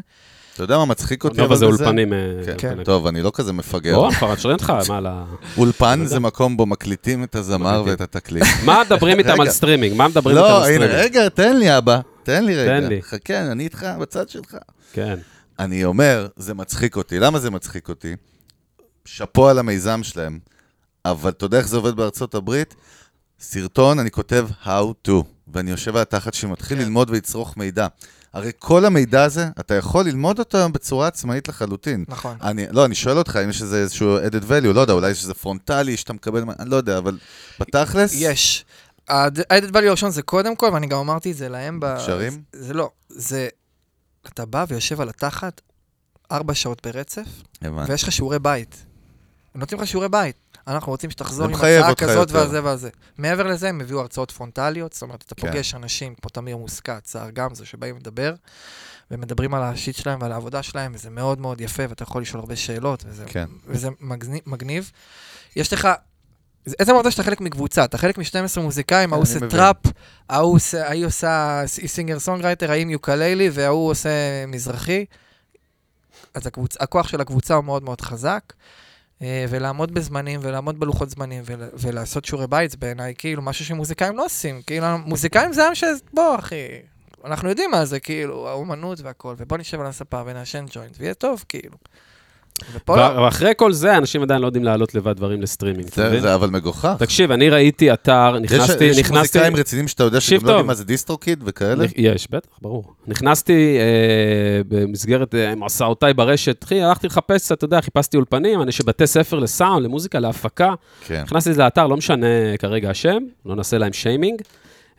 [0.54, 1.42] אתה יודע מה מצחיק אותי?
[1.44, 1.64] אבל זה?
[1.66, 2.12] אולפנים.
[2.12, 2.18] אה,
[2.58, 2.84] כן, אולפנים.
[2.84, 3.96] טוב, אני לא כזה מפגר.
[3.96, 5.22] או, כבר אני אותך, מה, ל-
[5.56, 6.20] אולפן לא זה.
[6.20, 7.82] מקום בו מקליטים את הזמר.
[7.86, 8.44] ואת התקליט.
[8.64, 9.50] מה מדברים איתם על.
[9.50, 9.96] סטרימינג?
[9.96, 11.04] מה מדברים איתם לא, על הנה, סטרימינג?
[11.04, 12.00] רגע, תן לי אבא.
[12.22, 12.80] תן לי רגע.
[12.80, 13.02] תן לי.
[13.02, 14.56] חכה, אני איתך בצד שלך.
[14.92, 15.18] כן.
[15.58, 17.18] אני אומר, זה מצחיק אותי.
[17.18, 18.16] למה זה מצחיק אותי?
[19.04, 20.38] שאפו על המיזם שלהם.
[21.04, 22.74] אבל אתה יודע איך זה עובד בארצות הברית?
[23.40, 25.12] סרטון, אני כותב How to,
[25.54, 26.84] ואני יושב על התחת שמתחיל כן.
[26.84, 27.86] ללמוד ולצרוך מידע.
[28.32, 32.04] הרי כל המידע הזה, אתה יכול ללמוד אותו בצורה עצמאית לחלוטין.
[32.08, 32.36] נכון.
[32.42, 35.22] אני, לא, אני שואל אותך אם יש איזה איזשהו added value, לא יודע, אולי יש
[35.22, 37.18] איזה פרונטלי שאתה מקבל, אני לא יודע, אבל
[37.60, 38.12] בתכלס...
[38.14, 38.64] יש.
[39.08, 41.96] ה-added value הראשון זה קודם כל, ואני גם אמרתי את זה להם ב...
[41.96, 42.42] קשרים?
[42.52, 43.48] זה לא, זה...
[44.26, 45.60] אתה בא ויושב על התחת
[46.32, 47.26] ארבע שעות ברצף,
[47.62, 47.90] הבנתי.
[47.92, 48.86] ויש לך שיעורי בית.
[49.54, 50.49] הם נותנים לך שיעורי בית.
[50.70, 52.30] אנחנו רוצים שתחזור עם הצעה כזאת.
[52.30, 52.88] ועל זה ועל זה.
[53.18, 55.46] מעבר לזה, הם הביאו הרצאות פרונטליות, זאת אומרת, אתה כן.
[55.50, 58.34] פוגש אנשים כמו תמיר מוסקת, סער גמזו, שבאים לדבר,
[59.10, 62.40] ומדברים על ה shit שלהם ועל העבודה שלהם, וזה מאוד מאוד יפה, ואתה יכול לשאול
[62.40, 63.46] הרבה שאלות, וזה, כן.
[63.66, 64.90] וזה מגניב, מגניב.
[65.56, 65.88] יש לך...
[66.64, 69.38] זה- עצם העובדה שאתה חלק מקבוצה, אתה חלק מ-12 מוזיקאים, ההוא עושה.
[69.50, 69.76] טראפ,
[70.28, 74.10] ההוא עושה- ההיא עושה היא singer songwriter, ההיא יוקללי, וההוא עושה
[74.48, 75.04] מזרחי.
[76.34, 76.76] אז הקבוצ...
[76.80, 78.42] הכוח של הקבוצה הוא מאוד מאוד חזק,
[79.22, 81.68] ולעמוד בזמנים, ולעמוד בלוחות זמנים, ול...
[81.72, 84.62] ולעשות שיעורי בית, בעיניי כאילו משהו שמוזיקאים לא עושים.
[84.62, 85.84] כאילו, מוזיקאים זה עם ש...
[86.14, 86.66] בוא, אחי,
[87.24, 91.44] אנחנו יודעים מה זה, כאילו, האומנות והכל, ובוא נשב על הספה ונעשן ג'וינט, ויהיה טוב,
[91.48, 91.76] כאילו.
[92.88, 95.88] ואחרי כל זה, אנשים עדיין לא יודעים להעלות לבד דברים לסטרימינג.
[95.94, 96.20] זה?
[96.20, 96.94] זה אבל מגוחך.
[96.98, 99.38] תקשיב, אני ראיתי אתר, יש- נכנסתי, יש נכנסתי...
[99.38, 100.66] מוזיקאים רציניים שאתה יודע שגם לא יודעים.
[100.66, 101.84] מה זה DistroKid וכאלה?
[101.96, 102.84] יש, בטח, ברור.
[103.06, 103.84] נכנסתי אה,
[104.68, 109.84] במסגרת אה, מסעותיי ברשת, אחי, הלכתי לחפש אתה יודע, חיפשתי אולפנים, אני שבתי ספר לסאונד,
[109.84, 110.74] למוזיקה, להפקה.
[111.06, 111.22] כן.
[111.22, 112.26] נכנסתי לאתר, לא משנה
[112.58, 114.42] כרגע השם, לא נעשה להם שיימינג.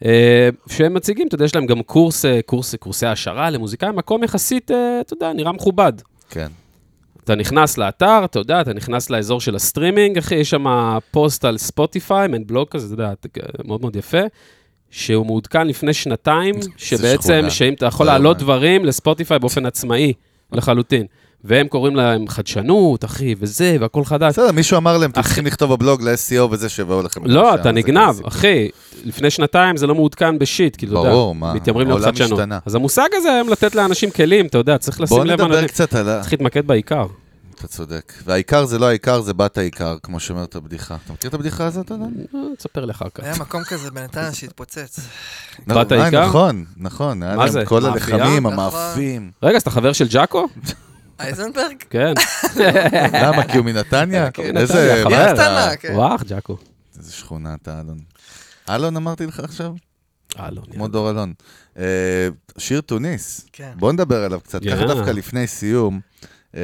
[0.05, 4.23] אה, שהם מציגים, אתה יודע, יש להם גם קורס, אה, קורס, קורסי העשרה למוזיקאים, מקום
[4.23, 5.93] יחסית, אה, אתה יודע, נראה מכובד.
[6.29, 6.47] כן.
[7.23, 10.65] אתה נכנס לאתר, אתה יודע, אתה נכנס לאזור של הסטרימינג, אחי, יש שם
[11.11, 13.13] פוסט על ספוטיפיי, מעין בלוג כזה, אתה יודע,
[13.65, 14.21] מאוד מאוד יפה,
[14.89, 17.45] שהוא מעודכן לפני שנתיים, שבעצם.
[17.49, 18.43] שאם אתה יכול להעלות יאמן.
[18.43, 20.13] דברים לספוטיפיי באופן עצמאי,
[20.51, 21.05] לחלוטין.
[21.43, 24.33] והם קוראים להם חדשנות, אחי, וזה, והכל חדש.
[24.33, 27.21] בסדר, מישהו אמר להם, אתם אחי- צריכים לכתוב בבלוג ל-SEO וזה שיבואו לכם.
[27.25, 28.25] לא, אתה נגנב.
[28.25, 28.69] אחי.
[29.05, 32.39] לפני שנתיים זה לא מעודכן בשיט, כאילו, אתה יודע, מתיימרים להיות חדשנות.
[32.65, 35.67] אז המושג הזה היום לתת לאנשים כלים, אתה יודע, צריך בוא לשים לב, נדבר אנשים-
[35.67, 36.19] קצת על ה...
[36.21, 37.05] צריך להתמקד בעיקר.
[37.55, 38.13] אתה צודק.
[38.25, 40.95] והעיקר זה לא העיקר, זה בת העיקר, כמו שאומרת הבדיחה.
[41.05, 41.91] אתה מכיר את הבדיחה הזאת?
[41.91, 41.97] אה,
[42.57, 43.23] תספר לך אחר כך.
[43.23, 44.99] היה מקום כזה בנתניה שהתפוצץ.
[45.67, 46.25] בת אה, העיקר?
[46.27, 47.19] נכון, נכון.
[47.35, 47.65] מה זה?
[47.65, 47.85] כל?
[47.85, 48.53] הלחמים, נכון.
[48.59, 49.31] המאפים.
[49.43, 50.47] רגע, אז אתה חבר של ג'אקו?
[51.21, 51.83] אייזנברג?
[51.89, 52.13] כן.
[53.23, 53.47] למה?
[53.47, 54.31] כי הוא מנתניה?
[54.31, 55.01] כן, איזה...
[55.03, 55.75] חבר.
[55.79, 55.93] כן.
[55.95, 56.57] וואח, ג'אקו.
[56.97, 57.99] איזה שכונה אתה, אלון.
[58.69, 59.73] אלון אמרתי לך עכשיו?
[60.51, 61.33] לא, כמו דור אלון.
[61.77, 61.83] אה,
[62.57, 63.47] שיר תוניס.
[63.53, 63.71] כן.
[63.75, 64.61] בוא נדבר עליו קצת.
[64.63, 64.85] ככה.
[64.85, 65.99] דווקא לפני סיום.
[66.55, 66.61] אה,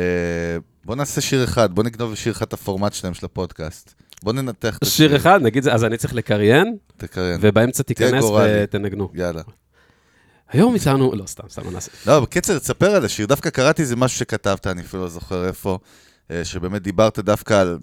[0.86, 3.94] בוא נעשה שיר אחד, בוא נגנוב שיר אחד את הפורמט שלהם של הפודקאסט.
[4.24, 5.08] בוא ננתח את השיר.
[5.08, 7.40] שיר אחד, נגיד זה, אז אני צריך לקריין, תקריין.
[7.42, 8.24] ובאמצע תיכנס.
[8.24, 9.10] ותנגנו.
[9.14, 9.42] יאללה.
[10.50, 11.92] היום איתנו, לא, סתם, סתם, לא נעשה.
[12.08, 13.26] לא, בקיצר, תספר על השיר.
[13.26, 15.80] דווקא קראתי איזה משהו שכתבת, אני אפילו לא זוכר איפה,
[16.32, 17.78] אה, שבאמת דיברת דווקא על...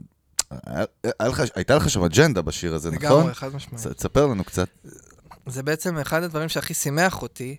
[0.67, 0.85] היה
[1.29, 3.07] לך- הייתה לך שם אג'נדה בשיר הזה, נכון?
[3.21, 3.87] לגמרי, חד משמעית.
[3.87, 4.69] תספר לנו קצת.
[5.47, 7.57] זה בעצם אחד הדברים שהכי שימח אותי,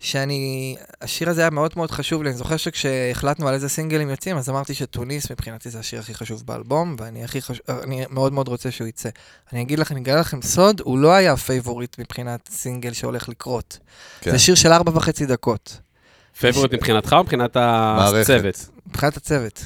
[0.00, 2.28] שאני, השיר הזה היה מאוד מאוד חשוב לי.
[2.30, 6.42] אני זוכר שכשהחלטנו על איזה סינגלים יוצאים, אז אמרתי שטוניס מבחינתי זה השיר הכי חשוב
[6.46, 9.08] באלבום, ואני הכי חשוב, אני מאוד מאוד רוצה שהוא יצא.
[9.52, 13.78] אני אגיד לכם, אני אגלה לכם סוד, הוא לא היה favorite מבחינת סינגל שהולך לקרות.
[14.20, 14.30] כן.
[14.30, 15.76] זה שיר של ארבע וחצי דקות,
[16.40, 17.56] פייבוריט מבחינתך או מבחינת.
[18.20, 18.68] הצוות?
[18.86, 19.64] מבחינת הצוות.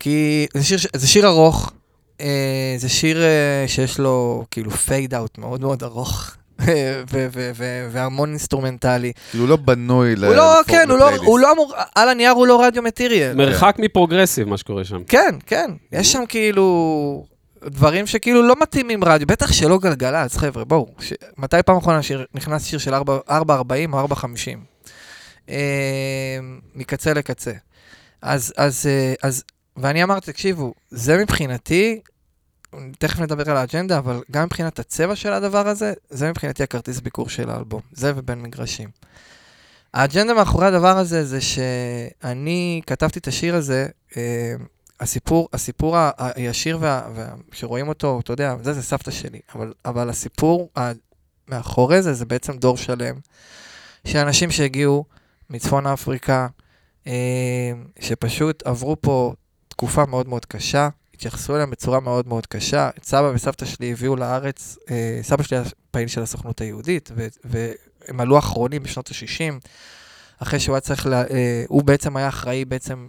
[0.00, 1.72] כי זה שיר, ש- זה שיר ארוך,
[2.20, 6.36] אה, זה שיר אה, שיש לו כאילו fade out מאוד מאוד ארוך.
[7.90, 9.12] והמון אינסטרומנטלי.
[9.30, 10.24] כאילו לא בנוי ל...
[10.24, 11.24] הוא לא, כן, הוא לא, לפלייליסט.
[11.24, 13.34] הוא לא אמור, על הנייר הוא לא radio material.
[13.36, 15.04] מרחק מ progressive, מה שקורה שם.
[15.04, 17.24] כן, כן, יש שם כאילו
[17.64, 20.86] דברים שכאילו לא מתאימים רדיו, בטח שלא גלגלצ, חבר'ה, בואו.
[21.38, 22.00] מתי פעם אחרונה
[22.34, 22.98] נכנס שיר של 4-
[23.28, 23.32] 4.40
[23.92, 24.24] או 4.50?
[25.48, 26.38] אה,
[26.74, 27.52] מקצה לקצה.
[28.22, 29.44] אז, אז, אה, אז,
[29.76, 32.00] ואני אמרתי, תקשיבו, זה מבחינתי,
[32.98, 37.28] תכף נדבר על האג'נדה, אבל גם מבחינת הצבע של הדבר הזה, זה מבחינתי הכרטיס ביקור
[37.28, 38.88] של האלבום, זה ובין מגרשים.
[39.94, 44.54] האג'נדה מאחורי הדבר הזה זה שאני כתבתי את השיר הזה, אה,
[45.00, 50.10] הסיפור, הסיפור הישיר וה, וה, שרואים אותו, אתה יודע, זה זה סבתא שלי, אבל, אבל
[50.10, 50.70] הסיפור
[51.48, 53.14] מאחורי זה, זה בעצם דור שלם
[54.06, 55.04] של אנשים שהגיעו
[55.50, 56.46] מצפון אפריקה,
[57.06, 59.32] אה, שפשוט עברו פה
[59.68, 62.90] תקופה מאוד מאוד קשה, התייחסו אליהם בצורה מאוד מאוד קשה.
[62.98, 67.10] את סבא וסבתא שלי הביאו לארץ, אה, סבא שלי היה פעיל של הסוכנות היהודית,
[67.44, 69.68] והם עלו אחרונים בשנות ה-60.
[70.38, 73.08] אחרי שהוא היה צריך, לה, אה, הוא בעצם היה אחראי בעצם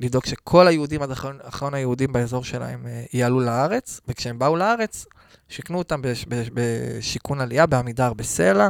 [0.00, 5.06] לדאוג שכל היהודים, עד אחרון, אחרון היהודים באזור שלהם, אה, יעלו לארץ, וכשהם באו לארץ,
[5.48, 8.68] שיכנו אותם בש, בש, בשיכון עלייה, בעמידר בסלע,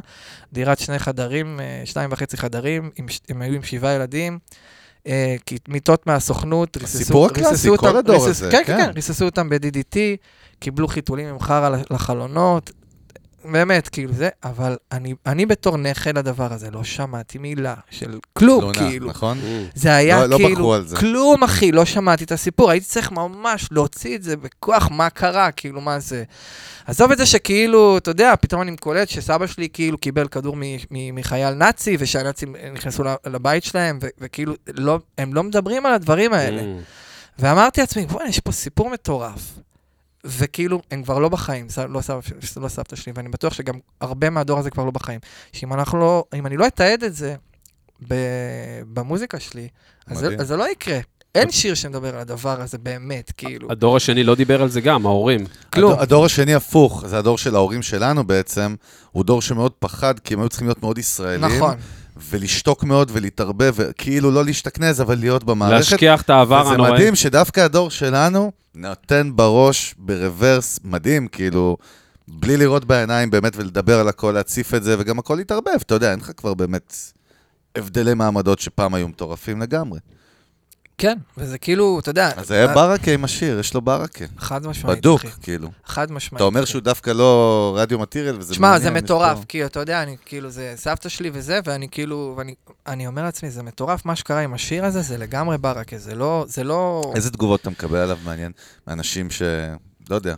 [0.52, 4.38] דירת שני חדרים, אה, שניים וחצי חדרים, עם, הם היו עם שבעה ילדים.
[5.06, 8.76] אה, כי מיטות מהסוכנות, ריססו, הסיפור הקלאסי, ריססו כל אותם- הדור ריסס- הזה, כן, כן.
[8.76, 9.96] כן, כן, ריססו אותם ב-DDT,
[10.60, 12.70] קיבלו חיתולים עם חרא לחלונות,
[13.44, 18.60] באמת, כאילו זה, אבל אני, אני בתור נכה לדבר הזה לא שמעתי מילה של כלום,
[18.60, 19.08] תלונה, כאילו.
[19.08, 19.38] נכון?
[19.74, 20.96] זה היה לא- לא כאילו, זה.
[20.96, 25.50] כלום אחי, לא שמעתי את הסיפור, הייתי צריך ממש להוציא את זה בכוח, מה קרה,
[25.52, 26.24] כאילו, מה זה.
[26.86, 30.62] עזוב את זה שכאילו, אתה יודע, פתאום אני קולט שסבא שלי כאילו קיבל כדור מ-
[30.90, 35.92] מ- מחייל נאצי, ושהנאצים נכנסו ל- לבית שלהם, ו- וכאילו, לא, הם לא מדברים על
[35.94, 36.62] הדברים האלה.
[36.62, 36.64] Mm.
[37.38, 39.58] ואמרתי לעצמי, בוא'נה, יש פה סיפור מטורף.
[40.26, 42.20] וכאילו, הם כבר לא בחיים, ס- לא, סבא,
[42.56, 45.20] לא סבתא שלי, ואני בטוח שגם הרבה מהדור הזה כבר לא בחיים.
[45.52, 47.34] שאם אנחנו לא, אם אני לא אתעד את זה
[48.08, 48.14] ב,
[48.92, 49.68] במוזיקה שלי,
[50.06, 50.36] אז זה.
[50.38, 50.98] אז זה לא יקרה.
[51.34, 53.68] אין שיר שמדבר על הדבר הזה באמת, כאילו.
[53.70, 55.46] הדור השני לא דיבר על זה גם, ההורים.
[55.72, 55.92] כלום.
[55.92, 58.74] הדור, הדור השני הפוך, זה הדור של ההורים שלנו בעצם,
[59.12, 61.44] הוא דור שמאוד פחד, כי הם היו צריכים להיות מאוד ישראלים.
[61.56, 61.76] נכון.
[62.30, 65.76] ולשתוק מאוד ולהתערבב, וכאילו לא להשתכנז, אבל להיות במערכת.
[65.76, 66.92] להשכיח את העבר וזה הנוראי.
[66.92, 71.76] מדהים שדווקא הדור שלנו נותן בראש ברוורס מדהים, כאילו,
[72.28, 76.10] בלי לראות בעיניים באמת ולדבר על הכל, להציף את זה, וגם הכל יתערבב, אתה יודע,
[76.10, 76.96] אין לך כבר באמת
[77.76, 79.98] הבדלי מעמדות שפעם היו מטורפים לגמרי.
[80.98, 82.30] כן, וזה כאילו, אתה יודע...
[82.36, 84.24] אז היה ברכה עם השיר, יש לו ברכה.
[84.38, 85.28] חד משמעית, בדוק, אחי.
[85.42, 85.68] כאילו.
[85.84, 86.36] חד משמעית.
[86.36, 86.64] אתה אומר.
[86.64, 88.82] שהוא דווקא לא רדיו מטיריאל, וזה שמע, מעניין.
[88.82, 92.54] זה יש מטורף, כי אתה יודע, אני כאילו, זה סבתא שלי וזה, ואני כאילו, ואני
[92.86, 96.44] אני אומר לעצמי, זה מטורף, מה שקרה עם השיר הזה, זה לגמרי ברכה, זה לא,
[96.48, 97.12] זה לא...
[97.14, 98.52] איזה תגובות אתה מקבל עליו מעניין?
[98.86, 99.42] מאנשים ש...
[100.10, 100.34] לא יודע.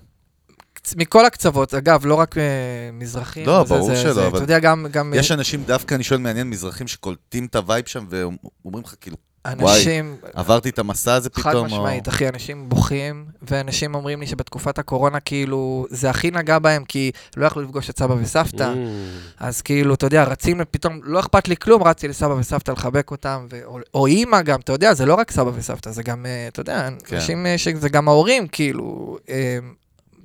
[0.97, 2.43] מכל הקצוות, אגב, לא רק אה,
[2.93, 3.47] מזרחים.
[3.47, 6.21] לא, ברור זה, שלא, זה, אבל אתה יודע, גם, גם יש אנשים, דווקא אני שואל
[6.21, 9.17] מעניין, מזרחים שקולטים את ה vibe שם, ואומרים לך, כאילו,
[9.53, 14.79] אנשים, עברתי את המסע הזה חד פתאום, משמעית, אחי, אנשים בוכים, ואנשים אומרים לי שבתקופת
[14.79, 18.73] הקורונה, כאילו, זה הכי נגע בהם, כי לא יכלו לפגוש את סבא וסבתא.
[18.75, 18.77] Mm.
[19.39, 23.47] אז כאילו, אתה יודע, רצים פתאום, לא אכפת לי כלום, רצתי לסבא וסבתא לחבק אותם,
[23.51, 23.61] ו...
[23.65, 26.61] או, או אימא גם, אתה יודע, זה לא רק סבא וסבתא, זה גם, אה, אתה
[26.61, 27.17] יודע, כן.
[27.17, 29.59] אנשים אה, שזה גם ההורים, כאילו, אה,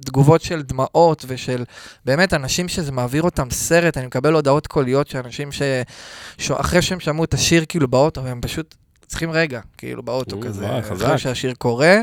[0.06, 1.64] תגובות של דמעות ושל,
[2.06, 5.62] באמת, אנשים שזה מעביר אותם סרט, אני מקבל הודעות קוליות של אנשים ש...
[6.38, 8.76] שאחרי שהם שמעו את השיר, כאילו, באוטו, הם פשוט
[9.08, 11.06] צריכים רגע, כאילו, באוטו כזה, וואי, חזק.
[11.06, 11.98] אחרי שהשיר קורה.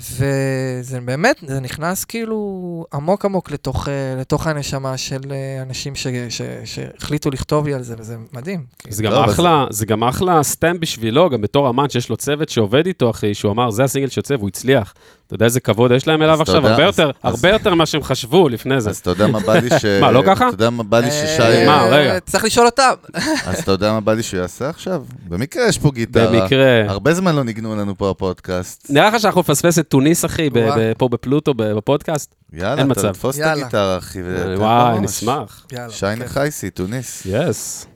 [0.00, 6.06] וזה באמת, זה נכנס כאילו עמוק עמוק לתוך, אה, לתוך הנשמה של אה, אנשים ש,
[6.28, 8.64] ש, שהחליטו לכתוב לי על זה, וזה מדהים.
[8.88, 12.48] זה גם לא, אחלה, זה גם אחלה סטמפ בשבילו, גם בתור אמן שיש לו צוות
[12.48, 14.94] שעובד איתו, אחי, שהוא אמר, זה הסינגל שיוצא והוא הצליח.
[15.30, 16.66] אתה יודע איזה כבוד יש להם אליו עכשיו?
[16.66, 18.90] הרבה יותר, הרבה יותר ממה שהם חשבו לפני זה.
[18.90, 19.84] אז אתה יודע מה בא לי ש...
[20.02, 20.46] מה, לא ככה?
[20.48, 21.66] אתה יודע מה בא לי אה, ששי...
[21.66, 22.20] מה, רגע.
[22.20, 22.92] צריך לשאול אותם.
[23.46, 25.02] אז אתה יודע מה בא לי שהוא יעשה עכשיו?
[25.28, 26.40] במקרה יש פה גיטרה.
[26.40, 26.82] במקרה.
[26.88, 28.86] הרבה זמן לא ניגנו לנו פה הפודקאסט.
[28.90, 30.74] נראה לך שאנחנו נפספס את טוניס, אחי, ב- וואו.
[30.78, 32.34] ב- פה בפלוטו, ב- בפודקאסט?
[32.52, 32.94] יאללה.
[32.94, 33.44] תתפוס את.
[33.46, 34.18] הגיטרה, אחי.
[34.56, 35.00] וואי.
[35.00, 35.66] נשמח.
[35.88, 36.32] שיינה בכיף.
[36.32, 37.22] חייסי, תוניס.
[37.26, 37.86] יס.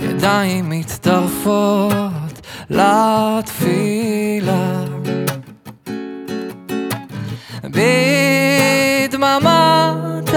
[0.00, 2.40] ידיים מצטרפות
[2.70, 3.64] לתפילה.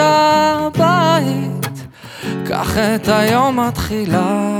[0.01, 1.87] הבית,
[2.45, 4.51] קח את היום התחילה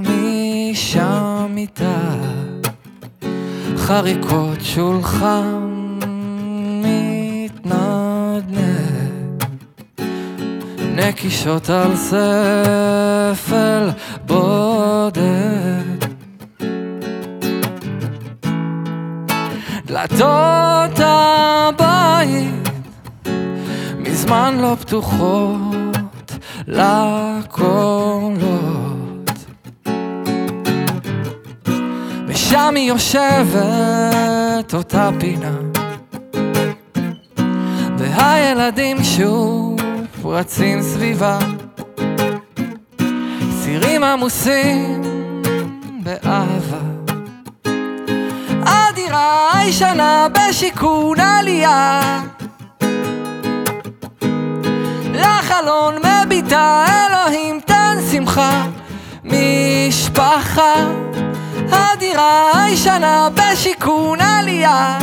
[0.00, 2.00] משם איתה,
[3.76, 5.68] חריקות שולחן
[7.64, 8.44] מתנדנד,
[10.94, 13.90] נקישות על ספל
[14.26, 16.04] בודד.
[19.86, 22.63] דלתות הבית
[24.24, 26.32] מזמן לא פתוחות
[26.66, 28.44] לקולות.
[32.26, 35.56] ושם היא יושבת אותה פינה.
[37.98, 39.80] והילדים שוב
[40.24, 41.38] רצים סביבה.
[43.62, 45.02] סירים עמוסים
[46.02, 46.80] באהבה.
[48.66, 52.00] הדירה הישנה בשיכון עלייה
[55.44, 58.66] לחלון מביטה אלוהים תן שמחה.
[59.24, 60.74] משפחה
[61.70, 64.98] הדירה הישנה בשיכון עלייה.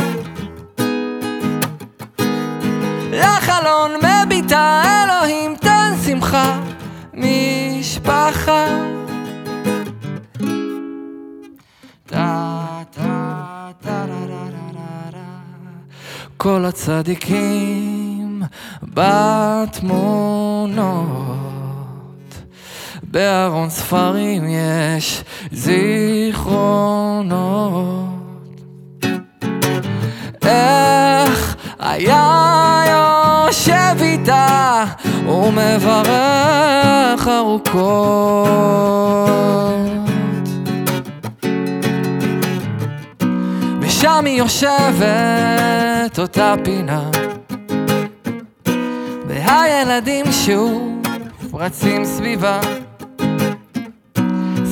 [3.12, 6.60] לחלון מביטה אלוהים תן שמחה.
[7.14, 8.66] משפחה.
[16.36, 17.91] כל הצדיקים
[18.82, 20.42] בתמונות.
[23.02, 26.52] בארון ספרים יש זיכרונות.
[30.42, 34.84] איך היה יושב איתה
[35.28, 38.52] ומברך ארוכות.
[43.80, 47.10] ושם היא יושבת אותה פינה
[49.32, 51.02] והילדים שוב
[51.54, 52.60] רצים סביבה,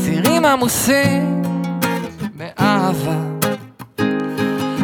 [0.04, 1.42] סירים עמוסים
[2.34, 3.16] באהבה.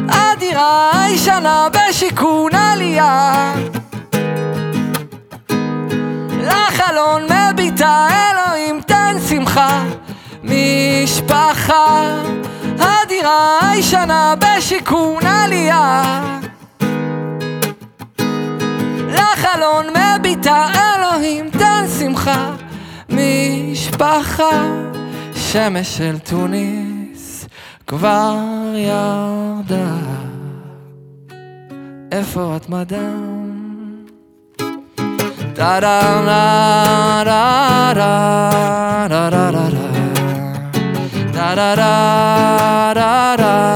[0.08, 3.54] הדירה הישנה בשיכון עלייה,
[6.30, 7.22] לחלון
[7.52, 9.82] מביטה אלוהים תן שמחה,
[10.42, 12.22] משפחה.
[12.78, 16.02] הדירה הישנה בשיכון עלייה.
[19.16, 22.50] לחלון מביטה אלוהים תן שמחה.
[23.08, 24.50] משפחה
[25.34, 27.46] שמש של תוניס
[27.86, 28.36] כבר
[28.74, 29.96] ירדה.
[32.12, 33.46] איפה את מדם?
[35.54, 39.70] טה דה דה דה דה דה דה דה
[41.32, 41.74] דה דה
[42.94, 43.75] דה דה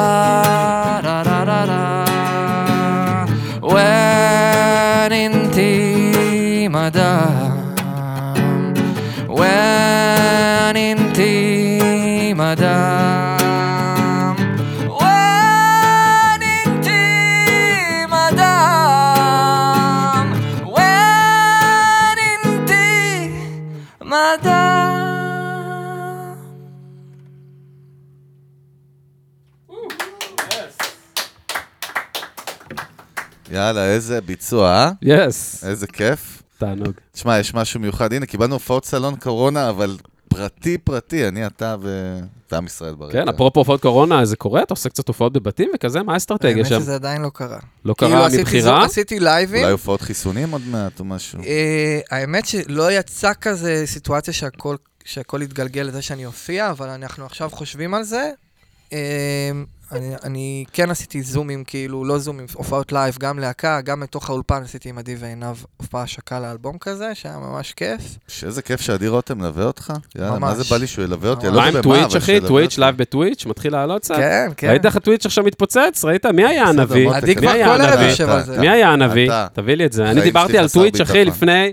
[33.51, 34.91] יאללה, איזה ביצוע, אה?
[35.03, 36.43] יס, איזה כיף.
[36.59, 36.93] תענוג.
[37.13, 38.13] תשמע, יש משהו מיוחד.
[38.13, 39.97] הנה, קיבלנו הופעות סלון קורונה, אבל
[40.29, 42.19] פרטי פרטי, אני, אתה ו...
[42.53, 43.13] ועם ישראל ברקע.
[43.13, 44.63] כן, אפרופו הופעות קורונה, זה קורה?
[44.63, 46.03] אתה עושה קצת הופעות בבתים וכזה?
[46.03, 46.81] מה האסטרטגיה האמת שם?
[46.81, 47.59] שזה עדיין לא קרה.
[47.85, 48.81] לא כאילו, קרה מבחירה?
[48.81, 49.61] זו- עשיתי לייבים.
[49.61, 51.39] אולי הופעות חיסונים עוד מעט או משהו.
[51.43, 54.77] אה, האמת שלא יצא כזה סיטואציה שהכל,
[55.43, 58.31] יתגלגל לזה שאני אופיע, אבל אנחנו עכשיו חושבים על זה.
[59.93, 64.63] אני, אני כן עשיתי זומים, כאילו, לא זומים, הופעות live, גם להקה, גם מתוך האולפן
[64.63, 68.01] עשיתי עם עדי ועינב הופעה השקה לאלבום כזה, שהיה ממש כיף.
[68.29, 69.93] שאיזה כיף שעדי רותם מלווה אותך.
[70.17, 70.57] יאללה, מה ממש.
[70.57, 71.47] זה בא לי שהוא ילווה אותי?
[71.47, 72.41] לא מה יודע עם במה, Twitch, אבל אחי?
[72.41, 72.79] Twitch.
[72.79, 74.17] live ב Twitch, מתחיל לעלות קצת?
[74.17, 74.71] כן, כן.
[74.71, 76.05] ראית איך ה Twitch עכשיו מתפוצץ?
[76.05, 76.27] ראית?
[76.27, 77.11] מי היה הנביא?
[77.11, 78.01] עדי כבר מי כל ערב?
[78.01, 78.61] יושב על זה.
[78.61, 79.31] מי היה הנביא?
[79.53, 80.11] תביא לי את זה.
[80.11, 81.25] אני דיברתי על Twitch, אחי.
[81.25, 81.73] לפני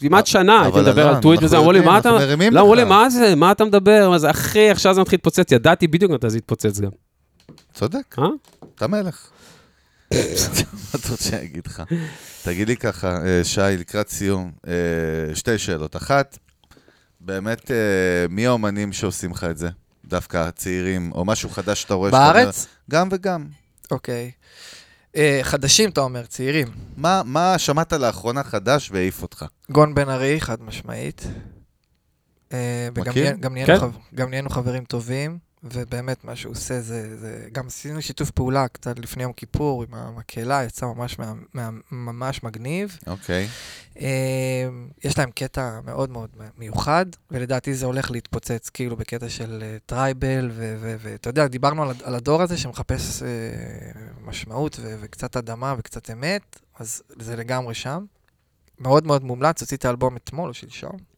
[0.00, 2.34] כמעט שנה, הייתי מדבר על טוויץ' וזה, אמרו לי, מה אנחנו אתה...
[2.50, 2.84] לא, אמרו לי.
[2.84, 3.34] מה זה?
[3.34, 4.10] מה אתה מדבר?
[4.10, 4.30] מה זה?
[4.30, 5.52] אחי, עכשיו זה מתחיל להתפוצץ.
[5.52, 6.90] ידעתי בדיוק מתי זה יתפוצץ גם.
[7.74, 8.24] צודק, אה?
[8.74, 9.30] אתה מלך.
[10.12, 10.18] מה
[10.90, 11.82] אתה רוצה שאני אגיד לך?
[12.42, 14.72] תגיד לי ככה, אה, שי, לקראת סיום, אה,
[15.34, 15.96] שתי שאלות.
[15.96, 16.38] אחת,
[17.20, 17.76] באמת, אה,
[18.28, 19.68] מי האומנים שעושים לך את זה?
[20.04, 22.66] דווקא הצעירים, או משהו חדש שאתה רואה בארץ?
[22.90, 23.46] גם וגם.
[23.90, 24.30] אוקיי.
[25.42, 26.68] חדשים, אתה אומר, צעירים.
[26.96, 29.44] מה, מה שמעת לאחרונה חדש והעיף אותך?
[29.70, 31.22] גון בן ארי, חד משמעית.
[32.50, 32.60] וגם
[33.10, 33.24] מכיר?
[33.30, 33.78] נה- גם נהיינו
[34.16, 34.28] כן.
[34.30, 37.48] נהיינו חברים טובים, ובאמת מה שהוא עושה זה, זה...
[37.52, 42.42] גם עשינו שיתוף פעולה קצת לפני יום כיפור עם המקהלה, יצא ממש, מה, מה, ממש
[42.42, 42.98] מגניב.
[43.06, 43.48] אוקיי.
[44.00, 44.68] אה,
[45.04, 50.50] יש להם קטע מאוד מאוד מיוחד, ולדעתי זה הולך להתפוצץ כאילו בקטע של אה, tribal,
[50.80, 53.28] ואתה יודע, דיברנו על, על הדור הזה שמחפש אה,
[54.24, 58.04] משמעות ו- וקצת אדמה וקצת אמת, אז זה לגמרי שם.
[58.78, 61.09] מאוד מאוד מומלץ, הוצאתי אלבום אתמול או שלשום.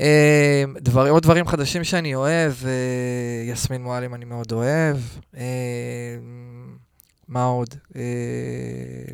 [0.00, 4.96] אה, דבר, עוד דברים חדשים שאני אוהב, אה, יסמין מועלם אני מאוד אוהב.
[5.36, 5.42] אה,
[7.28, 7.68] מה עוד?
[7.96, 8.02] אה,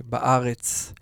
[0.04, 0.92] בארץ.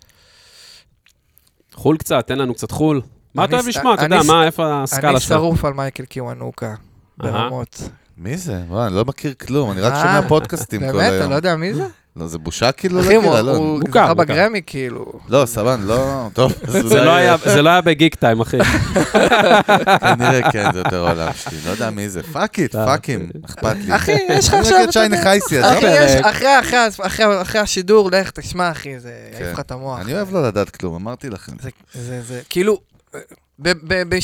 [1.73, 3.01] חו"ל קצת, תן לנו קצת חו"ל.
[3.35, 3.93] מה אתה אני אוהב לשמוע?
[3.93, 5.29] אתה אני יודע, מה, איפה הסקאלה אני שלך?
[5.29, 6.75] שרוף על מייקל קיוונוקה,
[7.17, 7.89] ברמות.
[8.17, 8.61] מי זה?
[8.67, 11.31] וואי, אני לא מכיר כלום, אני רק אה, שומע פודקאסטים כל באמת, אתה היום.
[11.31, 11.83] לא יודע מי זה?
[12.19, 14.13] לא, זה בושה כאילו אחי, הוא- זכה.
[14.13, 15.05] בגרמי, כאילו.
[15.29, 16.27] לא, סבן, לא...
[16.33, 16.53] טוב,
[16.89, 18.57] זה לא היה- זה לא היה ב Geektime, אחי.
[20.01, 21.57] כנראה כן, זה יותר עולם שלי.
[21.65, 22.23] לא יודע מי זה.
[22.23, 23.95] fuck it, fuck him, אכפת לי.
[23.95, 24.75] אחי, יש לך אני עכשיו...
[24.77, 26.57] מכיר את שי נחייסי, אחרי- אחרי-
[27.05, 29.43] אחרי- אחרי השידור, לך, תשמע, אחי, זה כן.
[29.43, 29.99] יעיף לך את המוח.
[29.99, 31.51] אני אוהב לא לדעת כלום, אמרתי לכם.
[31.93, 32.79] זה- זה, כאילו,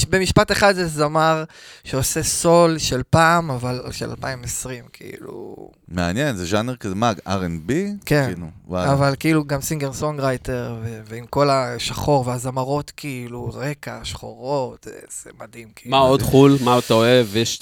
[0.10, 1.44] במשפט אחד זה זמר
[1.84, 5.56] שעושה soul של פעם, אבל של 2020, כאילו...
[5.88, 7.72] מעניין, זה ז'אנר כזה, מה, R&B?
[8.06, 8.26] כן.
[8.28, 8.94] כאילו, וואלה.
[8.94, 15.30] אבל כאילו גם singer songwriter, ו- ועם כל השחור והזמרות, כאילו, רקע, שחורות, אה, זה
[15.40, 15.98] מדהים, כאילו.
[15.98, 16.58] מה עוד חו"ל?
[16.64, 17.36] מה אתה אוהב?
[17.36, 17.60] יש...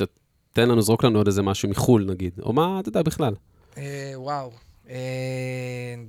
[0.54, 2.34] תן לנו, זרוק לנו עוד איזה משהו מחו"ל, נגיד.
[2.44, 3.34] או מה, אתה יודע, בכלל.
[3.78, 4.52] אה, וואו,
[4.90, 4.96] אה,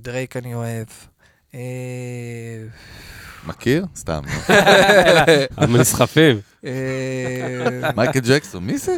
[0.01, 0.87] דרייק אני אוהב.
[3.47, 3.85] מכיר?
[3.95, 4.21] סתם.
[5.57, 6.39] הנסחפים.
[6.65, 8.97] אה, מייקל ג'קסון, מי זה?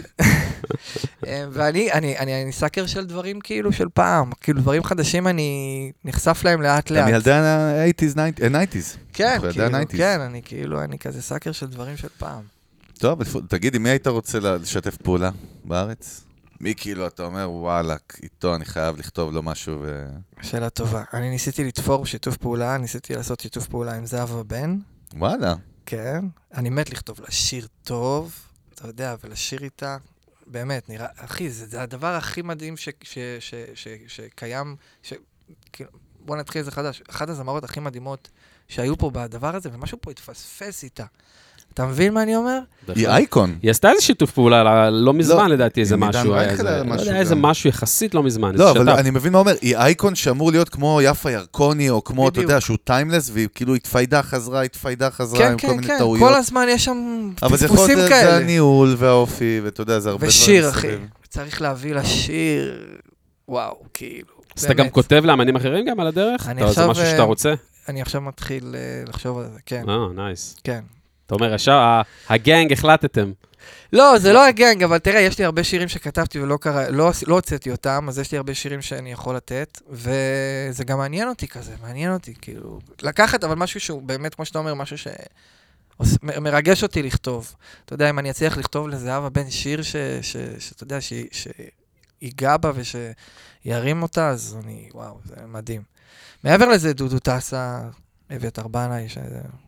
[1.28, 5.92] אה, ואני אני, אני, אני סאקר של דברים כאילו של פעם, כאילו דברים חדשים אני
[6.06, 7.04] נחשף להם לאט לאט.
[7.04, 8.98] אני ילדי ה-80's, 90's.
[9.14, 9.98] כן, כאילו, ה-90s.
[9.98, 12.42] כן, אני כאילו, אני כזה סאקר של דברים של פעם.
[12.98, 15.30] טוב, תגיד, עם מי היית רוצה לשתף פעולה
[15.66, 16.22] בארץ?
[16.60, 20.08] מי כאילו, אתה אומר, וואלה, איתו אני חייב לכתוב לו משהו ו...
[20.42, 21.04] שאלה טובה.
[21.14, 24.78] אני ניסיתי לתפור שיתוף פעולה, ניסיתי לעשות שיתוף פעולה עם זהבה בן.
[25.14, 25.56] וואלה.
[25.86, 26.26] כן.
[26.54, 28.36] אני מת לכתוב לה שיר טוב,
[28.74, 29.98] אתה יודע, ולשיר איתה.
[30.48, 35.14] באמת, נראה, אחי, זה, זה הדבר הכי מדהים ש, ש, ש, ש, שקיים, ש,
[35.74, 35.90] כאילו,
[36.20, 37.02] בוא נתחיל את זה חדש.
[37.10, 38.30] אחת הזמרות הכי מדהימות
[38.68, 41.06] שהיו פה בדבר הזה, ומשהו פה התפספס איתה.
[41.76, 42.60] אתה מבין מה אני אומר?
[42.96, 43.56] היא אייקון.
[43.62, 46.34] היא עשתה איזה שיתוף פעולה, לא- לא מזמן לא, לדעתי, איזה משהו.
[46.34, 46.42] לא
[46.86, 47.36] משהו יודע, איזה.
[47.36, 48.56] משהו יחסית לא מזמן.
[48.56, 49.00] לא, אבל שת"פ.
[49.00, 52.42] אני מבין מה אומר, היא אייקון שאמור להיות כמו יפה ירקוני, או כמו, אתה.
[52.42, 55.98] יודע, שהוא טיימלס, והיא כאילו התפיידה, חזרה, התפיידה, חזרה, כן, עם כל כן, מיני כן,
[55.98, 56.30] טעויות.
[56.30, 58.38] כל הזמן יש שם אבל זה יכול פספוסים להיות, זה כאלה.
[58.38, 60.88] הניהול והאופי, ואתה יודע, זה הרבה דברים ושיר, אחי.
[61.30, 62.84] צריך להביא לשיר,
[63.48, 64.36] וואו, כאילו.
[64.58, 64.90] אז אתה גם.
[64.90, 66.48] כותב לאמנים אחרים גם על הדרך?
[66.72, 67.54] זה משהו שאתה אה, רוצה?
[67.90, 70.56] אני עכשיו מתחיל אה, לחשוב על זה, כן, אה, נייס.
[70.64, 70.80] כן.
[71.26, 73.32] אתה אומר, ה- הגנג החלטתם.
[73.94, 77.36] לא, זה לא הגנג, אבל תראה, יש לי הרבה שירים שכתבתי ולא קרא, לא, לא
[77.36, 81.72] הוצאתי אותם, אז יש לי הרבה שירים שאני יכול לתת, וזה גם מעניין אותי כזה,
[81.82, 85.08] מעניין אותי, כאילו, לקחת, אבל משהו שהוא באמת, כמו שאתה אומר, משהו ש...
[86.24, 87.56] מרגש אותי לכתוב.
[87.86, 94.30] אתה יודע, אם אני אצליח לכתוב לזהבה בן שיר שאתה יודע, שיגע בה ושירים אותה,
[94.30, 95.82] אז אני, וואו, זה מדהים.
[96.44, 97.80] מעבר לזה, דודו טסה,
[98.36, 99.08] אביתר בנאי,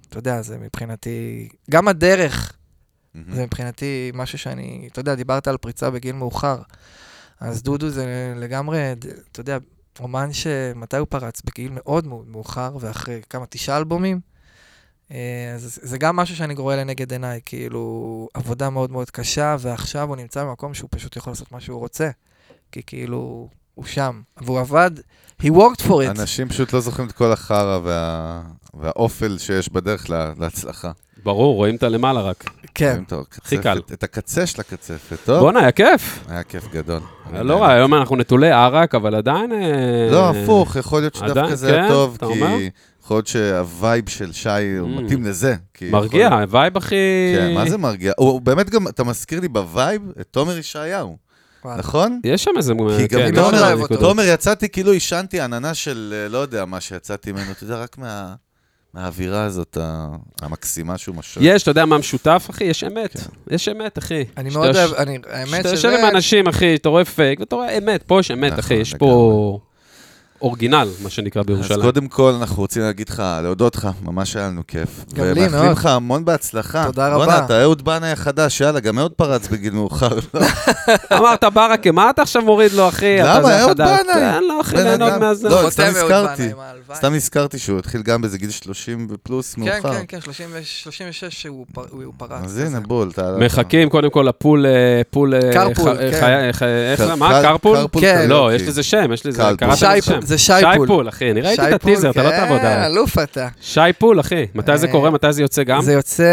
[0.07, 2.57] שאתה יודע, זה מבחינתי, גם הדרך
[3.13, 3.35] מהמם.
[3.35, 6.61] זה מבחינתי משהו שאני, אתה יודע, דיברת על פריצה בגיל מאוחר.
[7.39, 8.91] אז דודו זה לגמרי,
[9.31, 9.57] אתה יודע,
[9.99, 11.41] אומן שמתי הוא פרץ?
[11.41, 14.19] בגיל מאוד מאוד מאוחר, ואחרי כמה, תשעה אלבומים.
[15.11, 20.07] אה, אז זה גם משהו שאני גורא לנגד עיניי, כאילו, עבודה מאוד מאוד קשה, ועכשיו
[20.07, 22.09] הוא נמצא במקום שהוא פשוט יכול לעשות מה שהוא רוצה.
[22.71, 24.21] כי כאילו, הוא שם.
[24.41, 24.91] והוא עבד,
[25.41, 26.09] he worked for it.
[26.19, 28.41] אנשים פשוט לא זוכרים את כל החרא וה...
[28.73, 30.31] והאופל שיש בדרך לה...
[30.39, 30.91] להצלחה.
[31.23, 32.43] ברור, רואים את הלמעלה רק.
[32.75, 33.03] כן.
[33.43, 33.81] הכי קל.
[33.93, 35.39] את הקצה של הקצפת, טוב?
[35.39, 36.25] בואנה, היה כיף.
[36.29, 36.99] היה כיף גדול.
[37.33, 37.61] לא.
[37.61, 39.51] רע, היום אנחנו נטולי ערק, אבל עדיין...
[39.51, 41.89] אה, לא, הפוך, יכול להיות שדווקא זה היה כן?
[41.89, 42.69] טוב, אתה כי?
[43.03, 44.49] יכול להיות שה vibe של שי
[44.79, 45.01] הוא Mm.
[45.01, 45.55] מתאים לזה.
[45.91, 46.95] מרגיע, ה vibe הכי...
[47.37, 48.13] כן, מה זה מרגיע?
[48.17, 51.26] הוא באמת גם, אתה מזכיר לי ב vibe את תומר ישעיהו.
[51.77, 52.19] נכון?
[52.23, 52.73] יש שם איזה...
[52.97, 53.81] כי גם כן, נקודות.
[53.81, 53.97] אותו.
[53.97, 57.97] תומר, יצאתי כאילו עישנתי עננה של אה, לא יודע מה שיצאתי ממנו, אתה יודע, רק
[57.97, 58.35] מה...
[58.93, 59.77] מהאווירה הזאת
[60.41, 61.43] המקסימה שהוא משרה.
[61.43, 62.63] יש, אתה יודע מה משותף, אחי?
[62.63, 63.15] יש אמת.
[63.51, 64.23] יש אמת, אחי.
[64.37, 65.87] אני שאתה מאוד אוהב, אני, האמת שאתה שזה...
[65.87, 68.73] יושב עם אנשים, אחי, אתה רואה פייק, ואתה רואה אמת, פה יש אמת, נכון, אחי,
[68.73, 68.93] יש.
[68.93, 69.59] פה
[70.41, 71.81] אורגינל, מה שנקרא אז בירושלים.
[71.81, 75.05] קודם כל, אנחנו רוצים להגיד לך, להודות לך, ממש היה לנו כיף.
[75.13, 75.77] גם לי ומאחלים מאוד.
[75.77, 76.85] לך המון בהצלחה.
[76.85, 77.45] תודה בואנה, רבה.
[77.45, 80.19] אתה אהוד בנאי החדש, יאללה, גם אהוד פרץ בגיל מאוחר.
[80.33, 80.41] לא?
[81.17, 83.17] אמרת ברכה, מה אתה עכשיו מוריד לו, אחי?
[83.23, 83.59] למה?
[83.61, 83.77] אהוד.
[83.77, 83.97] בנאי.
[84.13, 85.13] תן לו, אחי, ליהנות.
[85.19, 85.49] מהזה.
[85.49, 86.49] לא, סתם הזכרתי.
[86.95, 89.93] סתם נזכרתי שהוא התחיל גם באיזה גיל 30 ופלוס כן, מאוחר.
[89.93, 92.31] כן, כן, 30 ו- 36 שהוא פר- הוא פרץ.
[92.43, 92.57] אז.
[92.57, 93.09] הנה, בול.
[93.13, 94.65] אתה- מחכים קודם כל ל pool,
[95.11, 95.33] pool...
[95.53, 96.45] carpool, כן.
[97.17, 97.77] מה, car- carpool?
[98.01, 98.25] כן.
[98.29, 99.55] לא, יש לזה שם, יש לזה, carpool.
[99.57, 100.19] קראת שי לזה שם.
[100.27, 100.87] זה שי pool.
[100.87, 102.85] pool, אחי, אני ראיתי את הטיזר, אתה לא כן, תעבוד עליי.
[102.85, 103.47] אלוף אתה.
[103.61, 105.09] שי pool, אחי, מתי זה אה, קורה?
[105.09, 105.81] מתי זה יוצא גם?
[105.81, 106.23] זה יוצא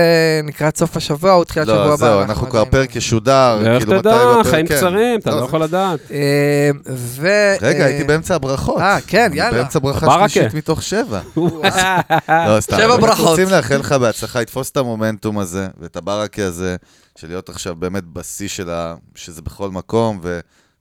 [0.49, 1.91] לקראת סוף השבוע או תחילת שבוע הבא.
[1.91, 3.59] לא, זהו, אנחנו כבר פרק ישודר.
[3.61, 4.77] איך כאילו, מתי תדע, חיים כן.
[4.77, 6.01] קצרים, אתה לא, לא יכול לדעת.
[6.11, 7.29] אה, ו...
[7.61, 8.81] רגע, אה, הייתי באמצע הברכות.
[8.81, 9.59] אה, כן, אני יאללה.
[9.59, 10.29] באמצע ברכה.
[10.29, 11.21] שלישית מתוך שבע.
[11.37, 12.77] לא, סתם.
[12.77, 13.29] שבע ברכות.
[13.29, 16.77] רוצים לאחל לך בהצלחה, לתפוס את המומנטום הזה, ואת הברקה הזה,
[17.19, 18.95] של להיות עכשיו באמת בשיא של ה...
[19.15, 20.21] שזה בכל מקום,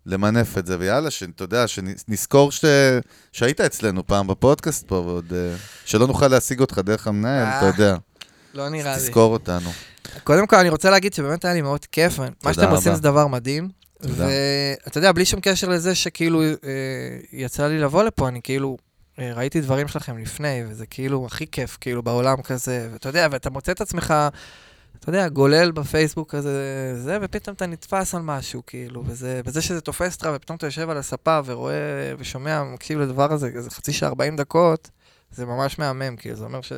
[0.05, 2.65] ולמנף את זה, ויאללה, שאתה יודע, שנזכור ש...
[3.31, 5.33] שהיית אצלנו פעם בפודקאסט פה, ועוד...
[5.33, 7.95] אה, שלא נוכל להשיג אותך דרך המנהל, אה, אתה יודע.
[8.53, 9.01] לא נראה לי.
[9.01, 9.69] תזכור אותנו.
[10.23, 12.19] קודם כל, אני רוצה להגיד שבאמת היה לי מאוד כיף.
[12.19, 12.75] מה שאתם רבה.
[12.75, 13.69] עושים זה דבר מדהים.
[14.01, 16.47] ואתה יודע, בלי שום קשר לזה שכאילו אה,
[17.31, 18.77] יצא לי לבוא לפה, אני כאילו
[19.19, 22.89] אה, ראיתי דברים שלכם לפני, וזה כאילו הכי כיף, כאילו, בעולם כזה.
[22.93, 24.13] ואתה יודע, ואתה מוצא את עצמך,
[25.03, 29.81] אתה יודע, גולל בפייסבוק כזה, זה, ופתאום אתה נתפס על משהו, כאילו, וזה, וזה שזה
[29.81, 34.09] תופס אותך, ופתאום אתה יושב על הספה ורואה ושומע, מקשיב לדבר הזה, איזה חצי שעה,
[34.09, 34.89] 40 דקות,
[35.31, 36.71] זה ממש מהמם, כאילו, זה אומר ש...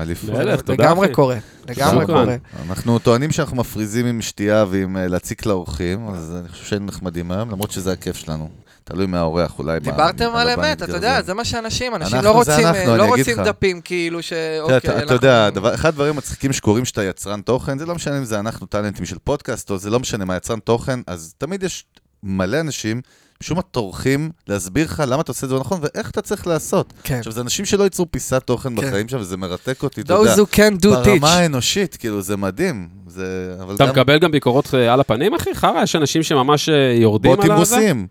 [0.00, 0.30] אליפות.
[0.68, 1.14] לגמרי אחי.
[1.14, 2.06] קורה, לגמרי.
[2.06, 2.36] קורה.
[2.68, 7.30] אנחנו טוענים שאנחנו מפריזים עם שתייה ועם אה, להציק לאורחים, אז אני חושב שהיינו נחמדים
[7.30, 8.48] היום, למרות שזה הכיף שלנו.
[8.88, 9.80] תלוי מהאורח, אולי...
[9.80, 10.92] דיברתם על אמת, אתה.
[10.92, 13.44] יודע, זה מה שאנשים, אנשים אנחנו לא זה רוצים, אנחנו, לא אני אגיד רוצים.
[13.44, 14.32] דפים, כאילו ש...
[14.32, 17.94] אתה אוקיי, אתה אנחנו- יודע, דבר- אחד הדברים המצחיקים שקורים שאתה יצרן תוכן, זה לא
[17.94, 21.34] משנה אם זה אנחנו טאלנטים של פודקאסט, או זה לא משנה מה יצרן תוכן, אז
[21.38, 21.84] תמיד יש
[22.22, 23.00] מלא אנשים,
[23.42, 26.46] משום מה טורחים להסביר לך למה אתה עושה את זה לא נכון, ואיך אתה צריך
[26.46, 26.92] לעשות.
[27.02, 27.18] כן.
[27.18, 28.88] עכשיו, זה אנשים שלא ייצרו פיסת תוכן כן.
[28.88, 30.34] בחיים שם, וזה מרתק אותי, אתה יודע.
[30.34, 31.04] Those who can do teach.
[31.08, 32.88] ברמה האנושית, כאילו, זה מדהים.
[33.06, 33.54] זה...
[33.74, 35.54] אתה גם מקבל גם ביקורות אה, על הפנים, אחי?
[35.54, 37.76] חרא, יש אנשים שממש אה, יורדים על בוטים הזה?
[37.76, 38.06] רוסים.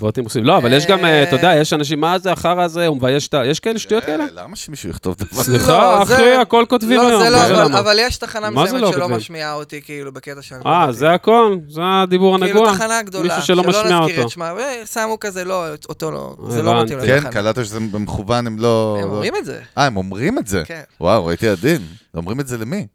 [0.00, 0.44] בוטים רוסים.
[0.44, 3.28] לא, אבל יש גם, אה, אתה יודע, יש אנשים, מה זה החרא הזה, הוא מבייש
[3.28, 3.46] את ה...
[3.46, 4.24] יש כאלה שטויות כאלה?
[4.24, 5.42] אה, למה שמישהו יכתוב דבר?
[5.42, 7.22] סליחה, לא, זה- אחי, הכל כותבים לא, היום.
[7.22, 7.78] לא, זה למה?
[7.80, 9.08] אבל יש תחנה מסוימת לא שלא?
[9.08, 10.60] משמיעה אותי, כאילו, בקטע שאני...
[10.66, 11.56] אה, זה הכל?
[11.68, 12.74] זה הדיבור כאילו הנגוע?
[12.74, 14.22] תחנה גדולה, מישהו שלא משמיע נזכיר אותו.
[14.26, 14.52] את שמה,
[14.84, 16.82] ושמו כזה, לא, אותו לא, זה לא.
[16.84, 17.30] מתאים כן, לתחנה.
[17.32, 18.96] קלטת שזה במכוון, הם לא...
[19.02, 19.60] הם לא- אומרים את זה.
[19.78, 20.62] אה, הם אומרים את זה?
[20.66, 20.82] כן.
[21.00, 21.82] וואו, ראיתי עדין.
[22.14, 22.86] אומרים את זה למי?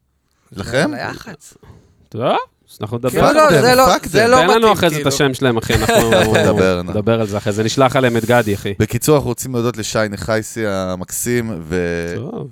[0.52, 0.92] לכם?
[2.10, 2.22] טוב,
[2.72, 3.22] אז אנחנו נדבר.
[3.22, 3.86] לא, לא, זה לא-.
[4.06, 5.10] זה לא תן מתאים, לנו אחרי זה את כאילו.
[5.10, 6.12] השם שלהם, אחי, אנחנו
[6.92, 7.64] נדבר, על זה אחרי זה.
[7.64, 8.74] נשלח עליהם את גדי, אחי.
[8.80, 11.76] בקיצור, אנחנו רוצים להודות לשי נחייסי המקסים, ו...
[12.16, 12.48] טוב.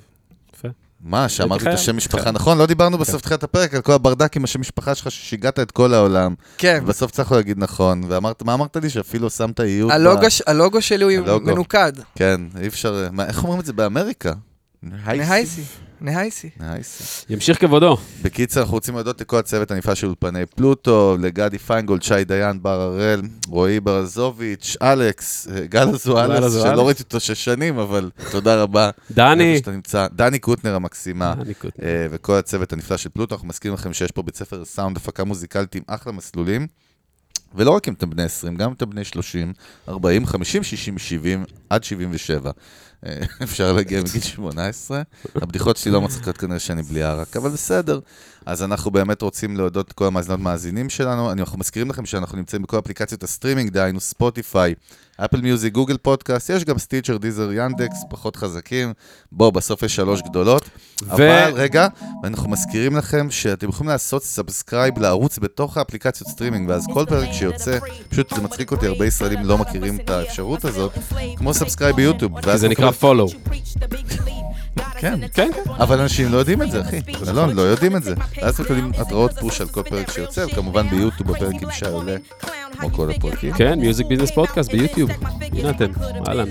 [1.08, 1.74] מה, שאמרתי את.
[1.74, 2.58] השם משפחה נכון?
[2.58, 5.94] לא דיברנו בסוף תחילת הפרק על כל הברדק עם השם משפחה שלך ששיגעת את כל
[5.94, 6.34] העולם.
[6.58, 6.80] כן.
[6.84, 8.02] ובסוף צריך להגיד נכון.
[8.08, 8.90] ואמרת, מה אמרת לי?
[8.90, 9.92] שאפילו שמת איות.
[9.92, 11.40] ב- הלוגו שלי הוא.
[11.42, 11.94] מנוקד.
[12.16, 13.08] כן, אי אפשר...
[13.12, 14.34] מה, איך אומרים את זה באמריקה?
[16.06, 16.50] נחייסי.
[16.60, 17.34] נחייסי.
[17.34, 17.98] ימשיך כבודו.
[18.22, 22.82] בקיצר, אנחנו רוצים להודות לכל הצוות הנפלא של אולפני פלוטו, לגדי פיינגולד, שי דיין, בר
[22.82, 26.54] הראל, רועי ברזוביץ', אלכס, אה, גל אזואלס.
[26.54, 28.90] שלא ראיתי אותו שש שנים, אבל תודה רבה.
[29.12, 29.52] דני.
[29.52, 30.08] איפה שאתה נמצא.
[30.16, 31.36] דני קוטנר המקסימה.
[31.36, 31.86] דני קוטנר.
[31.86, 35.24] אה, וכל הצוות הנפלא של פלוטו, אנחנו מזכירים לכם שיש פה בית ספר סאונד, הפקה
[35.24, 36.68] מוזיקלית עם אחלה מסלולים.
[37.56, 39.54] ולא רק אם אתם בני 20, גם אם אתם בני 30,
[39.90, 42.52] 40, 50, 60, 70, עד 77.
[43.06, 45.02] אה, אפשר להגיע מגיל 18.
[45.36, 48.00] הבדיחות שלי לא מצחיקות כנראה שאני בלי ערק, אבל בסדר.
[48.46, 51.32] אז אנחנו באמת רוצים להודות לכל המאזינות מאזינים שלנו.
[51.32, 54.74] אנחנו מזכירים לכם שאנחנו נמצאים בכל אפליקציות הסטרימינג, דהיינו Spotify,
[55.18, 58.94] Apple Music, Google Podcast, יש גם Stitcher, Deezer, Yandex, פחות חזקים.
[59.32, 60.70] בוא, בסוף יש שלוש גדולות.
[61.10, 61.88] אבל, רגע,
[62.24, 67.78] ואנחנו מזכירים לכם שאתם יכולים לעשות subscribe לערוץ בתוך האפליקציות סטרימינג, ואז כל פרק שיוצא,
[68.10, 70.92] פשוט זה מצחיק אותי, הרבה ישראלים לא מכירים את האפשרות הזאת,
[71.38, 72.42] כמו subscribe ב YouTube.
[72.42, 73.36] כי זה נקרא follow.
[74.98, 75.72] כן, כן, כן.
[75.80, 77.00] אבל אנשים לא יודעים את זה, אחי.
[77.30, 78.14] אלון, לא יודעים את זה.
[78.42, 82.16] ואז מקבלים התראות push על כל פרק שיוצא, וכמובן ב YouTube הפרק עם שי עולה,
[82.72, 83.54] כמו כל הפרקים.
[83.54, 85.10] כן, Music Business Podcast ב YouTube.
[85.54, 85.92] הנה אתם,
[86.28, 86.48] אהלן.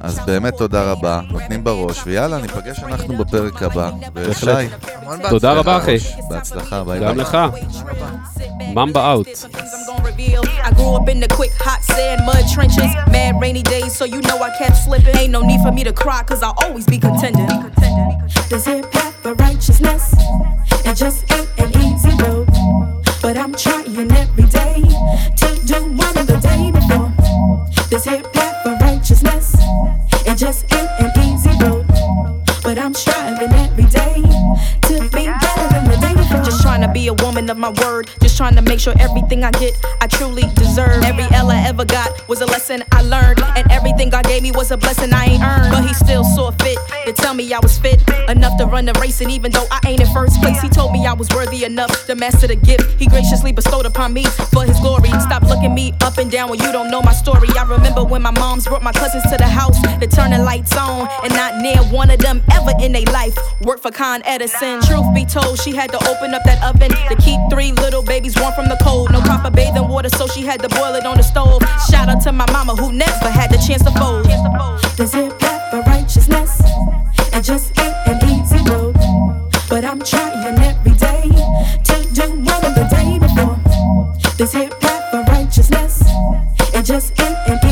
[0.00, 3.90] אז באמת תודה רבה, נותנים בראש, ויאללה, ניפגש אנחנו בפרק הבא.
[4.14, 4.46] ושי,
[5.28, 5.96] תודה רבה, אחי.
[6.28, 7.24] בהצלחה, ביי גם ביי.
[7.24, 7.38] לך.
[8.74, 9.28] ממבה אאוט.
[10.64, 12.90] I grew up in the quick, hot sand, mud trenches.
[13.14, 15.14] Mad rainy days, so you know I kept slipping.
[15.16, 17.48] Ain't no need for me to cry, cause I'll always be contending.
[17.64, 20.14] This here path for righteousness,
[20.84, 22.46] it just ain't an easy road.
[23.22, 24.82] But I'm trying every day
[25.36, 27.10] to do more than the day before.
[27.88, 29.54] This here path for righteousness,
[30.26, 31.86] it just ain't an easy road.
[32.62, 34.20] But I'm striving every day
[34.82, 36.42] to be better than the day before.
[36.44, 38.10] Just trying to be a woman of my word.
[38.34, 41.04] Just trying to make sure everything I get, I truly deserve.
[41.04, 43.40] Every L I ever got was a lesson I learned.
[43.56, 45.70] And everything God gave me was a blessing I ain't earned.
[45.70, 46.76] But He still saw fit
[47.06, 49.20] to tell me I was fit enough to run the race.
[49.20, 52.06] And even though I ain't in first place, He told me I was worthy enough
[52.06, 55.10] to master the gift He graciously bestowed upon me for His glory.
[55.20, 57.48] Stop looking me up and down when you don't know my story.
[57.56, 60.76] I remember when my moms brought my cousins to the house to turn the lights
[60.76, 61.08] on.
[61.22, 64.82] And not near one of them ever in their life worked for Con Edison.
[64.82, 68.23] Truth be told, she had to open up that oven to keep three little babies
[68.32, 69.12] warm from the cold.
[69.12, 71.60] No proper bathing water, so she had to boil it on the stove.
[71.90, 74.24] Shout out to my mama who never had the chance to fold.
[74.96, 76.60] This here path for righteousness,
[77.36, 78.94] it just ain't an easy road.
[79.68, 81.28] But I'm trying every day
[81.88, 83.58] to do more than the day before.
[84.38, 86.02] This here path for righteousness,
[86.72, 87.63] it just ain't an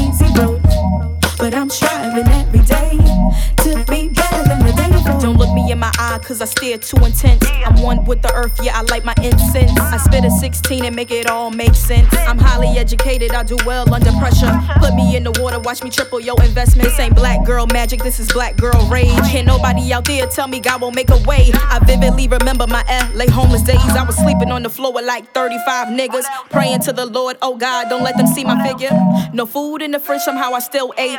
[6.33, 7.45] cause I stare too intense.
[7.67, 9.79] I'm one with the earth, yeah, I light my incense.
[9.79, 12.09] I spit a 16 and make it all make sense.
[12.27, 14.51] I'm highly educated, I do well under pressure.
[14.79, 16.89] Put me in the water, watch me triple your investment.
[16.89, 19.13] This ain't black girl magic, this is black girl rage.
[19.31, 21.51] Can't nobody out there tell me God won't make a way.
[21.53, 22.83] I vividly remember my
[23.15, 23.77] LA homeless days.
[23.81, 26.25] I was sleeping on the floor with like 35 niggas.
[26.49, 28.91] Praying to the Lord, oh God, don't let them see my figure.
[29.35, 31.19] No food in the fridge, somehow I still ate.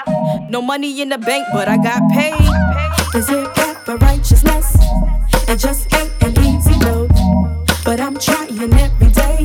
[0.49, 3.03] No money in the bank, but I got paid.
[3.13, 4.52] This here path for righteousness,
[5.47, 7.09] it just ain't an easy road.
[7.85, 9.43] But I'm trying every day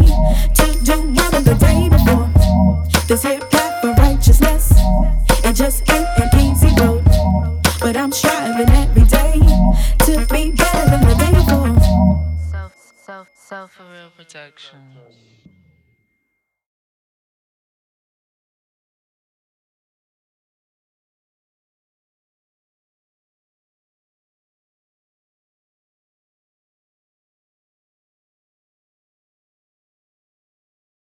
[0.58, 2.28] to do more than the day before.
[3.06, 4.72] This here path for righteousness,
[5.44, 7.04] it just ain't an easy road.
[7.80, 9.40] But I'm striving every day
[10.06, 11.74] to be better than the day before.
[12.50, 14.78] Self, self, self for real protection.